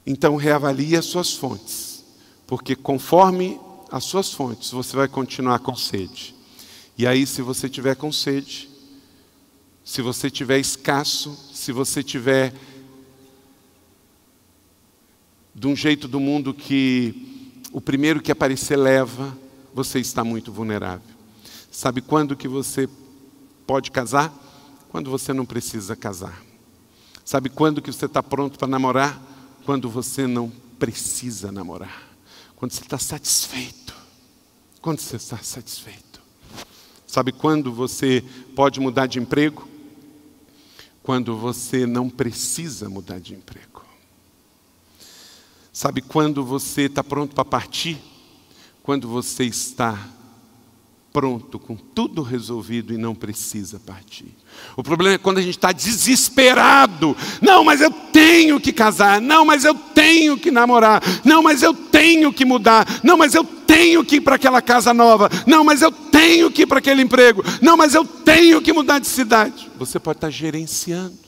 Então 0.06 0.36
reavalie 0.36 0.96
as 0.96 1.06
suas 1.06 1.32
fontes, 1.32 2.04
porque 2.46 2.76
conforme 2.76 3.58
as 3.90 4.04
suas 4.04 4.32
fontes, 4.32 4.70
você 4.70 4.96
vai 4.96 5.08
continuar 5.08 5.58
com 5.58 5.74
sede. 5.74 6.34
E 6.96 7.06
aí, 7.06 7.26
se 7.26 7.42
você 7.42 7.68
tiver 7.68 7.96
com 7.96 8.12
sede, 8.12 8.70
se 9.84 10.00
você 10.00 10.30
tiver 10.30 10.58
escasso, 10.58 11.36
se 11.62 11.70
você 11.70 12.02
tiver 12.02 12.52
de 15.54 15.68
um 15.68 15.76
jeito 15.76 16.08
do 16.08 16.18
mundo 16.18 16.52
que 16.52 17.54
o 17.72 17.80
primeiro 17.80 18.20
que 18.20 18.32
aparecer 18.32 18.74
leva, 18.74 19.38
você 19.72 20.00
está 20.00 20.24
muito 20.24 20.50
vulnerável. 20.50 21.06
Sabe 21.70 22.00
quando 22.00 22.34
que 22.34 22.48
você 22.48 22.88
pode 23.64 23.92
casar? 23.92 24.34
Quando 24.88 25.08
você 25.08 25.32
não 25.32 25.46
precisa 25.46 25.94
casar. 25.94 26.42
Sabe 27.24 27.48
quando 27.48 27.80
que 27.80 27.92
você 27.92 28.06
está 28.06 28.24
pronto 28.24 28.58
para 28.58 28.66
namorar? 28.66 29.22
Quando 29.64 29.88
você 29.88 30.26
não 30.26 30.50
precisa 30.80 31.52
namorar. 31.52 32.10
Quando 32.56 32.72
você 32.72 32.82
está 32.82 32.98
satisfeito. 32.98 33.94
Quando 34.80 34.98
você 34.98 35.14
está 35.14 35.38
satisfeito. 35.38 36.20
Sabe 37.06 37.30
quando 37.30 37.72
você 37.72 38.24
pode 38.56 38.80
mudar 38.80 39.06
de 39.06 39.20
emprego? 39.20 39.70
Quando 41.02 41.36
você 41.36 41.86
não 41.86 42.08
precisa 42.08 42.88
mudar 42.88 43.18
de 43.18 43.34
emprego. 43.34 43.84
Sabe 45.72 46.02
quando 46.02 46.44
você 46.44 46.82
está 46.82 47.02
pronto 47.02 47.34
para 47.34 47.44
partir? 47.44 47.98
Quando 48.82 49.08
você 49.08 49.44
está 49.44 50.08
pronto, 51.12 51.58
com 51.58 51.76
tudo 51.76 52.22
resolvido 52.22 52.94
e 52.94 52.96
não 52.96 53.14
precisa 53.14 53.78
partir. 53.78 54.34
O 54.76 54.82
problema 54.82 55.16
é 55.16 55.18
quando 55.18 55.38
a 55.38 55.42
gente 55.42 55.56
está 55.58 55.70
desesperado. 55.70 57.16
Não, 57.40 57.62
mas 57.62 57.80
eu 57.80 57.90
tenho 57.90 58.58
que 58.58 58.72
casar. 58.72 59.20
Não, 59.20 59.44
mas 59.44 59.64
eu 59.64 59.74
tenho 59.74 60.38
que 60.38 60.50
namorar. 60.50 61.02
Não, 61.24 61.42
mas 61.42 61.62
eu 61.62 61.74
tenho 61.74 62.32
que 62.32 62.44
mudar. 62.44 62.86
Não, 63.04 63.16
mas 63.16 63.34
eu 63.34 63.44
tenho 63.44 64.04
que 64.04 64.16
ir 64.16 64.20
para 64.20 64.36
aquela 64.36 64.62
casa 64.62 64.94
nova. 64.94 65.28
Não, 65.46 65.62
mas 65.62 65.82
eu 65.82 65.92
tenho 65.92 66.50
que 66.50 66.62
ir 66.62 66.66
para 66.66 66.78
aquele 66.78 67.02
emprego. 67.02 67.42
Não, 67.60 67.76
mas 67.76 67.94
eu 67.94 68.04
tenho 68.04 68.62
que 68.62 68.72
mudar 68.72 68.98
de 68.98 69.06
cidade. 69.06 69.70
Você 69.76 69.98
pode 69.98 70.18
estar 70.18 70.30
gerenciando. 70.30 71.18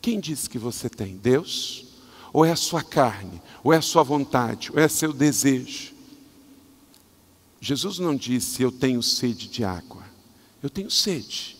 Quem 0.00 0.20
disse 0.20 0.50
que 0.50 0.58
você 0.58 0.90
tem? 0.90 1.16
Deus? 1.16 1.86
Ou 2.32 2.44
é 2.44 2.50
a 2.50 2.56
sua 2.56 2.82
carne? 2.82 3.40
Ou 3.62 3.72
é 3.72 3.76
a 3.76 3.82
sua 3.82 4.02
vontade? 4.02 4.70
Ou 4.72 4.80
é 4.80 4.88
seu 4.88 5.12
desejo? 5.12 5.91
Jesus 7.64 8.00
não 8.00 8.16
disse 8.16 8.60
eu 8.60 8.72
tenho 8.72 9.00
sede 9.00 9.46
de 9.46 9.62
água. 9.62 10.02
Eu 10.60 10.68
tenho 10.68 10.90
sede. 10.90 11.56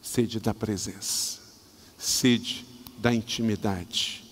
Sede 0.00 0.40
da 0.40 0.54
presença. 0.54 1.38
Sede 1.98 2.64
da 2.96 3.14
intimidade. 3.14 4.24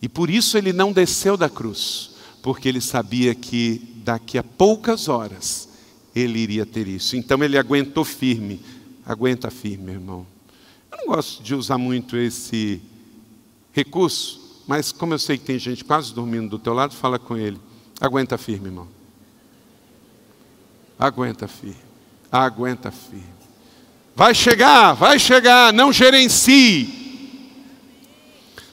E 0.00 0.08
por 0.08 0.30
isso 0.30 0.56
ele 0.56 0.72
não 0.72 0.90
desceu 0.90 1.36
da 1.36 1.50
cruz, 1.50 2.12
porque 2.42 2.66
ele 2.66 2.80
sabia 2.80 3.34
que 3.34 3.94
daqui 3.96 4.38
a 4.38 4.42
poucas 4.42 5.06
horas 5.06 5.68
ele 6.14 6.38
iria 6.38 6.64
ter 6.64 6.88
isso. 6.88 7.14
Então 7.14 7.44
ele 7.44 7.58
aguentou 7.58 8.02
firme. 8.02 8.58
Aguenta 9.04 9.50
firme, 9.50 9.92
irmão. 9.92 10.26
Eu 10.90 10.96
não 10.96 11.06
gosto 11.08 11.42
de 11.42 11.54
usar 11.54 11.76
muito 11.76 12.16
esse 12.16 12.80
recurso, 13.70 14.62
mas 14.66 14.92
como 14.92 15.12
eu 15.12 15.18
sei 15.18 15.36
que 15.36 15.44
tem 15.44 15.58
gente 15.58 15.84
quase 15.84 16.14
dormindo 16.14 16.48
do 16.48 16.58
teu 16.58 16.72
lado, 16.72 16.94
fala 16.94 17.18
com 17.18 17.36
ele. 17.36 17.58
Aguenta 18.00 18.38
firme, 18.38 18.68
irmão. 18.68 18.99
Aguenta 21.00 21.48
firme. 21.48 21.76
Aguenta 22.30 22.90
firme. 22.90 23.24
Vai 24.14 24.34
chegar, 24.34 24.92
vai 24.92 25.18
chegar, 25.18 25.72
não 25.72 25.90
gerencie. 25.90 27.00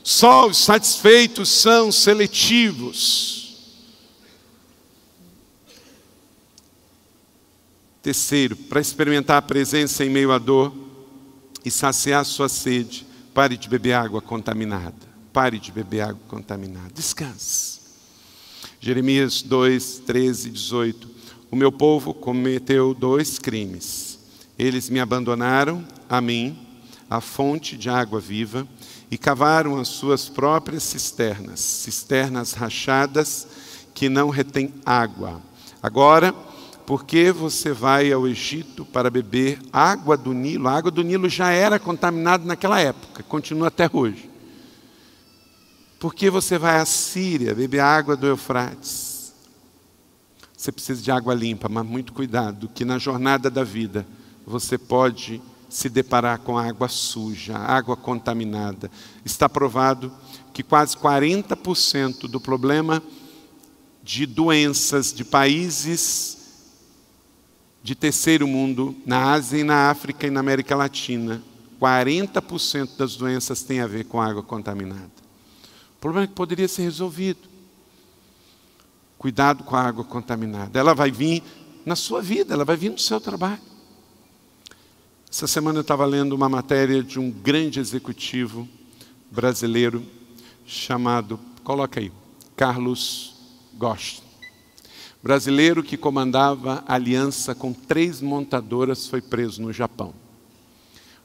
Só 0.03 0.47
os 0.47 0.57
satisfeitos 0.57 1.49
são 1.49 1.89
seletivos. 1.89 3.37
Terceiro, 8.01 8.57
para 8.57 8.81
experimentar 8.81 9.37
a 9.37 9.41
presença 9.41 10.03
em 10.03 10.09
meio 10.09 10.33
à 10.33 10.37
dor 10.37 10.73
e 11.63 11.71
saciar 11.71 12.25
sua 12.25 12.49
sede, 12.49 13.05
pare 13.33 13.55
de 13.55 13.69
beber 13.69 13.93
água 13.93 14.21
contaminada. 14.21 15.07
Pare 15.31 15.59
de 15.59 15.71
beber 15.71 16.01
água 16.01 16.21
contaminada. 16.27 16.91
Descanse. 16.93 17.79
Jeremias 18.79 19.41
2, 19.41 19.99
13 20.05 20.47
e 20.47 20.51
18. 20.51 21.16
O 21.49 21.55
meu 21.55 21.71
povo 21.71 22.13
cometeu 22.13 22.93
dois 22.93 23.39
crimes. 23.39 24.19
Eles 24.59 24.89
me 24.89 24.99
abandonaram 24.99 25.85
a 26.09 26.19
mim, 26.19 26.57
a 27.09 27.21
fonte 27.21 27.77
de 27.77 27.89
água 27.89 28.19
viva, 28.19 28.67
e 29.09 29.17
cavaram 29.17 29.79
as 29.79 29.87
suas 29.87 30.27
próprias 30.27 30.83
cisternas, 30.83 31.59
cisternas 31.59 32.51
rachadas 32.51 33.47
que 33.93 34.09
não 34.09 34.29
retêm 34.29 34.73
água. 34.85 35.41
Agora, 35.81 36.33
por 36.85 37.05
que 37.05 37.31
você 37.31 37.71
vai 37.71 38.11
ao 38.11 38.27
Egito 38.27 38.83
para 38.83 39.09
beber 39.09 39.59
água 39.71 40.17
do 40.17 40.33
Nilo? 40.33 40.67
A 40.67 40.73
água 40.73 40.91
do 40.91 41.03
Nilo 41.03 41.29
já 41.29 41.51
era 41.51 41.79
contaminada 41.79 42.43
naquela 42.45 42.79
época, 42.81 43.23
continua 43.23 43.69
até 43.69 43.89
hoje. 43.91 44.29
Por 45.97 46.13
que 46.13 46.29
você 46.29 46.57
vai 46.57 46.77
à 46.77 46.85
Síria 46.85 47.55
beber 47.55 47.79
água 47.79 48.17
do 48.17 48.27
Eufrates? 48.27 49.06
Você 50.57 50.71
precisa 50.71 51.03
de 51.03 51.11
água 51.11 51.35
limpa, 51.35 51.69
mas 51.69 51.85
muito 51.85 52.11
cuidado, 52.11 52.67
que 52.67 52.83
na 52.83 52.97
jornada 52.97 53.47
da 53.47 53.63
vida 53.63 54.07
você 54.43 54.75
pode 54.75 55.39
se 55.69 55.87
deparar 55.87 56.39
com 56.39 56.57
água 56.57 56.87
suja, 56.87 57.55
água 57.55 57.95
contaminada. 57.95 58.89
Está 59.23 59.47
provado 59.47 60.11
que 60.51 60.63
quase 60.63 60.97
40% 60.97 62.27
do 62.27 62.41
problema 62.41 63.03
de 64.01 64.25
doenças 64.25 65.13
de 65.13 65.23
países 65.23 66.37
de 67.83 67.93
terceiro 67.93 68.47
mundo, 68.47 68.95
na 69.05 69.31
Ásia 69.31 69.59
e 69.59 69.63
na 69.63 69.89
África 69.89 70.25
e 70.25 70.29
na 70.31 70.39
América 70.39 70.75
Latina, 70.75 71.41
40% 71.79 72.97
das 72.97 73.15
doenças 73.15 73.61
têm 73.61 73.79
a 73.79 73.87
ver 73.87 74.05
com 74.05 74.19
água 74.19 74.41
contaminada. 74.41 75.11
O 75.97 75.99
problema 76.01 76.25
é 76.25 76.27
que 76.27 76.33
poderia 76.33 76.67
ser 76.67 76.81
resolvido. 76.81 77.56
Cuidado 79.17 79.63
com 79.63 79.75
a 79.75 79.81
água 79.81 80.03
contaminada. 80.03 80.79
Ela 80.79 80.93
vai 80.93 81.11
vir 81.11 81.43
na 81.85 81.95
sua 81.95 82.21
vida, 82.21 82.53
ela 82.53 82.65
vai 82.65 82.75
vir 82.75 82.89
no 82.91 82.99
seu 82.99 83.19
trabalho. 83.19 83.61
Essa 85.29 85.47
semana 85.47 85.79
eu 85.79 85.81
estava 85.81 86.05
lendo 86.05 86.33
uma 86.33 86.47
matéria 86.47 87.03
de 87.03 87.19
um 87.19 87.29
grande 87.29 87.79
executivo 87.79 88.67
brasileiro 89.29 90.05
chamado, 90.65 91.39
coloca 91.63 91.99
aí, 91.99 92.11
Carlos 92.55 93.35
Gost. 93.73 94.21
Brasileiro 95.21 95.83
que 95.83 95.97
comandava 95.97 96.83
aliança 96.87 97.53
com 97.53 97.73
três 97.73 98.21
montadoras 98.21 99.07
foi 99.07 99.21
preso 99.21 99.61
no 99.61 99.73
Japão. 99.73 100.13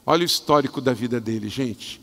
Olha 0.05 0.23
o 0.23 0.25
histórico 0.25 0.81
da 0.81 0.93
vida 0.93 1.19
dele, 1.21 1.47
gente. 1.47 2.01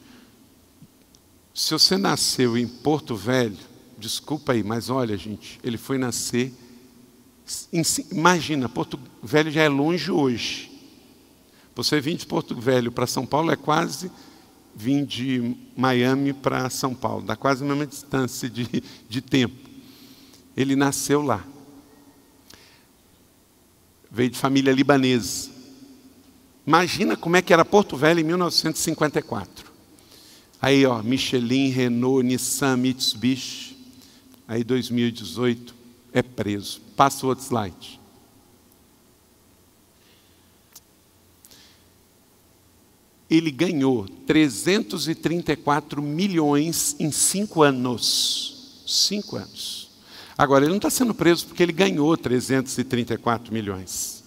Se 1.53 1.73
você 1.73 1.99
nasceu 1.99 2.57
em 2.57 2.67
Porto 2.67 3.15
Velho, 3.15 3.70
desculpa 4.01 4.53
aí, 4.53 4.63
mas 4.63 4.91
olha, 4.91 5.17
gente, 5.17 5.61
ele 5.63 5.77
foi 5.79 5.99
nascer. 5.99 6.53
Em, 7.73 7.83
imagina, 8.11 8.69
Porto 8.69 8.99
Velho 9.23 9.51
já 9.51 9.63
é 9.63 9.69
longe 9.69 10.11
hoje. 10.11 10.71
Você 11.75 12.01
vir 12.01 12.17
de 12.17 12.27
Porto 12.27 12.55
Velho 12.55 12.91
para 12.91 13.07
São 13.07 13.25
Paulo 13.25 13.51
é 13.51 13.57
quase 13.57 14.11
vir 14.75 15.05
de 15.05 15.57
Miami 15.77 16.33
para 16.33 16.71
São 16.71 16.95
Paulo, 16.95 17.25
dá 17.25 17.37
quase 17.37 17.63
a 17.63 17.67
mesma 17.67 17.87
distância 17.87 18.49
de, 18.49 18.83
de 19.09 19.21
tempo. 19.21 19.69
Ele 20.57 20.75
nasceu 20.75 21.23
lá. 21.23 21.45
Veio 24.11 24.31
de 24.31 24.39
família 24.39 24.73
libanesa. 24.73 25.51
Imagina 26.67 27.17
como 27.17 27.37
é 27.37 27.43
que 27.43 27.53
era 27.53 27.65
Porto 27.65 27.97
Velho 27.97 28.21
em 28.21 28.25
1954. 28.25 29.71
Aí, 30.61 30.85
ó, 30.85 31.03
Michelin, 31.03 31.71
Renault, 31.71 32.27
Nissan, 32.27 32.77
Mitsubishi. 32.77 33.70
Aí, 34.51 34.65
2018, 34.65 35.73
é 36.13 36.23
preso. 36.23 36.81
Passa 36.97 37.25
o 37.25 37.29
outro 37.29 37.45
slide. 37.45 38.01
Ele 43.31 43.53
ganhou 43.53 44.09
334 44.27 46.03
milhões 46.03 46.97
em 46.99 47.13
cinco 47.13 47.63
anos. 47.63 48.83
Cinco 48.89 49.37
anos. 49.37 49.89
Agora, 50.37 50.65
ele 50.65 50.71
não 50.71 50.79
está 50.79 50.91
sendo 50.91 51.15
preso 51.15 51.47
porque 51.47 51.63
ele 51.63 51.73
ganhou 51.73 52.17
334 52.17 53.55
milhões 53.55 54.21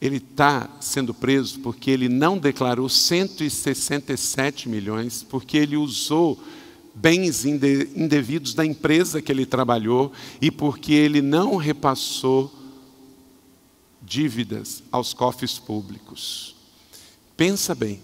ele 0.00 0.16
está 0.16 0.66
sendo 0.80 1.12
preso 1.12 1.60
porque 1.60 1.90
ele 1.90 2.08
não 2.08 2.38
declarou 2.38 2.88
167 2.88 4.66
milhões, 4.66 5.22
porque 5.22 5.58
ele 5.58 5.76
usou 5.76 6.42
bens 6.94 7.44
indevidos 7.44 8.54
da 8.54 8.64
empresa 8.64 9.22
que 9.22 9.30
ele 9.30 9.46
trabalhou 9.46 10.12
e 10.40 10.50
porque 10.50 10.92
ele 10.92 11.22
não 11.22 11.56
repassou 11.56 12.52
dívidas 14.02 14.82
aos 14.90 15.14
cofres 15.14 15.58
públicos. 15.58 16.56
Pensa 17.36 17.74
bem, 17.74 18.00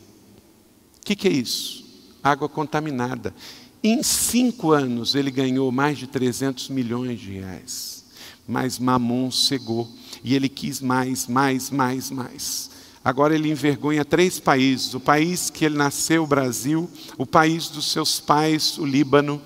o 0.96 1.04
que, 1.04 1.16
que 1.16 1.28
é 1.28 1.32
isso? 1.32 1.84
Água 2.22 2.48
contaminada. 2.48 3.34
Em 3.82 4.02
cinco 4.02 4.72
anos 4.72 5.14
ele 5.14 5.30
ganhou 5.30 5.70
mais 5.70 5.98
de 5.98 6.06
300 6.06 6.68
milhões 6.70 7.20
de 7.20 7.32
reais, 7.32 8.04
mas 8.46 8.78
Mamon 8.78 9.30
cegou 9.30 9.88
e 10.24 10.34
ele 10.34 10.48
quis 10.48 10.80
mais, 10.80 11.26
mais, 11.26 11.70
mais, 11.70 12.10
mais. 12.10 12.70
Agora 13.06 13.36
ele 13.36 13.48
envergonha 13.48 14.04
três 14.04 14.40
países: 14.40 14.92
o 14.92 14.98
país 14.98 15.48
que 15.48 15.64
ele 15.64 15.76
nasceu, 15.76 16.24
o 16.24 16.26
Brasil, 16.26 16.90
o 17.16 17.24
país 17.24 17.68
dos 17.68 17.92
seus 17.92 18.18
pais, 18.18 18.78
o 18.78 18.84
Líbano, 18.84 19.40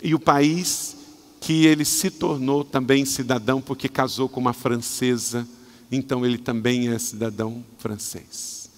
e 0.00 0.14
o 0.14 0.20
país 0.20 0.96
que 1.40 1.66
ele 1.66 1.84
se 1.84 2.12
tornou 2.12 2.62
também 2.62 3.04
cidadão 3.04 3.60
porque 3.60 3.88
casou 3.88 4.28
com 4.28 4.38
uma 4.38 4.52
francesa, 4.52 5.44
então 5.90 6.24
ele 6.24 6.38
também 6.38 6.90
é 6.90 6.98
cidadão 7.00 7.64
francês. 7.76 8.70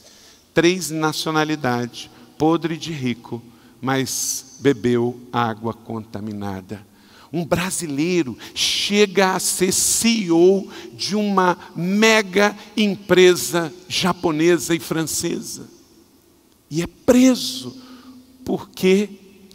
Três 0.54 0.88
nacionalidades, 0.88 2.08
podre 2.38 2.78
de 2.78 2.92
rico, 2.92 3.42
mas 3.78 4.56
bebeu 4.60 5.20
água 5.30 5.74
contaminada 5.74 6.93
um 7.35 7.45
brasileiro 7.45 8.39
chega 8.55 9.35
a 9.35 9.41
ser 9.41 9.72
CEO 9.72 10.70
de 10.93 11.16
uma 11.16 11.59
mega 11.74 12.57
empresa 12.76 13.74
japonesa 13.89 14.72
e 14.72 14.78
francesa. 14.78 15.68
E 16.70 16.80
é 16.80 16.87
preso 16.87 17.76
porque 18.45 19.09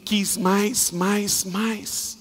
quis 0.04 0.36
mais, 0.36 0.92
mais, 0.92 1.46
mais. 1.46 2.18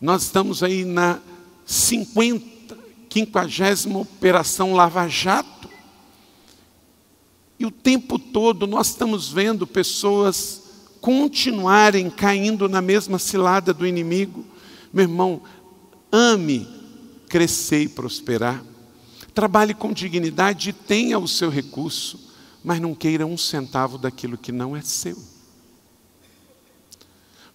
Nós 0.00 0.22
estamos 0.22 0.62
aí 0.62 0.84
na 0.84 1.20
50, 1.66 2.78
50 3.12 3.98
Operação 3.98 4.74
Lava 4.74 5.08
Jato. 5.08 5.68
E 7.58 7.66
o 7.66 7.70
tempo 7.72 8.16
todo 8.16 8.64
nós 8.64 8.90
estamos 8.90 9.28
vendo 9.28 9.66
pessoas 9.66 10.65
continuarem 11.06 12.10
caindo 12.10 12.68
na 12.68 12.82
mesma 12.82 13.16
cilada 13.16 13.72
do 13.72 13.86
inimigo. 13.86 14.44
Meu 14.92 15.04
irmão, 15.04 15.40
ame 16.10 16.66
crescer 17.28 17.82
e 17.82 17.88
prosperar. 17.88 18.60
Trabalhe 19.32 19.72
com 19.72 19.92
dignidade 19.92 20.70
e 20.70 20.72
tenha 20.72 21.16
o 21.16 21.28
seu 21.28 21.48
recurso, 21.48 22.34
mas 22.64 22.80
não 22.80 22.92
queira 22.92 23.24
um 23.24 23.38
centavo 23.38 23.98
daquilo 23.98 24.36
que 24.36 24.50
não 24.50 24.74
é 24.74 24.82
seu. 24.82 25.16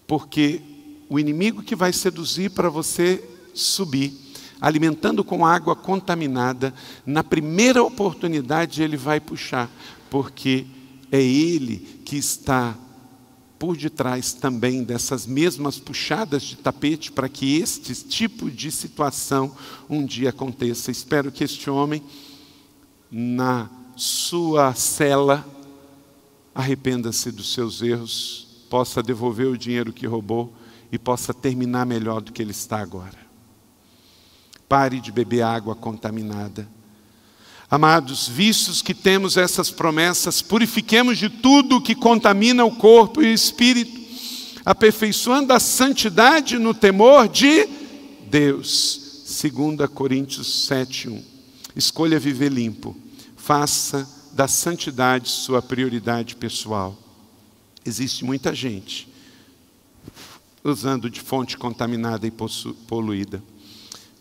Porque 0.07 0.61
o 1.09 1.19
inimigo 1.19 1.61
que 1.61 1.75
vai 1.75 1.91
seduzir 1.91 2.51
para 2.51 2.69
você 2.69 3.21
subir, 3.53 4.13
alimentando 4.61 5.25
com 5.25 5.45
água 5.45 5.75
contaminada, 5.75 6.73
na 7.05 7.21
primeira 7.21 7.83
oportunidade 7.83 8.81
ele 8.81 8.95
vai 8.95 9.19
puxar, 9.19 9.69
porque 10.09 10.65
é 11.11 11.21
ele 11.21 12.01
que 12.05 12.15
está 12.15 12.77
por 13.61 13.77
detrás 13.77 14.33
também 14.33 14.83
dessas 14.83 15.27
mesmas 15.27 15.77
puxadas 15.77 16.41
de 16.41 16.55
tapete 16.55 17.11
para 17.11 17.29
que 17.29 17.57
este 17.57 17.93
tipo 17.93 18.49
de 18.49 18.71
situação 18.71 19.55
um 19.87 20.03
dia 20.03 20.31
aconteça. 20.31 20.89
Espero 20.89 21.31
que 21.31 21.43
este 21.43 21.69
homem, 21.69 22.01
na 23.11 23.69
sua 23.95 24.73
cela, 24.73 25.45
arrependa-se 26.55 27.31
dos 27.31 27.53
seus 27.53 27.83
erros, 27.83 28.65
possa 28.67 29.03
devolver 29.03 29.45
o 29.45 29.55
dinheiro 29.55 29.93
que 29.93 30.07
roubou 30.07 30.51
e 30.91 30.97
possa 30.97 31.31
terminar 31.31 31.85
melhor 31.85 32.19
do 32.19 32.31
que 32.31 32.41
ele 32.41 32.49
está 32.49 32.79
agora. 32.79 33.19
Pare 34.67 34.99
de 34.99 35.11
beber 35.11 35.43
água 35.43 35.75
contaminada 35.75 36.67
Amados, 37.71 38.27
vistos 38.27 38.81
que 38.81 38.93
temos 38.93 39.37
essas 39.37 39.71
promessas, 39.71 40.41
purifiquemos 40.41 41.17
de 41.17 41.29
tudo 41.29 41.79
que 41.79 41.95
contamina 41.95 42.65
o 42.65 42.75
corpo 42.75 43.21
e 43.21 43.27
o 43.27 43.33
espírito, 43.33 43.97
aperfeiçoando 44.65 45.53
a 45.53 45.59
santidade 45.59 46.59
no 46.59 46.73
temor 46.73 47.29
de 47.29 47.65
Deus. 48.29 49.23
2 49.25 49.89
Coríntios 49.89 50.67
7:1. 50.67 51.23
Escolha 51.73 52.19
viver 52.19 52.51
limpo. 52.51 52.93
Faça 53.37 54.05
da 54.33 54.49
santidade 54.49 55.29
sua 55.29 55.61
prioridade 55.61 56.35
pessoal. 56.35 56.97
Existe 57.85 58.25
muita 58.25 58.53
gente 58.53 59.07
usando 60.61 61.09
de 61.09 61.21
fonte 61.21 61.57
contaminada 61.57 62.27
e 62.27 62.31
poluída. 62.85 63.41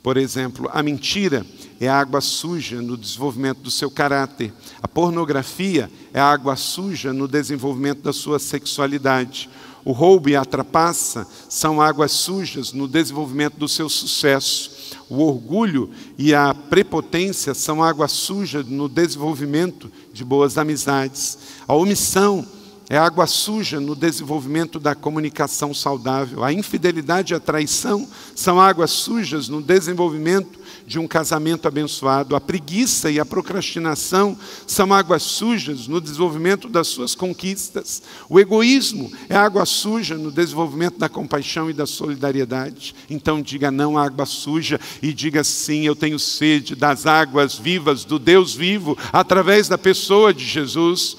Por 0.03 0.17
exemplo, 0.17 0.69
a 0.73 0.83
mentira 0.83 1.45
é 1.79 1.87
água 1.87 2.23
suja 2.23 2.81
no 2.81 2.97
desenvolvimento 2.97 3.59
do 3.59 3.71
seu 3.71 3.91
caráter. 3.91 4.53
A 4.83 4.89
pornografia 4.89 5.91
é 6.15 6.21
água 6.21 6.57
suja 6.57 7.13
no 7.13 7.29
desenvolvimento 7.29 8.01
da 8.03 8.13
sua 8.13 8.39
sexualidade. 8.39 9.51
O 9.85 9.93
roubo 9.93 10.29
e 10.29 10.37
a 10.37 10.45
trapaça 10.45 11.27
são 11.49 11.81
águas 11.81 12.13
sujas 12.13 12.73
no 12.73 12.89
desenvolvimento 12.89 13.59
do 13.59 13.69
seu 13.69 13.89
sucesso. 13.89 14.97
O 15.09 15.23
orgulho 15.23 15.91
e 16.17 16.35
a 16.35 16.55
prepotência 16.55 17.53
são 17.53 17.83
água 17.83 18.09
suja 18.09 18.63
no 18.63 18.89
desenvolvimento 18.89 19.91
de 20.13 20.25
boas 20.25 20.57
amizades. 20.57 21.39
A 21.67 21.75
omissão 21.75 22.47
é 22.91 22.99
água 22.99 23.25
suja 23.25 23.79
no 23.79 23.95
desenvolvimento 23.95 24.81
da 24.81 24.97
comunicação 24.97 25.73
saudável. 25.73 26.43
A 26.43 26.53
infidelidade 26.53 27.33
e 27.33 27.37
a 27.37 27.39
traição 27.39 28.05
são 28.35 28.61
águas 28.61 28.91
sujas 28.91 29.49
no 29.49 29.63
desenvolvimento 29.63 30.59
de 30.85 30.99
um 30.99 31.07
casamento 31.07 31.69
abençoado. 31.69 32.35
A 32.35 32.41
preguiça 32.41 33.09
e 33.09 33.21
a 33.21 33.25
procrastinação 33.25 34.37
são 34.67 34.93
águas 34.93 35.23
sujas 35.23 35.87
no 35.87 36.01
desenvolvimento 36.01 36.69
das 36.69 36.89
suas 36.89 37.15
conquistas. 37.15 38.03
O 38.29 38.41
egoísmo 38.41 39.09
é 39.29 39.37
água 39.37 39.65
suja 39.65 40.19
no 40.19 40.33
desenvolvimento 40.33 40.99
da 40.99 41.09
compaixão 41.09 41.71
e 41.71 41.73
da 41.73 41.87
solidariedade. 41.87 42.93
Então 43.09 43.41
diga 43.41 43.71
não 43.71 43.97
à 43.97 44.05
água 44.07 44.27
suja 44.27 44.81
e 45.01 45.13
diga 45.13 45.45
sim, 45.45 45.87
eu 45.87 45.95
tenho 45.95 46.19
sede 46.19 46.75
das 46.75 47.07
águas 47.07 47.55
vivas 47.55 48.05
do 48.05 48.19
Deus 48.19 48.53
vivo 48.53 48.99
através 49.13 49.69
da 49.69 49.79
pessoa 49.79 50.35
de 50.35 50.45
Jesus. 50.45 51.17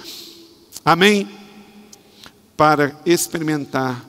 Amém 0.84 1.41
para 2.62 2.96
experimentar, 3.08 4.06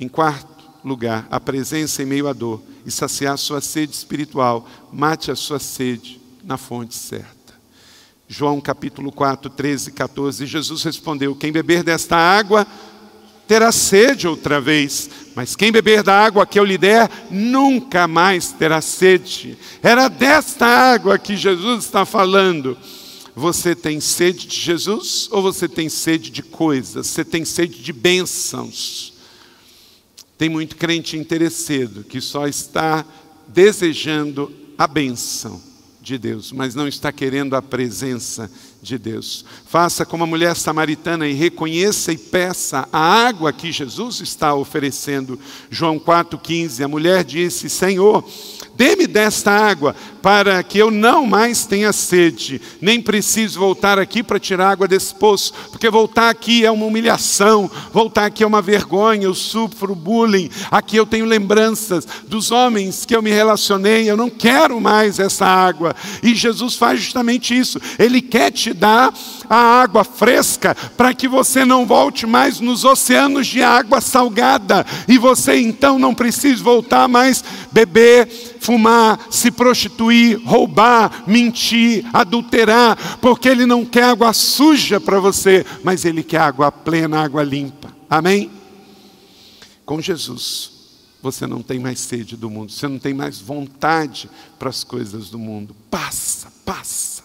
em 0.00 0.08
quarto 0.08 0.64
lugar, 0.84 1.28
a 1.30 1.38
presença 1.38 2.02
em 2.02 2.04
meio 2.04 2.26
à 2.26 2.32
dor 2.32 2.60
e 2.84 2.90
saciar 2.90 3.38
sua 3.38 3.60
sede 3.60 3.94
espiritual. 3.94 4.68
Mate 4.92 5.30
a 5.30 5.36
sua 5.36 5.60
sede 5.60 6.20
na 6.42 6.56
fonte 6.56 6.92
certa. 6.92 7.54
João 8.26 8.60
capítulo 8.60 9.12
4, 9.12 9.48
13 9.48 9.90
e 9.90 9.92
14. 9.92 10.44
Jesus 10.44 10.82
respondeu: 10.82 11.36
Quem 11.36 11.52
beber 11.52 11.84
desta 11.84 12.16
água 12.16 12.66
terá 13.46 13.70
sede 13.70 14.26
outra 14.26 14.60
vez, 14.60 15.08
mas 15.36 15.54
quem 15.54 15.70
beber 15.70 16.02
da 16.02 16.18
água 16.18 16.44
que 16.44 16.58
eu 16.58 16.64
lhe 16.64 16.76
der, 16.76 17.08
nunca 17.30 18.08
mais 18.08 18.50
terá 18.50 18.80
sede. 18.80 19.56
Era 19.80 20.08
desta 20.08 20.66
água 20.66 21.16
que 21.16 21.36
Jesus 21.36 21.84
está 21.84 22.04
falando. 22.04 22.76
Você 23.36 23.74
tem 23.74 24.00
sede 24.00 24.46
de 24.46 24.60
Jesus 24.60 25.28
ou 25.30 25.42
você 25.42 25.68
tem 25.68 25.88
sede 25.88 26.30
de 26.30 26.42
coisas? 26.42 27.08
Você 27.08 27.24
tem 27.24 27.44
sede 27.44 27.82
de 27.82 27.92
bênçãos? 27.92 29.12
Tem 30.38 30.48
muito 30.48 30.76
crente 30.76 31.16
interessado 31.16 32.04
que 32.04 32.20
só 32.20 32.46
está 32.46 33.04
desejando 33.48 34.52
a 34.78 34.86
bênção 34.86 35.60
de 36.00 36.18
Deus, 36.18 36.52
mas 36.52 36.74
não 36.74 36.86
está 36.86 37.10
querendo 37.10 37.56
a 37.56 37.62
presença 37.62 38.50
de 38.82 38.98
Deus. 38.98 39.44
Faça 39.66 40.04
como 40.04 40.24
a 40.24 40.26
mulher 40.26 40.54
samaritana 40.54 41.26
e 41.26 41.32
reconheça 41.32 42.12
e 42.12 42.18
peça 42.18 42.86
a 42.92 42.98
água 42.98 43.52
que 43.52 43.72
Jesus 43.72 44.20
está 44.20 44.54
oferecendo. 44.54 45.40
João 45.70 45.98
4,15. 45.98 46.84
A 46.84 46.88
mulher 46.88 47.24
disse: 47.24 47.70
Senhor, 47.70 48.22
dê-me 48.76 49.06
desta 49.06 49.50
água, 49.50 49.94
para 50.24 50.62
que 50.62 50.78
eu 50.78 50.90
não 50.90 51.26
mais 51.26 51.66
tenha 51.66 51.92
sede, 51.92 52.60
nem 52.80 52.98
preciso 53.00 53.60
voltar 53.60 53.98
aqui 53.98 54.22
para 54.22 54.40
tirar 54.40 54.70
água 54.70 54.88
desse 54.88 55.14
poço, 55.14 55.52
porque 55.70 55.90
voltar 55.90 56.30
aqui 56.30 56.64
é 56.64 56.70
uma 56.70 56.86
humilhação, 56.86 57.70
voltar 57.92 58.24
aqui 58.24 58.42
é 58.42 58.46
uma 58.46 58.62
vergonha, 58.62 59.24
eu 59.24 59.34
sofro 59.34 59.94
bullying, 59.94 60.50
aqui 60.70 60.96
eu 60.96 61.04
tenho 61.04 61.26
lembranças 61.26 62.06
dos 62.26 62.50
homens 62.50 63.04
que 63.04 63.14
eu 63.14 63.20
me 63.20 63.30
relacionei, 63.30 64.10
eu 64.10 64.16
não 64.16 64.30
quero 64.30 64.80
mais 64.80 65.18
essa 65.18 65.44
água. 65.44 65.94
E 66.22 66.34
Jesus 66.34 66.74
faz 66.74 67.00
justamente 67.00 67.54
isso, 67.56 67.78
Ele 67.98 68.22
quer 68.22 68.50
te 68.50 68.72
dar 68.72 69.12
a 69.48 69.82
água 69.82 70.04
fresca, 70.04 70.74
para 70.96 71.12
que 71.12 71.28
você 71.28 71.66
não 71.66 71.84
volte 71.84 72.26
mais 72.26 72.60
nos 72.60 72.82
oceanos 72.84 73.46
de 73.46 73.62
água 73.62 74.00
salgada, 74.00 74.86
e 75.06 75.18
você 75.18 75.56
então 75.56 75.98
não 75.98 76.14
precise 76.14 76.62
voltar 76.62 77.06
mais 77.08 77.44
beber, 77.70 78.54
fumar, 78.64 79.26
se 79.30 79.50
prostituir 79.50 80.40
roubar, 80.42 81.24
mentir, 81.26 82.04
adulterar, 82.14 83.18
porque 83.20 83.48
Ele 83.48 83.66
não 83.66 83.84
quer 83.84 84.04
água 84.04 84.32
suja 84.32 84.98
para 84.98 85.20
você, 85.20 85.66
mas 85.82 86.04
Ele 86.06 86.22
quer 86.22 86.40
água 86.40 86.72
plena, 86.72 87.22
água 87.22 87.42
limpa. 87.42 87.94
Amém? 88.08 88.50
Com 89.84 90.00
Jesus, 90.00 90.72
você 91.22 91.46
não 91.46 91.60
tem 91.60 91.78
mais 91.78 92.00
sede 92.00 92.36
do 92.36 92.48
mundo, 92.48 92.72
você 92.72 92.88
não 92.88 92.98
tem 92.98 93.12
mais 93.12 93.38
vontade 93.38 94.30
para 94.58 94.70
as 94.70 94.82
coisas 94.82 95.28
do 95.28 95.38
mundo. 95.38 95.76
Passa, 95.90 96.50
passa. 96.64 97.22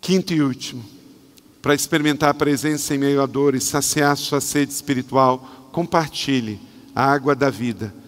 Quinto 0.00 0.32
e 0.32 0.40
último, 0.40 0.82
para 1.60 1.74
experimentar 1.74 2.30
a 2.30 2.34
presença 2.34 2.94
em 2.94 2.98
meio 2.98 3.22
à 3.22 3.26
dor 3.26 3.54
e 3.54 3.60
saciar 3.60 4.16
sua 4.16 4.40
sede 4.40 4.72
espiritual, 4.72 5.68
compartilhe 5.70 6.58
a 6.94 7.04
água 7.04 7.36
da 7.36 7.50
vida 7.50 8.01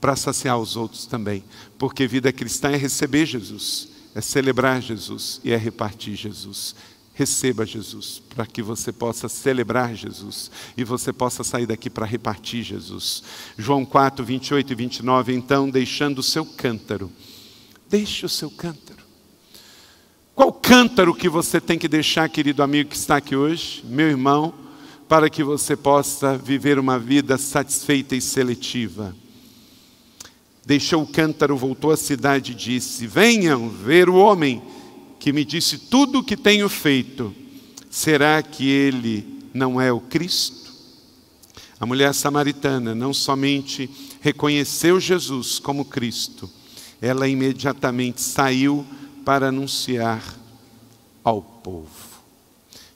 para 0.00 0.16
saciar 0.16 0.58
os 0.58 0.76
outros 0.76 1.06
também. 1.06 1.44
Porque 1.78 2.06
vida 2.06 2.32
cristã 2.32 2.70
é 2.70 2.76
receber 2.76 3.26
Jesus, 3.26 3.88
é 4.14 4.20
celebrar 4.20 4.80
Jesus 4.80 5.40
e 5.44 5.52
é 5.52 5.56
repartir 5.56 6.14
Jesus. 6.14 6.74
Receba 7.14 7.66
Jesus, 7.66 8.22
para 8.28 8.46
que 8.46 8.62
você 8.62 8.92
possa 8.92 9.28
celebrar 9.28 9.92
Jesus 9.92 10.52
e 10.76 10.84
você 10.84 11.12
possa 11.12 11.42
sair 11.42 11.66
daqui 11.66 11.90
para 11.90 12.06
repartir 12.06 12.62
Jesus. 12.62 13.24
João 13.56 13.84
4, 13.84 14.24
28 14.24 14.72
e 14.72 14.76
29. 14.76 15.34
Então, 15.34 15.68
deixando 15.68 16.20
o 16.20 16.22
seu 16.22 16.46
cântaro, 16.46 17.10
deixe 17.90 18.24
o 18.24 18.28
seu 18.28 18.48
cântaro. 18.48 19.02
Qual 20.32 20.52
cântaro 20.52 21.12
que 21.12 21.28
você 21.28 21.60
tem 21.60 21.76
que 21.76 21.88
deixar, 21.88 22.28
querido 22.28 22.62
amigo 22.62 22.90
que 22.90 22.96
está 22.96 23.16
aqui 23.16 23.34
hoje, 23.34 23.82
meu 23.84 24.06
irmão, 24.06 24.54
para 25.08 25.28
que 25.28 25.42
você 25.42 25.74
possa 25.74 26.38
viver 26.38 26.78
uma 26.78 27.00
vida 27.00 27.36
satisfeita 27.36 28.14
e 28.14 28.20
seletiva? 28.20 29.12
Deixou 30.68 31.02
o 31.02 31.06
cântaro, 31.06 31.56
voltou 31.56 31.90
à 31.90 31.96
cidade 31.96 32.52
e 32.52 32.54
disse: 32.54 33.06
Venham 33.06 33.70
ver 33.70 34.10
o 34.10 34.16
homem 34.16 34.62
que 35.18 35.32
me 35.32 35.42
disse 35.42 35.78
tudo 35.78 36.18
o 36.18 36.22
que 36.22 36.36
tenho 36.36 36.68
feito. 36.68 37.34
Será 37.88 38.42
que 38.42 38.68
ele 38.68 39.48
não 39.54 39.80
é 39.80 39.90
o 39.90 39.98
Cristo? 39.98 40.70
A 41.80 41.86
mulher 41.86 42.12
samaritana 42.12 42.94
não 42.94 43.14
somente 43.14 43.88
reconheceu 44.20 45.00
Jesus 45.00 45.58
como 45.58 45.86
Cristo, 45.86 46.50
ela 47.00 47.26
imediatamente 47.26 48.20
saiu 48.20 48.84
para 49.24 49.48
anunciar 49.48 50.22
ao 51.24 51.40
povo. 51.40 51.88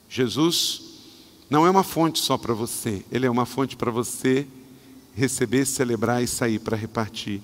Jesus 0.07 0.81
não 1.49 1.65
é 1.65 1.71
uma 1.71 1.83
fonte 1.83 2.19
só 2.19 2.37
para 2.37 2.53
você, 2.53 3.03
ele 3.11 3.25
é 3.25 3.31
uma 3.31 3.47
fonte 3.47 3.75
para 3.75 3.89
você 3.89 4.45
receber, 5.15 5.65
celebrar 5.65 6.23
e 6.23 6.27
sair 6.27 6.59
para 6.59 6.77
repartir. 6.77 7.41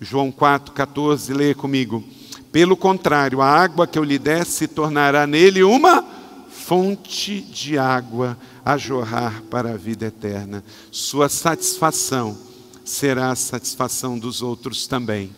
João 0.00 0.30
4,14, 0.30 1.34
leia 1.34 1.54
comigo. 1.54 2.04
Pelo 2.52 2.76
contrário, 2.76 3.40
a 3.40 3.46
água 3.46 3.86
que 3.86 3.98
eu 3.98 4.04
lhe 4.04 4.18
der 4.18 4.46
se 4.46 4.66
tornará 4.66 5.26
nele 5.26 5.62
uma 5.62 6.04
fonte 6.50 7.40
de 7.40 7.78
água 7.78 8.36
a 8.64 8.76
jorrar 8.76 9.42
para 9.50 9.72
a 9.72 9.76
vida 9.76 10.06
eterna. 10.06 10.62
Sua 10.90 11.28
satisfação 11.28 12.36
será 12.84 13.30
a 13.30 13.36
satisfação 13.36 14.18
dos 14.18 14.42
outros 14.42 14.86
também. 14.86 15.30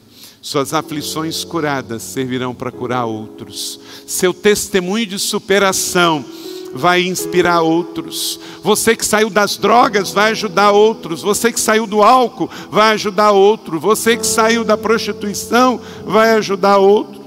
Suas 0.43 0.73
aflições 0.73 1.45
curadas 1.45 2.03
servirão 2.03 2.55
para 2.55 2.73
curar 2.73 3.05
outros. 3.05 3.79
Seu 4.07 4.33
testemunho 4.33 5.07
de 5.07 5.19
superação 5.19 6.25
vai 6.73 7.03
inspirar 7.03 7.63
outros. 7.63 8.39
Você 8.63 8.95
que 8.95 9.05
saiu 9.05 9.31
das 9.31 9.57
drogas 9.57 10.13
vai 10.13 10.31
ajudar 10.33 10.73
outros. 10.73 11.23
Você 11.23 11.53
que 11.53 11.61
saiu 11.61 11.87
do 11.87 12.03
álcool 12.03 12.51
vai 12.71 12.93
ajudar 12.95 13.33
outro. 13.33 13.79
Você 13.81 14.17
que 14.17 14.27
saiu 14.27 14.65
da 14.65 14.77
prostituição 14.77 15.81
vai 16.05 16.33
ajudar 16.33 16.79
outro. 16.79 17.21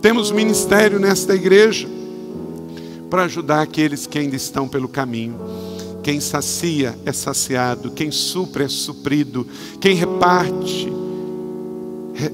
Temos 0.00 0.30
ministério 0.30 0.98
nesta 0.98 1.34
igreja 1.34 1.88
para 3.10 3.24
ajudar 3.24 3.60
aqueles 3.62 4.06
que 4.06 4.18
ainda 4.18 4.36
estão 4.36 4.68
pelo 4.68 4.88
caminho. 4.88 5.38
Quem 6.02 6.20
sacia 6.20 6.98
é 7.04 7.12
saciado, 7.12 7.90
quem 7.90 8.10
supre 8.10 8.64
é 8.64 8.68
suprido, 8.68 9.46
quem 9.78 9.94
reparte, 9.94 10.90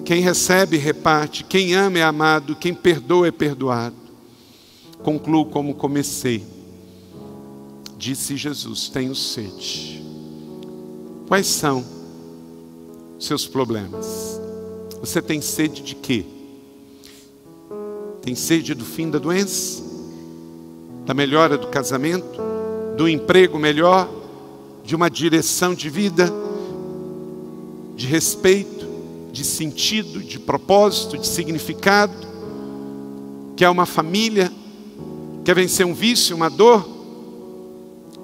quem 0.04 0.20
recebe 0.20 0.76
reparte, 0.76 1.42
quem 1.42 1.74
ama 1.74 1.98
é 1.98 2.02
amado, 2.02 2.54
quem 2.54 2.72
perdoa 2.72 3.26
é 3.26 3.32
perdoado 3.32 4.05
concluo 5.02 5.46
como 5.46 5.74
comecei. 5.74 6.44
Disse 7.96 8.36
Jesus: 8.36 8.88
Tenho 8.88 9.14
sede. 9.14 10.04
Quais 11.26 11.46
são 11.46 11.84
seus 13.18 13.46
problemas? 13.46 14.40
Você 15.00 15.20
tem 15.20 15.40
sede 15.40 15.82
de 15.82 15.94
quê? 15.94 16.24
Tem 18.22 18.34
sede 18.34 18.74
do 18.74 18.84
fim 18.84 19.10
da 19.10 19.18
doença? 19.18 19.82
Da 21.04 21.14
melhora 21.14 21.56
do 21.56 21.68
casamento? 21.68 22.40
Do 22.96 23.08
emprego 23.08 23.58
melhor? 23.58 24.08
De 24.84 24.94
uma 24.94 25.08
direção 25.08 25.74
de 25.74 25.88
vida? 25.88 26.32
De 27.96 28.06
respeito? 28.06 28.86
De 29.32 29.44
sentido? 29.44 30.20
De 30.20 30.38
propósito? 30.38 31.16
De 31.16 31.26
significado? 31.26 32.14
Quer 33.56 33.70
uma 33.70 33.86
família? 33.86 34.52
Quer 35.46 35.54
vencer 35.54 35.86
um 35.86 35.94
vício, 35.94 36.34
uma 36.34 36.50
dor? 36.50 36.84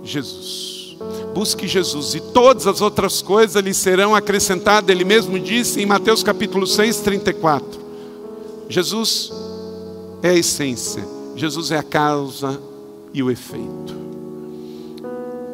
Jesus. 0.03 0.97
Busque 1.33 1.69
Jesus 1.69 2.17
e 2.17 2.21
todas 2.21 2.67
as 2.67 2.81
outras 2.81 3.23
coisas 3.23 3.63
lhe 3.63 3.73
serão 3.73 4.13
acrescentadas. 4.13 4.91
Ele 4.91 5.05
mesmo 5.05 5.39
disse 5.39 5.81
em 5.81 5.87
Mateus 5.87 6.25
capítulo 6.25 6.67
6, 6.67 6.99
34. 6.99 7.81
Jesus 8.69 9.31
é 10.21 10.31
a 10.31 10.35
essência, 10.35 11.07
Jesus 11.37 11.71
é 11.71 11.79
a 11.79 11.83
causa 11.85 12.61
e 13.15 13.23
o 13.23 13.31
efeito. 13.31 13.95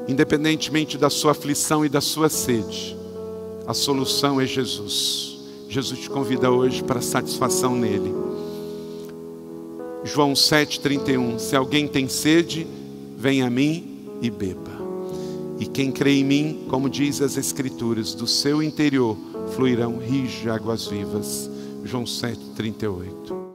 Independentemente 0.09 0.97
da 0.97 1.11
sua 1.11 1.33
aflição 1.33 1.85
e 1.85 1.89
da 1.91 2.01
sua 2.01 2.31
sede, 2.31 2.97
a 3.66 3.75
solução 3.75 4.41
é 4.41 4.47
Jesus. 4.47 5.39
Jesus 5.69 6.01
te 6.01 6.09
convida 6.09 6.51
hoje 6.51 6.83
para 6.83 7.03
satisfação 7.03 7.75
nele. 7.75 8.38
João 10.09 10.33
7,31: 10.33 11.39
Se 11.39 11.55
alguém 11.55 11.87
tem 11.87 12.09
sede, 12.09 12.67
venha 13.17 13.47
a 13.47 13.51
mim 13.51 14.09
e 14.23 14.31
beba. 14.31 14.79
E 15.59 15.67
quem 15.67 15.93
crê 15.93 16.13
em 16.19 16.25
mim, 16.25 16.67
como 16.69 16.89
diz 16.89 17.21
as 17.21 17.37
Escrituras, 17.37 18.15
do 18.15 18.27
seu 18.27 18.63
interior 18.63 19.17
fluirão 19.55 19.99
rios 19.99 20.33
de 20.33 20.49
águas 20.49 20.87
vivas. 20.87 21.51
João 21.85 22.05
7,38. 22.05 23.48